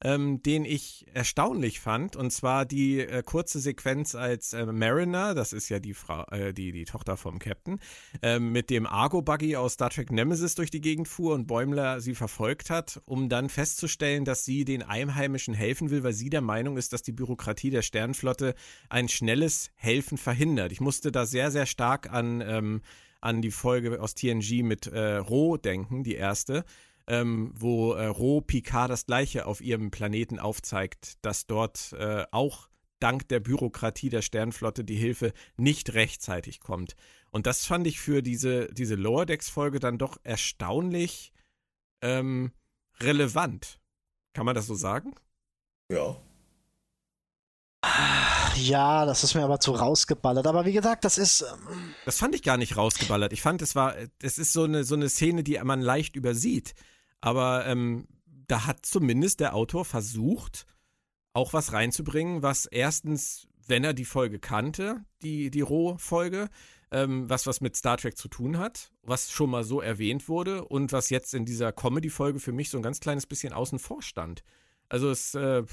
ähm, 0.03 0.43
den 0.43 0.65
ich 0.65 1.07
erstaunlich 1.15 1.81
fand. 1.81 2.17
Und 2.17 2.31
zwar 2.31 2.67
die 2.67 3.01
äh, 3.01 3.23
kurze 3.23 3.61
Sequenz, 3.61 4.15
als 4.15 4.53
äh, 4.53 4.67
Mariner, 4.67 5.35
das 5.35 5.53
ist 5.53 5.69
ja 5.69 5.79
die 5.79 5.95
Frau, 5.95 6.25
äh, 6.31 6.53
die, 6.53 6.73
die 6.73 6.85
Tochter 6.85 7.17
vom 7.17 7.39
Captain, 7.39 7.81
ähm, 8.23 8.53
mit 8.53 8.71
dem 8.71 8.87
Argo-Buggy 8.87 9.57
aus 9.57 9.75
Star 9.75 9.91
Trek 9.91 10.13
Nemesis 10.13 10.55
durch 10.55 10.71
die 10.71 10.81
Gegend 10.81 11.09
fuhr 11.09 11.35
und 11.35 11.47
Bäumler 11.47 12.01
sie 12.01 12.15
verfolgt 12.15 12.69
hat, 12.69 13.01
um 13.07 13.29
dann 13.29 13.49
festzustellen, 13.49 14.25
dass 14.25 14.45
sie 14.45 14.65
den 14.65 14.83
Einheimischen 14.83 15.55
helfen 15.55 15.91
will, 15.91 16.03
weil 16.03 16.13
sie 16.13 16.31
der 16.31 16.43
Meinung 16.43 16.77
ist, 16.77 16.93
dass 16.93 17.03
die 17.03 17.13
Bürokratie 17.13 17.71
der 17.71 17.83
Sternflotte 17.83 18.55
ein 18.91 19.09
schnelles 19.09 19.71
Helfen 19.77 20.19
verhindert. 20.19 20.73
Ich 20.73 20.81
musste 20.81 21.11
da 21.11 21.25
sehr, 21.25 21.51
sehr 21.51 21.67
stark 21.67 22.13
an, 22.13 22.43
ähm, 22.43 22.83
an 23.21 23.41
die 23.41 23.51
Folge 23.51 24.01
aus 24.01 24.15
TNG 24.15 24.63
mit 24.63 24.87
äh, 24.87 25.17
Ro 25.17 25.57
denken, 25.57 26.05
die 26.05 26.15
erste 26.15 26.65
ähm, 27.07 27.53
wo 27.55 27.95
äh, 27.95 28.07
Ro 28.07 28.41
Picard 28.41 28.91
das 28.91 29.07
Gleiche 29.07 29.47
auf 29.47 29.61
ihrem 29.61 29.91
Planeten 29.91 30.39
aufzeigt, 30.39 31.25
dass 31.25 31.47
dort 31.47 31.93
äh, 31.93 32.25
auch 32.31 32.69
dank 32.99 33.29
der 33.29 33.41
Bürokratie 33.41 34.09
der 34.09 34.23
Sternflotte 34.23 34.85
die 34.85 34.97
Hilfe 34.97 35.33
nicht 35.57 35.95
rechtzeitig 35.95 36.61
kommt. 36.61 36.97
Und 37.31 37.47
das 37.47 37.67
fand 37.67 37.87
ich 37.87 38.01
für 38.01 38.23
diese, 38.23 38.69
diese 38.73 38.95
Lower 38.95 39.27
Decks-Folge 39.27 39.79
dann 39.79 39.99
doch 39.99 40.19
erstaunlich 40.23 41.33
ähm, 42.01 42.53
relevant. 43.01 43.79
Kann 44.33 44.47
man 44.47 44.55
das 44.55 44.67
so 44.67 44.75
sagen? 44.75 45.15
Ja. 45.91 46.17
Ja, 48.57 49.05
das 49.05 49.23
ist 49.23 49.35
mir 49.35 49.45
aber 49.45 49.61
zu 49.61 49.73
rausgeballert. 49.73 50.47
Aber 50.47 50.65
wie 50.65 50.73
gesagt, 50.73 51.05
das 51.05 51.19
ist. 51.19 51.43
Ähm 51.43 51.95
das 52.05 52.19
fand 52.19 52.35
ich 52.35 52.43
gar 52.43 52.57
nicht 52.57 52.77
rausgeballert. 52.77 53.33
Ich 53.33 53.43
fand, 53.43 53.61
es 53.63 53.75
war, 53.75 53.95
es 54.23 54.39
ist 54.39 54.53
so 54.53 54.65
eine, 54.65 54.85
so 54.85 54.95
eine 54.95 55.09
Szene, 55.09 55.45
die 55.45 55.61
man 55.63 55.81
leicht 55.81 56.17
übersieht. 56.17 56.75
Aber 57.21 57.67
ähm, 57.67 58.07
da 58.47 58.67
hat 58.67 58.87
zumindest 58.87 59.41
der 59.41 59.55
Autor 59.55 59.85
versucht, 59.85 60.67
auch 61.33 61.53
was 61.53 61.73
reinzubringen, 61.73 62.43
was 62.43 62.67
erstens, 62.67 63.49
wenn 63.67 63.85
er 63.85 63.95
die 63.95 64.05
Folge 64.05 64.39
kannte, 64.39 65.05
die, 65.23 65.51
die 65.51 65.61
Roh-Folge, 65.61 66.49
ähm, 66.91 67.29
was 67.29 67.47
was 67.47 67.61
mit 67.61 67.77
Star 67.77 67.97
Trek 67.97 68.17
zu 68.17 68.29
tun 68.29 68.59
hat, 68.59 68.93
was 69.03 69.31
schon 69.31 69.51
mal 69.51 69.65
so 69.65 69.81
erwähnt 69.81 70.29
wurde 70.29 70.65
und 70.65 70.93
was 70.93 71.11
jetzt 71.11 71.35
in 71.35 71.45
dieser 71.45 71.73
Comedy-Folge 71.73 72.39
für 72.39 72.53
mich 72.53 72.71
so 72.71 72.79
ein 72.79 72.83
ganz 72.83 73.01
kleines 73.01 73.27
bisschen 73.27 73.53
außen 73.53 73.79
vor 73.79 74.03
stand. 74.03 74.45
Also 74.89 75.11
es, 75.11 75.35
äh, 75.35 75.65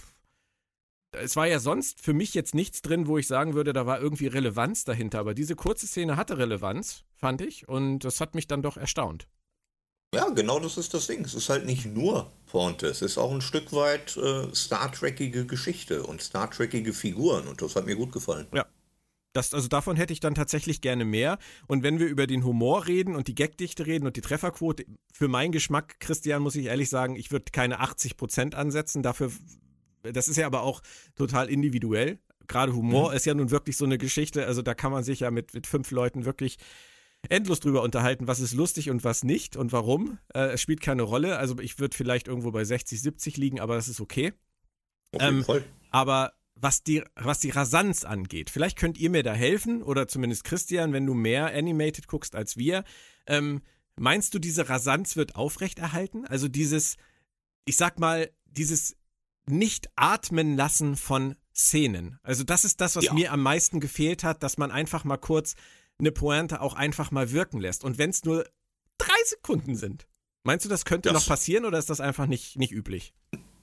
es 1.11 1.35
war 1.35 1.47
ja 1.47 1.59
sonst 1.59 2.01
für 2.01 2.13
mich 2.13 2.33
jetzt 2.33 2.55
nichts 2.55 2.81
drin, 2.81 3.07
wo 3.07 3.17
ich 3.17 3.27
sagen 3.27 3.53
würde, 3.53 3.73
da 3.73 3.85
war 3.85 4.01
irgendwie 4.01 4.27
Relevanz 4.27 4.83
dahinter, 4.83 5.19
aber 5.19 5.33
diese 5.33 5.55
kurze 5.55 5.87
Szene 5.87 6.17
hatte 6.17 6.37
Relevanz, 6.37 7.03
fand 7.13 7.41
ich, 7.41 7.67
und 7.69 7.99
das 7.99 8.19
hat 8.19 8.33
mich 8.35 8.47
dann 8.47 8.63
doch 8.63 8.77
erstaunt. 8.77 9.27
Ja, 10.13 10.29
genau 10.29 10.59
das 10.59 10.77
ist 10.77 10.93
das 10.93 11.07
Ding. 11.07 11.25
Es 11.25 11.33
ist 11.33 11.49
halt 11.49 11.65
nicht 11.65 11.85
nur 11.85 12.31
Pointe, 12.47 12.87
es 12.87 13.01
ist 13.01 13.17
auch 13.17 13.31
ein 13.31 13.41
Stück 13.41 13.73
weit 13.73 14.15
äh, 14.17 14.53
Star 14.53 14.91
Trekige 14.91 15.45
Geschichte 15.45 16.03
und 16.03 16.21
Star 16.21 16.49
Trekige 16.51 16.93
Figuren 16.93 17.47
und 17.47 17.61
das 17.61 17.75
hat 17.75 17.85
mir 17.85 17.95
gut 17.95 18.11
gefallen. 18.11 18.47
Ja. 18.53 18.65
Das, 19.33 19.51
also 19.55 19.67
davon 19.67 19.95
hätte 19.95 20.13
ich 20.13 20.19
dann 20.19 20.35
tatsächlich 20.35 20.79
gerne 20.81 21.05
mehr. 21.05 21.39
Und 21.65 21.81
wenn 21.81 21.97
wir 21.97 22.05
über 22.05 22.27
den 22.27 22.45
Humor 22.45 22.85
reden 22.85 23.15
und 23.15 23.27
die 23.27 23.33
Gagdichte 23.33 23.87
reden 23.87 24.05
und 24.05 24.15
die 24.15 24.21
Trefferquote, 24.21 24.85
für 25.11 25.27
meinen 25.27 25.51
Geschmack, 25.51 25.99
Christian, 25.99 26.43
muss 26.43 26.55
ich 26.55 26.67
ehrlich 26.67 26.89
sagen, 26.89 27.15
ich 27.15 27.31
würde 27.31 27.45
keine 27.51 27.79
80 27.79 28.15
Prozent 28.15 28.53
ansetzen. 28.53 29.01
Dafür, 29.01 29.31
das 30.03 30.27
ist 30.27 30.37
ja 30.37 30.45
aber 30.45 30.61
auch 30.61 30.83
total 31.15 31.49
individuell. 31.49 32.19
Gerade 32.47 32.75
Humor 32.75 33.09
mhm. 33.09 33.15
ist 33.15 33.25
ja 33.25 33.33
nun 33.33 33.49
wirklich 33.49 33.75
so 33.75 33.85
eine 33.85 33.97
Geschichte. 33.97 34.45
Also 34.45 34.61
da 34.61 34.75
kann 34.75 34.91
man 34.91 35.03
sich 35.03 35.21
ja 35.21 35.31
mit, 35.31 35.55
mit 35.55 35.65
fünf 35.65 35.89
Leuten 35.89 36.25
wirklich 36.25 36.57
endlos 37.29 37.59
drüber 37.59 37.81
unterhalten, 37.81 38.27
was 38.27 38.39
ist 38.39 38.53
lustig 38.53 38.89
und 38.89 39.03
was 39.03 39.23
nicht 39.23 39.55
und 39.55 39.71
warum. 39.71 40.19
Äh, 40.33 40.51
es 40.53 40.61
spielt 40.61 40.81
keine 40.81 41.03
Rolle. 41.03 41.37
Also 41.37 41.57
ich 41.59 41.79
würde 41.79 41.95
vielleicht 41.95 42.27
irgendwo 42.27 42.51
bei 42.51 42.63
60, 42.63 43.01
70 43.01 43.37
liegen, 43.37 43.59
aber 43.59 43.75
das 43.75 43.87
ist 43.87 44.01
okay. 44.01 44.33
Ähm, 45.13 45.45
aber 45.91 46.33
was 46.55 46.83
die, 46.83 47.03
was 47.15 47.39
die 47.39 47.49
Rasanz 47.49 48.03
angeht, 48.03 48.49
vielleicht 48.49 48.77
könnt 48.77 48.97
ihr 48.97 49.09
mir 49.09 49.23
da 49.23 49.33
helfen 49.33 49.81
oder 49.83 50.07
zumindest 50.07 50.43
Christian, 50.43 50.93
wenn 50.93 51.05
du 51.05 51.13
mehr 51.13 51.53
Animated 51.53 52.07
guckst 52.07 52.35
als 52.35 52.57
wir. 52.57 52.83
Ähm, 53.27 53.61
meinst 53.95 54.33
du, 54.33 54.39
diese 54.39 54.69
Rasanz 54.69 55.15
wird 55.15 55.35
aufrechterhalten? 55.35 56.25
Also 56.25 56.47
dieses, 56.47 56.97
ich 57.65 57.77
sag 57.77 57.99
mal, 57.99 58.29
dieses 58.45 58.95
nicht 59.45 59.89
atmen 59.95 60.55
lassen 60.55 60.95
von 60.95 61.35
Szenen. 61.55 62.19
Also 62.23 62.43
das 62.43 62.65
ist 62.65 62.81
das, 62.81 62.95
was 62.95 63.05
ja. 63.05 63.13
mir 63.13 63.31
am 63.31 63.41
meisten 63.41 63.79
gefehlt 63.79 64.23
hat, 64.23 64.41
dass 64.41 64.57
man 64.57 64.71
einfach 64.71 65.03
mal 65.03 65.17
kurz 65.17 65.55
eine 66.03 66.11
Pointe 66.11 66.61
auch 66.61 66.73
einfach 66.73 67.11
mal 67.11 67.31
wirken 67.31 67.59
lässt. 67.59 67.83
Und 67.83 67.97
wenn 67.97 68.09
es 68.09 68.23
nur 68.23 68.45
drei 68.97 69.23
Sekunden 69.25 69.75
sind. 69.75 70.07
Meinst 70.43 70.65
du, 70.65 70.69
das 70.69 70.85
könnte 70.85 71.09
das, 71.09 71.21
noch 71.21 71.27
passieren 71.27 71.65
oder 71.65 71.79
ist 71.79 71.89
das 71.89 72.01
einfach 72.01 72.27
nicht, 72.27 72.57
nicht 72.57 72.71
üblich? 72.71 73.13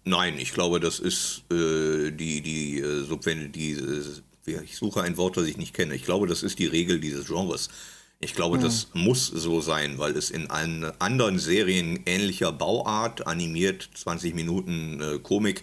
Nein, 0.04 0.38
ich 0.38 0.52
glaube, 0.52 0.80
das 0.80 0.98
ist 0.98 1.44
äh, 1.52 2.10
die, 2.10 2.40
die, 2.40 2.80
äh, 2.80 3.02
Subven 3.02 3.52
die, 3.52 3.72
äh, 3.72 4.62
ich 4.64 4.76
suche 4.76 5.02
ein 5.02 5.18
Wort, 5.18 5.36
das 5.36 5.44
ich 5.44 5.58
nicht 5.58 5.74
kenne. 5.74 5.94
Ich 5.94 6.04
glaube, 6.04 6.26
das 6.26 6.42
ist 6.42 6.58
die 6.58 6.66
Regel 6.66 6.98
dieses 7.00 7.26
Genres. 7.26 7.68
Ich 8.18 8.34
glaube, 8.34 8.56
hm. 8.56 8.64
das 8.64 8.88
muss 8.94 9.26
so 9.26 9.60
sein, 9.60 9.98
weil 9.98 10.16
es 10.16 10.30
in 10.30 10.50
allen 10.50 10.84
anderen 11.00 11.38
Serien 11.38 12.00
ähnlicher 12.06 12.52
Bauart, 12.52 13.26
animiert, 13.26 13.90
20 13.94 14.34
Minuten 14.34 15.00
äh, 15.00 15.18
Komik, 15.18 15.62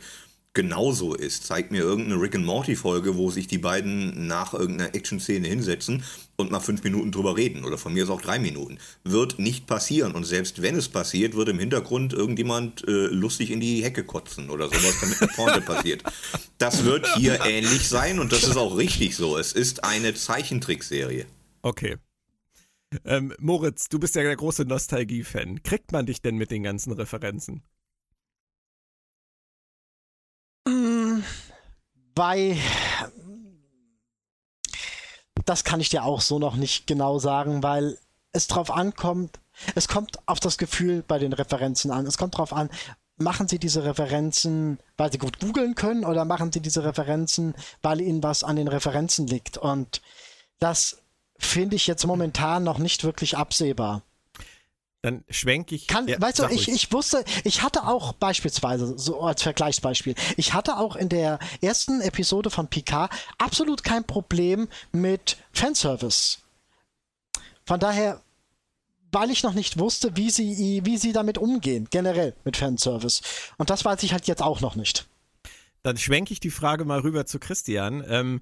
genauso 0.57 1.13
ist. 1.13 1.45
Zeigt 1.45 1.69
mir 1.69 1.83
irgendeine 1.83 2.19
Rick 2.19 2.33
and 2.33 2.43
Morty 2.43 2.75
Folge, 2.75 3.15
wo 3.15 3.29
sich 3.29 3.45
die 3.45 3.59
beiden 3.59 4.25
nach 4.25 4.55
irgendeiner 4.55 4.95
Action-Szene 4.95 5.47
hinsetzen 5.47 6.03
und 6.35 6.49
mal 6.49 6.61
fünf 6.61 6.83
Minuten 6.83 7.11
drüber 7.11 7.37
reden 7.37 7.63
oder 7.63 7.77
von 7.77 7.93
mir 7.93 8.05
ist 8.05 8.09
auch 8.09 8.21
drei 8.21 8.39
Minuten. 8.39 8.79
Wird 9.03 9.37
nicht 9.37 9.67
passieren 9.67 10.13
und 10.13 10.23
selbst 10.23 10.63
wenn 10.63 10.75
es 10.75 10.89
passiert, 10.89 11.35
wird 11.35 11.49
im 11.49 11.59
Hintergrund 11.59 12.11
irgendjemand 12.11 12.87
äh, 12.87 13.05
lustig 13.05 13.51
in 13.51 13.59
die 13.59 13.83
Hecke 13.83 14.03
kotzen 14.03 14.49
oder 14.49 14.65
sowas, 14.65 14.95
damit 14.99 15.21
eine 15.21 15.31
Pointe 15.31 15.61
passiert. 15.73 16.01
Das 16.57 16.83
wird 16.83 17.07
hier 17.17 17.45
ähnlich 17.45 17.87
sein 17.87 18.17
und 18.17 18.31
das 18.31 18.43
ist 18.43 18.57
auch 18.57 18.77
richtig 18.77 19.15
so. 19.15 19.37
Es 19.37 19.51
ist 19.51 19.83
eine 19.83 20.15
Zeichentrickserie. 20.15 21.27
Okay. 21.61 21.97
Ähm, 23.05 23.31
Moritz, 23.37 23.89
du 23.89 23.99
bist 23.99 24.15
ja 24.15 24.23
der 24.23 24.35
große 24.35 24.65
Nostalgie-Fan. 24.65 25.61
Kriegt 25.61 25.91
man 25.91 26.07
dich 26.07 26.23
denn 26.23 26.35
mit 26.35 26.49
den 26.49 26.63
ganzen 26.63 26.93
Referenzen? 26.93 27.61
Bei 32.17 32.57
das 35.45 35.63
kann 35.63 35.79
ich 35.79 35.89
dir 35.89 36.03
auch 36.03 36.19
so 36.19 36.39
noch 36.39 36.55
nicht 36.55 36.87
genau 36.87 37.19
sagen, 37.19 37.63
weil 37.63 37.97
es 38.33 38.47
drauf 38.47 38.71
ankommt, 38.71 39.39
es 39.75 39.87
kommt 39.87 40.17
auf 40.27 40.39
das 40.39 40.57
Gefühl 40.57 41.03
bei 41.07 41.19
den 41.19 41.31
Referenzen 41.31 41.91
an. 41.91 42.05
Es 42.05 42.17
kommt 42.17 42.37
drauf 42.37 42.53
an, 42.53 42.69
machen 43.17 43.47
sie 43.47 43.59
diese 43.59 43.85
Referenzen, 43.85 44.79
weil 44.97 45.11
sie 45.11 45.19
gut 45.19 45.39
googeln 45.39 45.75
können 45.75 46.05
oder 46.05 46.25
machen 46.25 46.51
sie 46.51 46.59
diese 46.59 46.83
Referenzen, 46.83 47.55
weil 47.81 48.01
ihnen 48.01 48.21
was 48.23 48.43
an 48.43 48.57
den 48.57 48.67
Referenzen 48.67 49.27
liegt. 49.27 49.57
Und 49.57 50.01
das 50.59 51.01
finde 51.37 51.75
ich 51.75 51.87
jetzt 51.87 52.05
momentan 52.05 52.63
noch 52.63 52.79
nicht 52.79 53.03
wirklich 53.03 53.37
absehbar. 53.37 54.01
Dann 55.07 55.23
schwenke 55.29 55.73
ich. 55.73 55.87
Kann, 55.87 56.05
ja, 56.09 56.19
weißt 56.19 56.39
du, 56.39 56.47
ich, 56.49 56.67
ich 56.67 56.91
wusste, 56.91 57.23
ich 57.45 57.61
hatte 57.61 57.87
auch 57.87 58.11
beispielsweise, 58.11 58.97
so 58.97 59.21
als 59.21 59.41
Vergleichsbeispiel, 59.41 60.15
ich 60.35 60.53
hatte 60.53 60.77
auch 60.77 60.97
in 60.97 61.07
der 61.07 61.39
ersten 61.61 62.01
Episode 62.01 62.49
von 62.49 62.67
Picard 62.67 63.09
absolut 63.37 63.85
kein 63.85 64.03
Problem 64.03 64.67
mit 64.91 65.37
Fanservice. 65.53 66.39
Von 67.65 67.79
daher, 67.79 68.21
weil 69.13 69.31
ich 69.31 69.43
noch 69.43 69.53
nicht 69.53 69.79
wusste, 69.79 70.17
wie 70.17 70.29
sie, 70.29 70.81
wie 70.83 70.97
sie 70.97 71.13
damit 71.13 71.37
umgehen, 71.37 71.87
generell 71.89 72.35
mit 72.43 72.57
Fanservice. 72.57 73.21
Und 73.57 73.69
das 73.69 73.85
weiß 73.85 74.03
ich 74.03 74.11
halt 74.11 74.27
jetzt 74.27 74.43
auch 74.43 74.59
noch 74.59 74.75
nicht. 74.75 75.07
Dann 75.83 75.95
schwenke 75.95 76.33
ich 76.33 76.41
die 76.41 76.51
Frage 76.51 76.83
mal 76.83 76.99
rüber 76.99 77.25
zu 77.25 77.39
Christian, 77.39 78.03
ähm, 78.09 78.41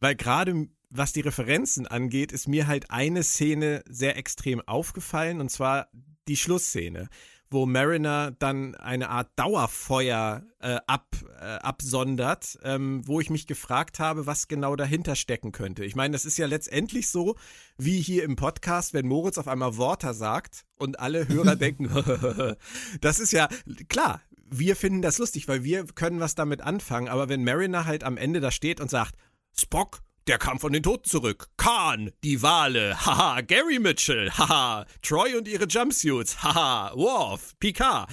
weil 0.00 0.16
gerade 0.16 0.66
was 0.90 1.12
die 1.12 1.20
Referenzen 1.20 1.86
angeht, 1.86 2.32
ist 2.32 2.48
mir 2.48 2.66
halt 2.66 2.90
eine 2.90 3.22
Szene 3.22 3.82
sehr 3.88 4.16
extrem 4.16 4.60
aufgefallen 4.60 5.40
und 5.40 5.50
zwar 5.50 5.88
die 6.28 6.36
Schlussszene, 6.36 7.08
wo 7.48 7.66
Mariner 7.66 8.30
dann 8.32 8.74
eine 8.76 9.08
Art 9.08 9.30
Dauerfeuer 9.36 10.44
äh, 10.60 10.78
ab, 10.86 11.16
äh, 11.40 11.44
absondert, 11.44 12.58
ähm, 12.62 13.06
wo 13.06 13.20
ich 13.20 13.30
mich 13.30 13.46
gefragt 13.46 13.98
habe, 13.98 14.26
was 14.26 14.46
genau 14.46 14.76
dahinter 14.76 15.16
stecken 15.16 15.50
könnte. 15.52 15.84
Ich 15.84 15.96
meine, 15.96 16.12
das 16.12 16.24
ist 16.24 16.38
ja 16.38 16.46
letztendlich 16.46 17.08
so, 17.08 17.36
wie 17.76 18.00
hier 18.00 18.24
im 18.24 18.36
Podcast, 18.36 18.94
wenn 18.94 19.06
Moritz 19.06 19.38
auf 19.38 19.48
einmal 19.48 19.76
Worte 19.76 20.14
sagt 20.14 20.64
und 20.76 21.00
alle 21.00 21.26
Hörer 21.26 21.56
denken, 21.56 21.88
das 23.00 23.18
ist 23.18 23.32
ja 23.32 23.48
klar. 23.88 24.22
Wir 24.52 24.74
finden 24.74 25.02
das 25.02 25.18
lustig, 25.18 25.46
weil 25.46 25.62
wir 25.62 25.84
können 25.86 26.18
was 26.18 26.34
damit 26.34 26.60
anfangen. 26.60 27.08
Aber 27.08 27.28
wenn 27.28 27.44
Mariner 27.44 27.84
halt 27.84 28.02
am 28.02 28.16
Ende 28.16 28.40
da 28.40 28.50
steht 28.50 28.80
und 28.80 28.90
sagt, 28.90 29.14
Spock, 29.56 30.00
der 30.26 30.38
kam 30.38 30.58
von 30.60 30.72
den 30.72 30.82
Toten 30.82 31.04
zurück. 31.08 31.48
Khan, 31.56 32.10
die 32.24 32.42
Wale. 32.42 32.96
Haha, 33.06 33.40
Gary 33.40 33.78
Mitchell. 33.78 34.30
Haha, 34.38 34.86
Troy 35.02 35.34
und 35.36 35.48
ihre 35.48 35.66
Jumpsuits. 35.66 36.38
Haha, 36.42 36.92
Worf, 36.94 37.54
Picard. 37.58 38.08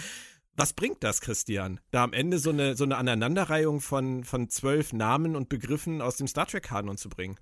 Was 0.56 0.74
bringt 0.74 1.04
das, 1.04 1.22
Christian? 1.22 1.80
Da 1.92 2.04
am 2.04 2.14
Ende 2.14 2.40
so 2.40 2.50
eine, 2.50 2.76
so 2.76 2.84
eine 2.84 2.98
Aneinanderreihung 2.98 3.80
von, 3.80 4.24
von 4.24 4.50
zwölf 4.50 4.92
Namen 4.92 5.36
und 5.36 5.50
Begriffen 5.50 6.02
aus 6.02 6.16
dem 6.18 6.28
Star 6.28 6.48
Trek-Kanon 6.48 6.98
zu 6.98 7.10
bringen? 7.10 7.38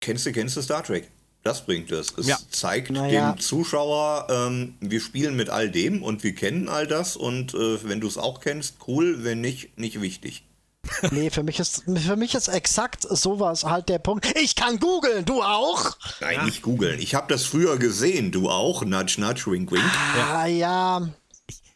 Kennst 0.00 0.26
du, 0.26 0.32
kennst 0.32 0.56
du 0.56 0.60
Star 0.62 0.82
Trek? 0.82 1.10
Das 1.42 1.64
bringt 1.64 1.90
es. 1.92 2.12
Es 2.18 2.26
Ja. 2.26 2.38
zeigt 2.50 2.90
Naja. 2.90 3.32
dem 3.32 3.40
Zuschauer, 3.40 4.26
ähm, 4.30 4.74
wir 4.80 5.00
spielen 5.00 5.36
mit 5.36 5.48
all 5.50 5.70
dem 5.70 6.02
und 6.02 6.22
wir 6.22 6.34
kennen 6.34 6.68
all 6.68 6.86
das 6.86 7.16
und 7.16 7.54
äh, 7.54 7.82
wenn 7.88 8.00
du 8.00 8.08
es 8.08 8.18
auch 8.18 8.40
kennst, 8.40 8.76
cool, 8.88 9.24
wenn 9.24 9.40
nicht, 9.40 9.78
nicht 9.78 10.00
wichtig. 10.02 10.44
Nee, 11.10 11.30
für 11.30 11.42
mich 11.42 11.58
ist, 11.60 11.84
für 11.96 12.16
mich 12.16 12.34
ist 12.34 12.48
exakt 12.48 13.02
sowas 13.08 13.64
halt 13.64 13.88
der 13.88 13.98
Punkt. 13.98 14.26
Ich 14.38 14.54
kann 14.56 14.78
googeln, 14.78 15.24
du 15.24 15.42
auch? 15.42 15.96
Nein, 16.20 16.44
nicht 16.46 16.62
googeln. 16.62 16.98
Ich 17.00 17.14
habe 17.14 17.32
das 17.32 17.44
früher 17.44 17.76
gesehen, 17.78 18.32
du 18.32 18.48
auch. 18.50 18.84
Nudge, 18.84 19.20
nudge, 19.20 19.50
wink, 19.50 19.70
wink. 19.70 19.82
Ah, 20.32 20.46
ja. 20.46 21.08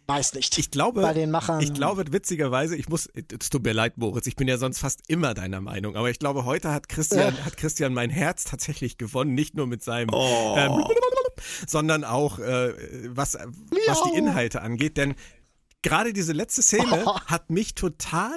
Weiß 0.06 0.32
nicht. 0.32 0.56
Ich 0.56 0.70
glaube, 0.70 1.02
Bei 1.02 1.12
den 1.12 1.30
Machern. 1.30 1.60
ich 1.60 1.74
glaube 1.74 2.04
witzigerweise, 2.10 2.74
ich 2.76 2.88
muss, 2.88 3.08
es 3.14 3.50
tut 3.50 3.62
mir 3.62 3.74
leid, 3.74 3.98
Moritz, 3.98 4.26
ich 4.26 4.36
bin 4.36 4.48
ja 4.48 4.56
sonst 4.56 4.78
fast 4.78 5.02
immer 5.08 5.34
deiner 5.34 5.60
Meinung, 5.60 5.96
aber 5.96 6.08
ich 6.08 6.18
glaube, 6.18 6.46
heute 6.46 6.72
hat 6.72 6.88
Christian, 6.88 7.44
hat 7.44 7.58
Christian 7.58 7.92
mein 7.92 8.08
Herz 8.08 8.44
tatsächlich 8.44 8.96
gewonnen, 8.96 9.34
nicht 9.34 9.54
nur 9.54 9.66
mit 9.66 9.82
seinem, 9.84 10.08
Oh. 10.14 10.54
ähm, 10.56 10.82
sondern 11.66 12.04
auch 12.04 12.38
äh, 12.38 12.72
was, 13.14 13.34
was 13.86 14.02
die. 14.04 14.16
Inhalte 14.16 14.62
angeht, 14.62 14.96
denn 14.96 15.14
gerade 15.82 16.14
diese 16.14 16.32
letzte 16.32 16.62
Szene 16.62 17.02
Oh. 17.04 17.20
hat 17.26 17.50
mich 17.50 17.74
total 17.74 18.32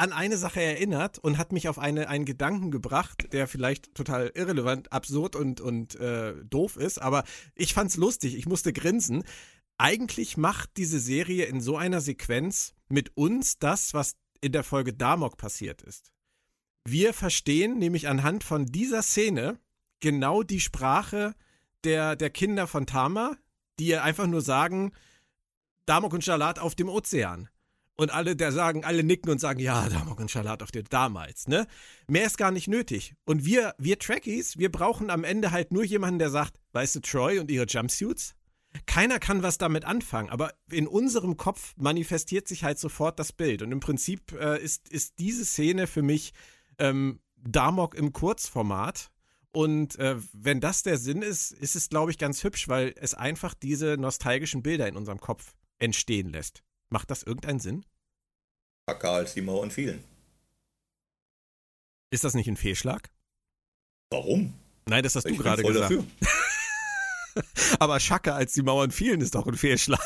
an 0.00 0.14
eine 0.14 0.38
Sache 0.38 0.62
erinnert 0.62 1.18
und 1.18 1.36
hat 1.36 1.52
mich 1.52 1.68
auf 1.68 1.78
eine, 1.78 2.08
einen 2.08 2.24
Gedanken 2.24 2.70
gebracht, 2.70 3.32
der 3.32 3.46
vielleicht 3.46 3.94
total 3.94 4.32
irrelevant, 4.34 4.92
absurd 4.92 5.36
und, 5.36 5.60
und 5.60 5.94
äh, 5.96 6.34
doof 6.44 6.78
ist, 6.78 7.02
aber 7.02 7.22
ich 7.54 7.74
fand's 7.74 7.98
lustig, 7.98 8.34
ich 8.34 8.46
musste 8.46 8.72
grinsen. 8.72 9.24
Eigentlich 9.76 10.38
macht 10.38 10.78
diese 10.78 10.98
Serie 10.98 11.44
in 11.44 11.60
so 11.60 11.76
einer 11.76 12.00
Sequenz 12.00 12.72
mit 12.88 13.14
uns 13.14 13.58
das, 13.58 13.92
was 13.92 14.16
in 14.40 14.52
der 14.52 14.64
Folge 14.64 14.94
Damok 14.94 15.36
passiert 15.36 15.82
ist. 15.82 16.12
Wir 16.86 17.12
verstehen 17.12 17.78
nämlich 17.78 18.08
anhand 18.08 18.42
von 18.42 18.64
dieser 18.64 19.02
Szene 19.02 19.60
genau 20.00 20.42
die 20.42 20.60
Sprache 20.60 21.34
der, 21.84 22.16
der 22.16 22.30
Kinder 22.30 22.66
von 22.66 22.86
Tama, 22.86 23.36
die 23.78 23.94
einfach 23.96 24.26
nur 24.26 24.40
sagen, 24.40 24.92
Damok 25.84 26.14
und 26.14 26.24
Shalat 26.24 26.58
auf 26.58 26.74
dem 26.74 26.88
Ozean. 26.88 27.50
Und 28.00 28.10
alle, 28.10 28.34
der 28.34 28.50
sagen, 28.50 28.82
alle 28.82 29.04
nicken 29.04 29.30
und 29.30 29.42
sagen, 29.42 29.60
ja, 29.60 29.86
Damok 29.90 30.20
und 30.20 30.30
Shalat 30.30 30.62
auf 30.62 30.70
dem 30.70 30.84
damals, 30.88 31.48
ne? 31.48 31.66
Mehr 32.08 32.24
ist 32.24 32.38
gar 32.38 32.50
nicht 32.50 32.66
nötig. 32.66 33.14
Und 33.26 33.44
wir, 33.44 33.74
wir 33.76 33.98
Trekkies, 33.98 34.56
wir 34.56 34.72
brauchen 34.72 35.10
am 35.10 35.22
Ende 35.22 35.50
halt 35.50 35.70
nur 35.70 35.84
jemanden, 35.84 36.18
der 36.18 36.30
sagt, 36.30 36.58
weißt 36.72 36.94
du, 36.94 37.00
Troy 37.00 37.38
und 37.38 37.50
ihre 37.50 37.66
Jumpsuits? 37.66 38.36
Keiner 38.86 39.18
kann 39.18 39.42
was 39.42 39.58
damit 39.58 39.84
anfangen, 39.84 40.30
aber 40.30 40.54
in 40.70 40.86
unserem 40.86 41.36
Kopf 41.36 41.74
manifestiert 41.76 42.48
sich 42.48 42.64
halt 42.64 42.78
sofort 42.78 43.18
das 43.18 43.34
Bild. 43.34 43.60
Und 43.60 43.70
im 43.70 43.80
Prinzip 43.80 44.32
äh, 44.32 44.58
ist, 44.58 44.88
ist 44.88 45.18
diese 45.18 45.44
Szene 45.44 45.86
für 45.86 46.00
mich 46.00 46.32
ähm, 46.78 47.20
Damok 47.36 47.94
im 47.94 48.14
Kurzformat. 48.14 49.10
Und 49.52 49.98
äh, 49.98 50.16
wenn 50.32 50.60
das 50.60 50.82
der 50.82 50.96
Sinn 50.96 51.20
ist, 51.20 51.52
ist 51.52 51.76
es, 51.76 51.90
glaube 51.90 52.12
ich, 52.12 52.16
ganz 52.16 52.44
hübsch, 52.44 52.66
weil 52.66 52.94
es 52.96 53.12
einfach 53.12 53.52
diese 53.52 53.98
nostalgischen 53.98 54.62
Bilder 54.62 54.88
in 54.88 54.96
unserem 54.96 55.20
Kopf 55.20 55.52
entstehen 55.78 56.30
lässt. 56.30 56.62
Macht 56.90 57.10
das 57.10 57.22
irgendeinen 57.22 57.60
Sinn? 57.60 57.84
Wacker 58.86 59.10
als 59.12 59.34
die 59.34 59.42
Mauern 59.42 59.70
fielen. 59.70 60.02
Ist 62.10 62.24
das 62.24 62.34
nicht 62.34 62.48
ein 62.48 62.56
Fehlschlag? 62.56 63.08
Warum? 64.10 64.54
Nein, 64.86 65.04
das 65.04 65.14
hast 65.14 65.24
du 65.24 65.30
Ich 65.30 65.36
bin 65.36 65.44
gerade 65.44 65.62
gesagt. 65.62 65.84
dafür. 65.84 66.04
Aber 67.78 68.00
Schacke, 68.00 68.34
als 68.34 68.52
die 68.54 68.62
Mauern 68.62 68.90
fielen, 68.90 69.20
ist 69.20 69.36
doch 69.36 69.46
ein 69.46 69.56
Fehlschlag. 69.56 70.00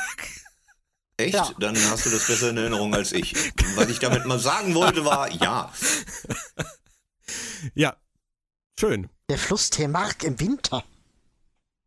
Echt? 1.17 1.33
Ja. 1.35 1.51
Dann 1.59 1.77
hast 1.91 2.05
du 2.05 2.11
das 2.11 2.27
besser 2.27 2.51
in 2.51 2.59
Erinnerung 2.59 2.95
als 2.95 3.13
ich. 3.13 3.35
Was 3.77 3.89
ich 3.89 3.99
damit 4.01 4.27
mal 4.27 4.39
sagen 4.39 4.75
wollte, 4.75 5.05
war, 5.05 5.31
ja. 5.33 5.73
Ja, 7.75 7.97
schön. 8.79 9.09
Der 9.31 9.39
Fluss 9.39 9.71
Temark 9.71 10.23
im 10.23 10.39
Winter. 10.39 10.85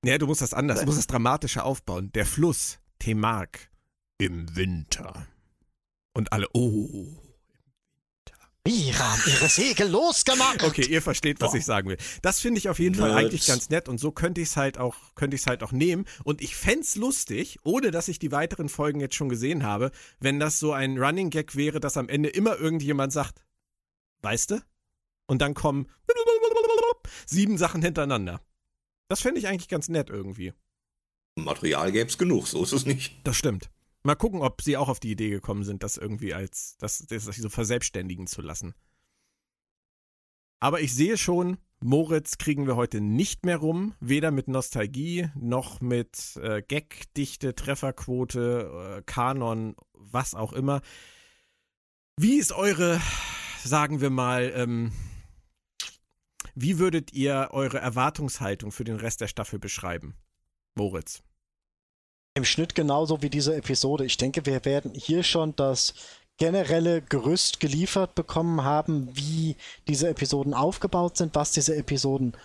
Nee, 0.02 0.18
du 0.18 0.26
musst 0.26 0.42
das 0.42 0.56
anders, 0.56 0.80
du 0.80 0.86
musst 0.88 0.98
das 0.98 1.06
dramatischer 1.06 1.66
aufbauen. 1.66 2.12
Der 2.14 2.26
Fluss, 2.26 2.80
Temark, 2.98 3.70
im 4.18 4.56
Winter. 4.56 5.28
Und 6.14 6.32
alle, 6.34 6.48
oh. 6.54 7.06
Mira 8.66 9.12
haben 9.12 9.22
ihre 9.28 9.48
Segel 9.48 9.88
losgemacht. 9.88 10.62
Okay, 10.64 10.86
ihr 10.86 11.02
versteht, 11.02 11.40
was 11.40 11.54
ich 11.54 11.64
sagen 11.64 11.88
will. 11.88 11.98
Das 12.22 12.42
finde 12.42 12.58
ich 12.58 12.68
auf 12.68 12.80
jeden 12.80 12.96
Fall 12.96 13.12
Nerds. 13.12 13.22
eigentlich 13.22 13.46
ganz 13.48 13.70
nett 13.70 13.88
und 13.88 13.98
so 13.98 14.12
könnte 14.12 14.42
ich 14.42 14.50
es 14.50 14.58
halt 14.58 14.78
auch, 14.78 15.16
könnte 15.16 15.36
ich 15.36 15.42
es 15.42 15.48
halt 15.48 15.64
auch 15.64 15.72
nehmen. 15.72 16.06
Und 16.26 16.42
ich 16.42 16.58
fänd's 16.58 16.96
lustig, 16.98 17.60
ohne 17.64 17.92
dass 17.92 18.10
ich 18.10 18.20
die 18.20 18.34
weiteren 18.34 18.68
Folgen 18.68 19.00
jetzt 19.00 19.16
schon 19.16 19.30
gesehen 19.30 19.64
habe, 19.64 19.92
wenn 20.20 20.40
das 20.40 20.60
so 20.60 20.74
ein 20.74 20.98
Running 20.98 21.30
Gag 21.30 21.56
wäre, 21.56 21.80
dass 21.80 21.96
am 21.96 22.10
Ende 22.10 22.28
immer 22.28 22.58
irgendjemand 22.58 23.14
sagt, 23.14 23.46
weißt 24.22 24.52
du? 24.52 24.62
Und 25.28 25.42
dann 25.42 25.54
kommen 25.54 25.88
sieben 27.26 27.58
Sachen 27.58 27.82
hintereinander. 27.82 28.42
Das 29.08 29.22
fände 29.22 29.40
ich 29.40 29.48
eigentlich 29.48 29.70
ganz 29.70 29.88
nett 29.88 30.10
irgendwie. 30.10 30.52
Material 31.36 31.92
gäbe 31.94 32.10
es 32.10 32.18
genug, 32.18 32.48
so 32.48 32.62
ist 32.64 32.74
es 32.74 32.86
nicht. 32.86 33.16
Das 33.24 33.38
stimmt. 33.38 33.70
Mal 34.04 34.16
gucken, 34.16 34.42
ob 34.42 34.62
sie 34.62 34.78
auch 34.78 34.90
auf 34.90 35.00
die 35.00 35.12
Idee 35.12 35.30
gekommen 35.30 35.64
sind, 35.64 35.84
das 35.84 35.98
irgendwie 35.98 36.34
als, 36.34 36.78
das, 36.78 37.06
das 37.08 37.26
so 37.26 37.50
verselbstständigen 37.50 38.28
zu 38.28 38.42
lassen. 38.42 38.74
Aber 40.60 40.82
ich 40.82 40.94
sehe 40.94 41.18
schon, 41.18 41.58
Moritz 41.80 42.38
kriegen 42.38 42.66
wir 42.66 42.76
heute 42.76 43.02
nicht 43.02 43.46
mehr 43.46 43.58
rum, 43.58 43.94
weder 44.00 44.32
mit 44.32 44.48
Nostalgie 44.48 45.30
noch 45.36 45.82
mit 45.82 46.36
äh, 46.38 46.64
Gagdichte, 46.68 47.54
Trefferquote, 47.54 48.98
äh, 48.98 49.04
Kanon, 49.06 49.76
was 49.94 50.34
auch 50.34 50.54
immer. 50.54 50.82
Wie 52.20 52.38
ist 52.38 52.52
eure, 52.52 53.00
sagen 53.64 54.02
wir 54.02 54.10
mal, 54.10 54.52
ähm, 54.56 54.92
wie 56.56 56.80
würdet 56.80 57.14
ihr 57.14 57.50
eure 57.52 57.78
Erwartungshaltung 57.78 58.72
für 58.72 58.84
den 58.84 58.96
Rest 58.96 59.22
der 59.22 59.28
Staffel 59.28 59.60
beschreiben? 59.60 60.16
Moritz. 60.74 61.22
Im 62.38 62.46
Schnitt 62.46 62.76
genauso 62.76 63.24
wie 63.24 63.32
diese 63.32 63.56
Episode. 63.56 64.06
Ich 64.06 64.18
denke, 64.18 64.46
wir 64.46 64.64
werden 64.64 64.94
hier 64.94 65.24
schon 65.24 65.56
das 65.56 65.96
generelle 66.38 67.02
Gerüst 67.02 67.60
geliefert 67.60 68.14
bekommen 68.14 68.64
haben, 68.64 69.10
wie 69.18 69.56
diese 69.88 70.08
Episoden 70.08 70.54
aufgebaut 70.54 71.18
sind, 71.18 71.34
was 71.34 71.50
diese 71.52 71.76
Episoden 71.76 72.38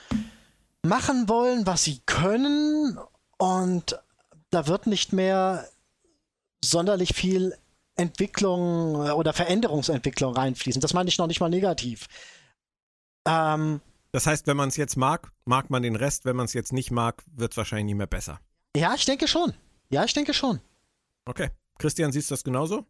machen 0.83 1.29
wollen, 1.29 1.67
was 1.67 1.85
sie 1.85 2.01
können. 2.07 2.99
Und 3.37 4.01
da 4.51 4.67
wird 4.67 4.87
nicht 4.87 5.13
mehr 5.13 5.69
sonderlich 6.65 7.15
viel 7.15 7.55
Entwicklung 7.97 8.95
oder 9.13 9.35
Veränderungsentwicklung 9.35 10.35
reinfließen. 10.35 10.81
Das 10.81 10.95
meine 10.95 11.11
ich 11.11 11.19
noch 11.19 11.27
nicht 11.27 11.41
mal 11.41 11.51
negativ. 11.51 12.07
Ähm, 13.29 13.83
Das 14.13 14.27
heißt, 14.27 14.47
wenn 14.47 14.57
man 14.57 14.71
es 14.71 14.79
jetzt 14.79 14.97
mag, 14.97 15.33
mag 15.45 15.69
man 15.69 15.83
den 15.83 15.97
Rest. 15.97 16.25
Wenn 16.25 16.37
man 16.37 16.47
es 16.47 16.55
jetzt 16.55 16.73
nicht 16.73 16.91
mag, 16.91 17.23
wird 17.27 17.53
es 17.53 17.59
wahrscheinlich 17.59 17.85
nicht 17.85 17.99
mehr 17.99 18.07
besser. 18.07 18.41
ja, 18.75 18.95
ich 18.95 19.05
denke 19.05 19.29
schon. 19.29 19.53
Ja, 19.93 20.05
ich 20.05 20.15
denke 20.15 20.33
schon. 20.33 20.59
Okay. 21.27 21.51
Christian, 21.79 22.13
siehst 22.13 22.31
du 22.31 22.33
das 22.33 22.45
genauso? 22.45 22.87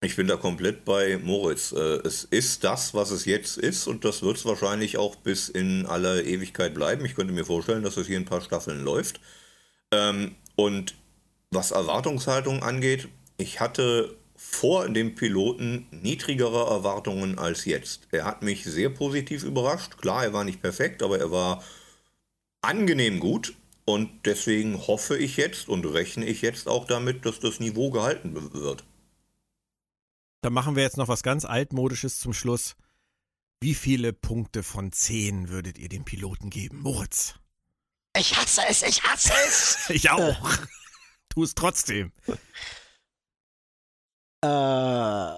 Ich 0.00 0.14
bin 0.14 0.28
da 0.28 0.36
komplett 0.36 0.84
bei 0.84 1.18
Moritz. 1.18 1.72
Äh, 1.72 1.98
es 2.06 2.22
ist 2.22 2.62
das, 2.62 2.94
was 2.94 3.10
es 3.10 3.24
jetzt 3.24 3.58
ist 3.58 3.88
und 3.88 4.04
das 4.04 4.22
wird 4.22 4.36
es 4.36 4.44
wahrscheinlich 4.44 4.98
auch 4.98 5.16
bis 5.16 5.48
in 5.48 5.84
aller 5.86 6.24
Ewigkeit 6.24 6.74
bleiben. 6.74 7.04
Ich 7.04 7.16
könnte 7.16 7.34
mir 7.34 7.44
vorstellen, 7.44 7.82
dass 7.82 7.96
es 7.96 8.06
hier 8.06 8.16
ein 8.16 8.24
paar 8.24 8.40
Staffeln 8.40 8.84
läuft. 8.84 9.20
Ähm, 9.90 10.36
und 10.54 10.94
was 11.50 11.72
Erwartungshaltung 11.72 12.62
angeht, 12.62 13.08
ich 13.36 13.58
hatte 13.58 14.16
vor 14.36 14.88
dem 14.88 15.16
Piloten 15.16 15.88
niedrigere 15.90 16.70
Erwartungen 16.70 17.36
als 17.40 17.64
jetzt. 17.64 18.06
Er 18.12 18.24
hat 18.24 18.42
mich 18.42 18.62
sehr 18.62 18.90
positiv 18.90 19.42
überrascht. 19.42 19.98
Klar, 19.98 20.22
er 20.22 20.32
war 20.32 20.44
nicht 20.44 20.62
perfekt, 20.62 21.02
aber 21.02 21.18
er 21.18 21.32
war 21.32 21.64
angenehm 22.62 23.18
gut. 23.18 23.54
Und 23.88 24.26
deswegen 24.26 24.86
hoffe 24.86 25.16
ich 25.16 25.38
jetzt 25.38 25.70
und 25.70 25.86
rechne 25.86 26.26
ich 26.26 26.42
jetzt 26.42 26.68
auch 26.68 26.86
damit, 26.86 27.24
dass 27.24 27.40
das 27.40 27.58
Niveau 27.58 27.90
gehalten 27.90 28.34
wird. 28.52 28.84
Dann 30.42 30.52
machen 30.52 30.76
wir 30.76 30.82
jetzt 30.82 30.98
noch 30.98 31.08
was 31.08 31.22
ganz 31.22 31.46
altmodisches 31.46 32.18
zum 32.18 32.34
Schluss. 32.34 32.76
Wie 33.62 33.74
viele 33.74 34.12
Punkte 34.12 34.62
von 34.62 34.92
10 34.92 35.48
würdet 35.48 35.78
ihr 35.78 35.88
dem 35.88 36.04
Piloten 36.04 36.50
geben, 36.50 36.82
Moritz? 36.82 37.36
Ich 38.14 38.36
hasse 38.36 38.60
es, 38.68 38.82
ich 38.82 39.02
hasse 39.04 39.32
es. 39.46 39.78
ich 39.88 40.10
auch. 40.10 40.36
tu 41.30 41.42
es 41.42 41.54
trotzdem. 41.54 42.12
Äh. 44.42 45.32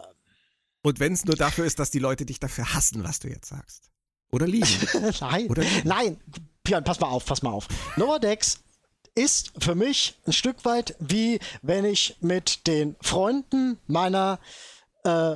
Und 0.83 0.99
wenn 0.99 1.13
es 1.13 1.25
nur 1.25 1.37
dafür 1.37 1.67
ist, 1.67 1.79
dass 1.79 1.93
die 1.93 2.01
Leute 2.01 2.27
dich 2.27 2.41
dafür 2.41 2.75
hassen, 2.75 3.05
was 3.05 3.21
du 3.21 3.29
jetzt 3.29 3.49
sagst. 3.49 3.93
Oder 4.33 4.49
lieben. 4.49 4.67
nein, 5.21 5.47
Oder 5.47 5.63
lieben. 5.63 5.89
nein. 5.89 6.21
Björn, 6.71 6.85
pass 6.85 7.01
mal 7.01 7.09
auf, 7.09 7.27
pass 7.27 7.43
mal 7.43 7.51
auf. 7.51 7.67
Decks 8.23 8.61
ist 9.17 9.51
für 9.59 9.75
mich 9.75 10.15
ein 10.25 10.33
Stück 10.33 10.65
weit 10.65 10.95
wie 11.01 11.41
wenn 11.63 11.85
ich 11.85 12.15
mit 12.21 12.69
den 12.69 12.95
Freunden 13.01 13.77
meiner 13.89 14.39
äh, 15.03 15.35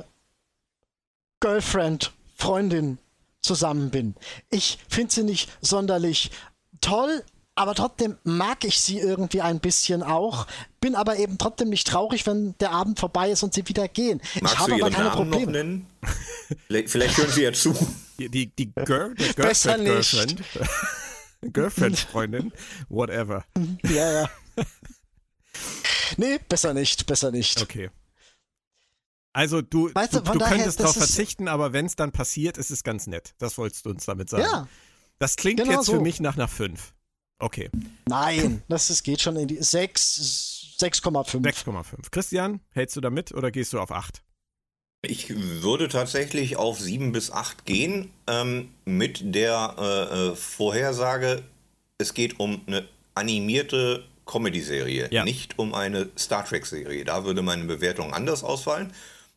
Girlfriend, 1.41 2.13
Freundin 2.37 2.99
zusammen 3.41 3.89
bin. 3.89 4.15
Ich 4.49 4.79
finde 4.87 5.13
sie 5.13 5.23
nicht 5.23 5.51
sonderlich 5.59 6.31
toll, 6.79 7.21
aber 7.55 7.75
trotzdem 7.75 8.17
mag 8.23 8.63
ich 8.63 8.79
sie 8.79 8.99
irgendwie 8.99 9.41
ein 9.41 9.59
bisschen 9.59 10.03
auch. 10.03 10.47
Bin 10.79 10.95
aber 10.95 11.17
eben 11.17 11.37
trotzdem 11.37 11.67
nicht 11.67 11.85
traurig, 11.85 12.25
wenn 12.25 12.55
der 12.61 12.71
Abend 12.71 12.97
vorbei 12.97 13.29
ist 13.31 13.43
und 13.43 13.53
sie 13.53 13.67
wieder 13.67 13.89
gehen. 13.89 14.21
Magst 14.39 14.55
ich 14.55 14.59
habe 14.61 14.73
aber 14.75 14.89
keine 14.89 15.09
Namen 15.09 15.29
Probleme. 15.29 15.45
noch 15.47 15.51
nennen? 15.51 15.87
vielleicht, 16.67 16.89
vielleicht 16.91 17.17
hören 17.17 17.31
sie 17.31 17.43
ja 17.43 17.51
zu. 17.51 17.75
Die, 18.19 18.29
die, 18.29 18.47
die 18.47 18.71
Girl, 18.71 19.13
der 19.15 19.33
Besser 19.33 19.77
Girlfriend, 19.77 20.37
nicht. 20.39 20.53
Girlfriend. 20.53 20.69
Girlfriend-Freundin, 21.53 22.51
whatever. 22.89 23.45
Ja, 23.83 24.11
ja. 24.11 24.29
nee, 26.17 26.39
besser 26.49 26.73
nicht, 26.73 27.05
besser 27.05 27.31
nicht. 27.31 27.61
Okay. 27.61 27.89
Also 29.33 29.61
du, 29.61 29.93
Weißt 29.93 30.13
du, 30.13 30.21
du, 30.21 30.31
du 30.31 30.39
daher, 30.39 30.57
könntest 30.57 30.79
darauf 30.79 30.95
verzichten, 30.95 31.47
aber 31.49 31.73
wenn 31.73 31.85
es 31.85 31.95
dann 31.97 32.11
passiert, 32.11 32.57
ist 32.57 32.71
es 32.71 32.83
ganz 32.83 33.05
nett. 33.07 33.35
Das 33.37 33.57
wolltest 33.57 33.85
du 33.85 33.89
uns 33.89 34.05
damit 34.05 34.29
sagen. 34.29 34.43
Ja, 34.43 34.67
Das 35.19 35.35
klingt 35.35 35.59
genau 35.59 35.71
jetzt 35.73 35.85
für 35.87 35.97
so. 35.97 36.01
mich 36.01 36.19
nach 36.21 36.35
einer 36.35 36.47
5. 36.47 36.93
Okay, 37.37 37.69
nein, 38.07 38.63
das 38.69 38.89
ist, 38.89 39.03
geht 39.03 39.21
schon 39.21 39.35
in 39.35 39.49
die 39.49 39.61
6, 39.61 40.77
6,5. 40.79 41.41
6,5. 41.43 42.09
Christian, 42.11 42.61
hältst 42.69 42.95
du 42.95 43.01
da 43.01 43.09
mit 43.09 43.33
oder 43.33 43.51
gehst 43.51 43.73
du 43.73 43.79
auf 43.81 43.91
8? 43.91 44.23
Ich 45.05 45.29
würde 45.61 45.87
tatsächlich 45.87 46.57
auf 46.57 46.79
7 46.79 47.11
bis 47.11 47.31
8 47.31 47.65
gehen, 47.65 48.11
ähm, 48.27 48.69
mit 48.85 49.21
der 49.35 49.75
äh, 49.77 50.31
äh, 50.31 50.35
Vorhersage, 50.35 51.43
es 51.97 52.13
geht 52.13 52.39
um 52.39 52.61
eine 52.67 52.87
animierte 53.13 54.03
Comedy-Serie, 54.25 55.07
Ja. 55.11 55.23
nicht 55.23 55.57
um 55.59 55.73
eine 55.73 56.09
Star 56.17 56.45
Trek-Serie. 56.45 57.05
Da 57.05 57.25
würde 57.25 57.41
meine 57.41 57.63
Bewertung 57.65 58.13
anders 58.13 58.43
ausfallen. 58.43 58.91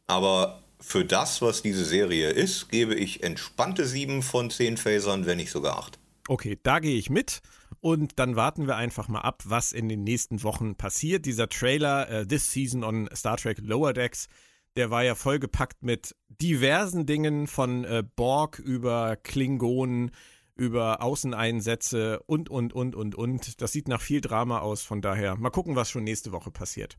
Aber 0.06 0.62
für 0.80 1.04
das, 1.04 1.42
was 1.42 1.62
diese 1.62 1.84
Serie 1.84 2.30
ist, 2.30 2.70
gebe 2.70 2.94
ich 2.94 3.22
entspannte 3.22 3.86
7 3.86 4.22
von 4.22 4.50
10 4.50 4.76
Phasern, 4.76 5.26
wenn 5.26 5.36
nicht 5.38 5.50
sogar 5.50 5.78
8. 5.78 5.98
Okay, 6.28 6.58
da 6.62 6.78
gehe 6.78 6.96
ich 6.96 7.10
mit. 7.10 7.40
Und 7.80 8.18
dann 8.18 8.34
warten 8.36 8.66
wir 8.66 8.76
einfach 8.76 9.08
mal 9.08 9.20
ab, 9.20 9.42
was 9.44 9.72
in 9.72 9.88
den 9.88 10.02
nächsten 10.02 10.42
Wochen 10.42 10.74
passiert. 10.74 11.26
Dieser 11.26 11.48
Trailer, 11.48 12.08
äh, 12.10 12.26
This 12.26 12.50
Season 12.50 12.82
on 12.82 13.08
Star 13.14 13.36
Trek 13.36 13.58
Lower 13.60 13.92
Decks, 13.92 14.28
der 14.76 14.90
war 14.90 15.02
ja 15.02 15.14
vollgepackt 15.14 15.82
mit 15.82 16.14
diversen 16.28 17.06
Dingen 17.06 17.46
von 17.46 17.84
äh, 17.84 18.04
Borg 18.16 18.58
über 18.58 19.16
Klingonen, 19.16 20.10
über 20.54 21.02
Außeneinsätze 21.02 22.20
und, 22.26 22.48
und, 22.50 22.72
und, 22.72 22.94
und, 22.94 23.14
und. 23.14 23.60
Das 23.60 23.72
sieht 23.72 23.88
nach 23.88 24.00
viel 24.00 24.20
Drama 24.20 24.58
aus, 24.58 24.82
von 24.82 25.00
daher 25.00 25.36
mal 25.36 25.50
gucken, 25.50 25.76
was 25.76 25.90
schon 25.90 26.04
nächste 26.04 26.32
Woche 26.32 26.50
passiert. 26.50 26.98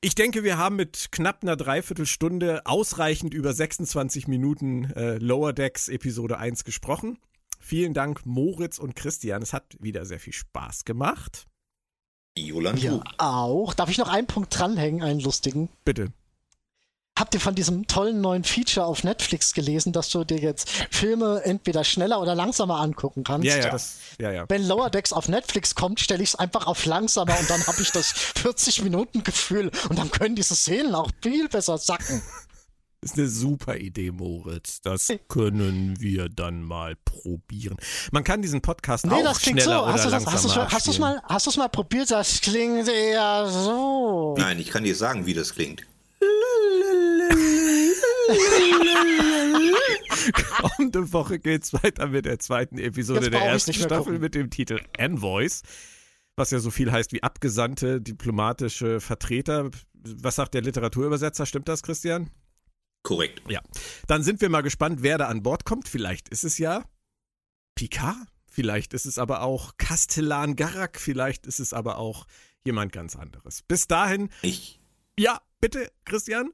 Ich 0.00 0.14
denke, 0.14 0.44
wir 0.44 0.58
haben 0.58 0.76
mit 0.76 1.08
knapp 1.10 1.42
einer 1.42 1.56
Dreiviertelstunde 1.56 2.64
ausreichend 2.64 3.34
über 3.34 3.52
26 3.52 4.28
Minuten 4.28 4.84
äh, 4.92 5.18
Lower 5.18 5.52
Decks 5.52 5.88
Episode 5.88 6.38
1 6.38 6.64
gesprochen. 6.64 7.18
Vielen 7.58 7.94
Dank, 7.94 8.24
Moritz 8.24 8.78
und 8.78 8.94
Christian. 8.94 9.42
Es 9.42 9.52
hat 9.52 9.76
wieder 9.80 10.04
sehr 10.04 10.20
viel 10.20 10.32
Spaß 10.32 10.84
gemacht. 10.84 11.48
Jolan 12.38 12.76
Ja, 12.76 13.02
auch. 13.18 13.74
Darf 13.74 13.90
ich 13.90 13.98
noch 13.98 14.08
einen 14.08 14.26
Punkt 14.26 14.56
dranhängen, 14.56 15.02
einen 15.02 15.20
lustigen? 15.20 15.70
Bitte. 15.84 16.12
Habt 17.18 17.34
ihr 17.34 17.40
von 17.40 17.54
diesem 17.54 17.86
tollen 17.86 18.20
neuen 18.20 18.44
Feature 18.44 18.84
auf 18.84 19.02
Netflix 19.02 19.54
gelesen, 19.54 19.92
dass 19.92 20.10
du 20.10 20.22
dir 20.24 20.38
jetzt 20.38 20.68
Filme 20.90 21.40
entweder 21.44 21.82
schneller 21.82 22.20
oder 22.20 22.34
langsamer 22.34 22.76
angucken 22.80 23.24
kannst? 23.24 23.46
Ja, 23.46 23.56
ja, 23.56 23.70
das, 23.70 23.96
ja, 24.20 24.30
ja. 24.32 24.44
Wenn 24.48 24.66
Lower 24.66 24.90
Decks 24.90 25.12
auf 25.12 25.28
Netflix 25.28 25.74
kommt, 25.74 25.98
stelle 26.00 26.22
ich 26.22 26.30
es 26.30 26.34
einfach 26.34 26.66
auf 26.66 26.84
langsamer 26.84 27.38
und 27.38 27.48
dann 27.48 27.66
habe 27.66 27.80
ich 27.80 27.90
das 27.90 28.10
40 28.36 28.82
Minuten 28.82 29.24
Gefühl 29.24 29.70
und 29.88 29.98
dann 29.98 30.10
können 30.10 30.36
diese 30.36 30.54
Szenen 30.54 30.94
auch 30.94 31.10
viel 31.22 31.48
besser 31.48 31.78
sacken. 31.78 32.22
Das 33.00 33.12
ist 33.12 33.18
eine 33.18 33.28
super 33.28 33.76
Idee, 33.76 34.10
Moritz. 34.10 34.80
Das 34.80 35.12
können 35.28 36.00
wir 36.00 36.28
dann 36.28 36.62
mal 36.62 36.96
probieren. 36.96 37.76
Man 38.10 38.24
kann 38.24 38.42
diesen 38.42 38.62
Podcast 38.62 39.06
Nee, 39.06 39.14
auch 39.14 39.22
das 39.22 39.40
klingt 39.40 39.60
so. 39.60 39.70
schneller 39.70 39.86
Hast 39.86 40.06
oder 40.06 40.18
du 40.18 40.24
das, 40.24 40.26
hast 40.26 40.44
langsamer 40.44 40.64
mal, 40.64 40.72
hast 40.72 40.86
du's 40.86 40.94
abspielen. 41.00 41.00
mal, 41.00 41.22
hast 41.28 41.46
du's 41.46 41.56
mal 41.56 41.68
probiert? 41.68 42.10
Das 42.10 42.40
klingt 42.40 42.88
eher 42.88 43.48
so. 43.48 44.34
Nein, 44.38 44.58
ich 44.58 44.70
kann 44.70 44.82
dir 44.84 44.96
sagen, 44.96 45.24
wie 45.26 45.34
das 45.34 45.54
klingt. 45.54 45.86
Kommende 50.60 51.12
Woche 51.12 51.38
geht's 51.38 51.72
weiter 51.72 52.08
mit 52.08 52.24
der 52.24 52.38
zweiten 52.38 52.78
Episode 52.78 53.30
der 53.30 53.40
ersten 53.42 53.72
Staffel 53.72 53.98
gucken. 54.04 54.20
mit 54.20 54.34
dem 54.34 54.50
Titel 54.50 54.80
Envoys, 54.96 55.62
was 56.36 56.50
ja 56.50 56.58
so 56.58 56.70
viel 56.70 56.90
heißt 56.92 57.12
wie 57.12 57.22
abgesandte 57.22 58.00
diplomatische 58.00 59.00
Vertreter. 59.00 59.70
Was 59.94 60.36
sagt 60.36 60.54
der 60.54 60.62
Literaturübersetzer? 60.62 61.46
Stimmt 61.46 61.68
das, 61.68 61.82
Christian? 61.82 62.30
Korrekt. 63.02 63.42
Ja. 63.48 63.60
Dann 64.06 64.22
sind 64.22 64.40
wir 64.40 64.48
mal 64.48 64.62
gespannt, 64.62 65.02
wer 65.02 65.18
da 65.18 65.28
an 65.28 65.42
Bord 65.42 65.64
kommt. 65.64 65.88
Vielleicht 65.88 66.28
ist 66.28 66.44
es 66.44 66.58
ja 66.58 66.84
Picard, 67.74 68.16
vielleicht 68.50 68.94
ist 68.94 69.04
es 69.06 69.18
aber 69.18 69.42
auch 69.42 69.76
Castellan 69.76 70.56
Garak, 70.56 70.98
vielleicht 70.98 71.46
ist 71.46 71.60
es 71.60 71.72
aber 71.72 71.98
auch 71.98 72.26
jemand 72.64 72.92
ganz 72.92 73.14
anderes. 73.14 73.62
Bis 73.62 73.86
dahin, 73.86 74.30
Ich, 74.42 74.80
ja, 75.18 75.40
bitte, 75.60 75.90
Christian. 76.04 76.50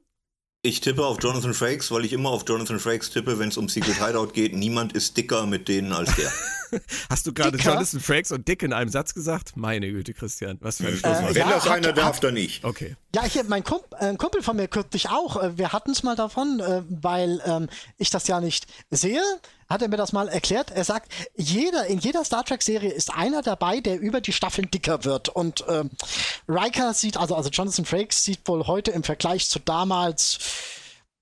Ich 0.65 0.79
tippe 0.79 1.05
auf 1.05 1.21
Jonathan 1.21 1.53
Frakes, 1.53 1.91
weil 1.91 2.05
ich 2.05 2.13
immer 2.13 2.29
auf 2.29 2.45
Jonathan 2.47 2.79
Frakes 2.79 3.09
tippe, 3.09 3.37
wenn 3.37 3.49
es 3.49 3.57
um 3.57 3.67
Secret 3.67 4.01
Hideout 4.01 4.31
geht. 4.31 4.55
Niemand 4.55 4.93
ist 4.93 5.17
dicker 5.17 5.45
mit 5.45 5.67
denen 5.67 5.91
als 5.91 6.15
der. 6.15 6.31
Hast 7.09 7.27
du 7.27 7.33
gerade? 7.33 7.57
Jonathan 7.57 7.99
Frakes 7.99 8.31
und 8.31 8.47
Dick 8.47 8.63
in 8.63 8.73
einem 8.73 8.89
Satz 8.89 9.13
gesagt? 9.13 9.55
Meine 9.55 9.89
Güte, 9.91 10.13
Christian, 10.13 10.57
was 10.61 10.77
für 10.77 10.87
ein 10.87 10.97
Schluss. 10.97 11.17
Äh, 11.17 11.29
wenn 11.29 11.35
ja, 11.35 11.49
das 11.49 11.67
einer 11.67 11.93
darf, 11.93 12.19
dann 12.19 12.33
nicht. 12.33 12.63
Okay. 12.63 12.95
Ja, 13.15 13.23
hier, 13.23 13.43
mein 13.45 13.63
Kump 13.63 13.83
äh, 13.99 14.05
ein 14.05 14.17
Kumpel 14.17 14.41
von 14.41 14.55
mir 14.55 14.67
kürzlich 14.67 15.09
auch. 15.09 15.41
Äh, 15.41 15.57
wir 15.57 15.73
hatten 15.73 15.91
es 15.91 16.03
mal 16.03 16.15
davon, 16.15 16.59
äh, 16.59 16.81
weil 16.89 17.41
ähm, 17.45 17.69
ich 17.97 18.09
das 18.09 18.27
ja 18.27 18.39
nicht 18.39 18.65
sehe. 18.89 19.21
Hat 19.69 19.81
er 19.81 19.87
mir 19.87 19.97
das 19.97 20.13
mal 20.13 20.27
erklärt? 20.27 20.71
Er 20.71 20.83
sagt, 20.83 21.11
jeder, 21.35 21.87
in 21.87 21.99
jeder 21.99 22.23
Star 22.23 22.43
Trek-Serie 22.43 22.91
ist 22.91 23.13
einer 23.13 23.41
dabei, 23.41 23.79
der 23.79 23.99
über 23.99 24.21
die 24.21 24.33
Staffeln 24.33 24.69
dicker 24.69 25.03
wird. 25.03 25.29
Und 25.29 25.63
ähm, 25.67 25.89
Riker 26.47 26.93
sieht, 26.93 27.17
also, 27.17 27.35
also 27.35 27.49
Jonathan 27.49 27.85
Frakes 27.85 28.23
sieht 28.23 28.47
wohl 28.47 28.67
heute 28.67 28.91
im 28.91 29.03
Vergleich 29.03 29.49
zu 29.49 29.59
damals, 29.59 30.37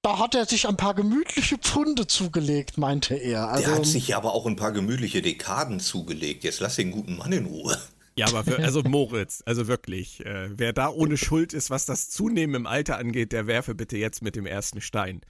da 0.02 0.18
hat 0.20 0.36
er 0.36 0.46
sich 0.46 0.68
ein 0.68 0.78
paar 0.78 0.96
gemütliche 0.96 1.58
Pfunde 1.58 2.08
zugelegt, 2.08 2.78
meinte 2.78 3.16
er. 3.16 3.50
Also, 3.50 3.68
Der 3.68 3.76
hat 3.76 3.86
sich 3.86 4.08
ja 4.10 4.18
aber 4.18 4.34
auch 4.34 4.46
ein 4.48 4.56
paar 4.56 4.72
gemütliche 4.72 5.22
Dekaden 5.22 5.80
zugelegt. 5.80 6.44
Jetzt 6.44 6.60
lass 6.60 6.76
den 6.76 6.92
guten 6.92 7.18
Mann 7.18 7.32
in 7.32 7.46
Ruhe. 7.46 7.78
Ja, 8.16 8.28
aber 8.28 8.46
wir, 8.46 8.60
also 8.60 8.84
Moritz, 8.84 9.42
also 9.46 9.68
wirklich, 9.68 10.26
äh, 10.26 10.50
wer 10.58 10.74
da 10.74 10.90
ohne 10.90 11.18
Schuld 11.18 11.54
ist, 11.54 11.70
was 11.70 11.86
das 11.86 12.10
Zunehmen 12.10 12.56
im 12.56 12.68
Alter 12.68 12.98
angeht, 12.98 13.32
der 13.32 13.48
werfe 13.48 13.74
bitte 13.74 13.98
jetzt 13.98 14.22
mit 14.22 14.36
dem 14.36 14.46
ersten 14.46 14.82
Stein. 14.82 15.22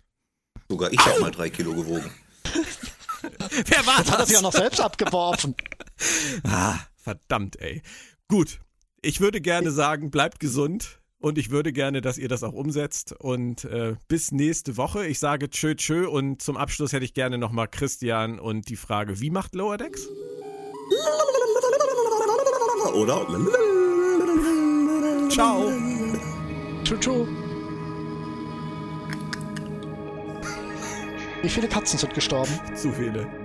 Sogar 0.69 0.91
ich 0.91 0.99
habe 0.99 1.19
mal 1.19 1.32
drei 1.32 1.49
Kilo 1.49 1.74
gewogen. 1.74 2.09
Wer 3.65 3.86
war 3.86 3.97
hat 3.97 4.09
er 4.09 4.17
das? 4.17 4.30
sich 4.30 4.36
ja 4.38 4.41
noch 4.41 4.53
selbst 4.53 4.80
abgeworfen. 4.80 5.55
Ah, 6.43 6.80
verdammt, 6.95 7.59
ey. 7.59 7.84
Gut, 8.28 8.59
ich 9.01 9.19
würde 9.19 9.41
gerne 9.41 9.69
sagen, 9.72 10.09
bleibt 10.09 10.39
gesund 10.39 11.01
und 11.22 11.38
ich 11.38 11.51
würde 11.51 11.72
gerne, 11.72 12.01
dass 12.01 12.17
ihr 12.17 12.28
das 12.28 12.41
auch 12.41 12.53
umsetzt. 12.53 13.13
Und 13.13 13.63
äh, 13.65 13.95
bis 14.07 14.32
nächste 14.32 14.76
Woche. 14.76 15.05
Ich 15.05 15.19
sage 15.19 15.49
tschö, 15.49 15.76
tschö. 15.76 16.07
Und 16.07 16.41
zum 16.41 16.57
Abschluss 16.57 16.93
hätte 16.93 17.05
ich 17.05 17.13
gerne 17.13 17.38
nochmal 17.38 17.67
Christian 17.67 18.39
und 18.39 18.69
die 18.69 18.76
Frage, 18.76 19.19
wie 19.22 19.30
macht 19.30 19.53
Lower 19.53 19.78
Decks? 19.78 20.09
Oder? 22.93 23.28
Ciao. 25.30 25.72
Tschö, 26.84 26.97
tschö. 26.99 27.26
Wie 31.43 31.49
viele 31.49 31.67
Katzen 31.67 31.99
sind 31.99 32.13
gestorben? 32.13 32.51
Zu 32.76 32.91
viele. 32.91 33.41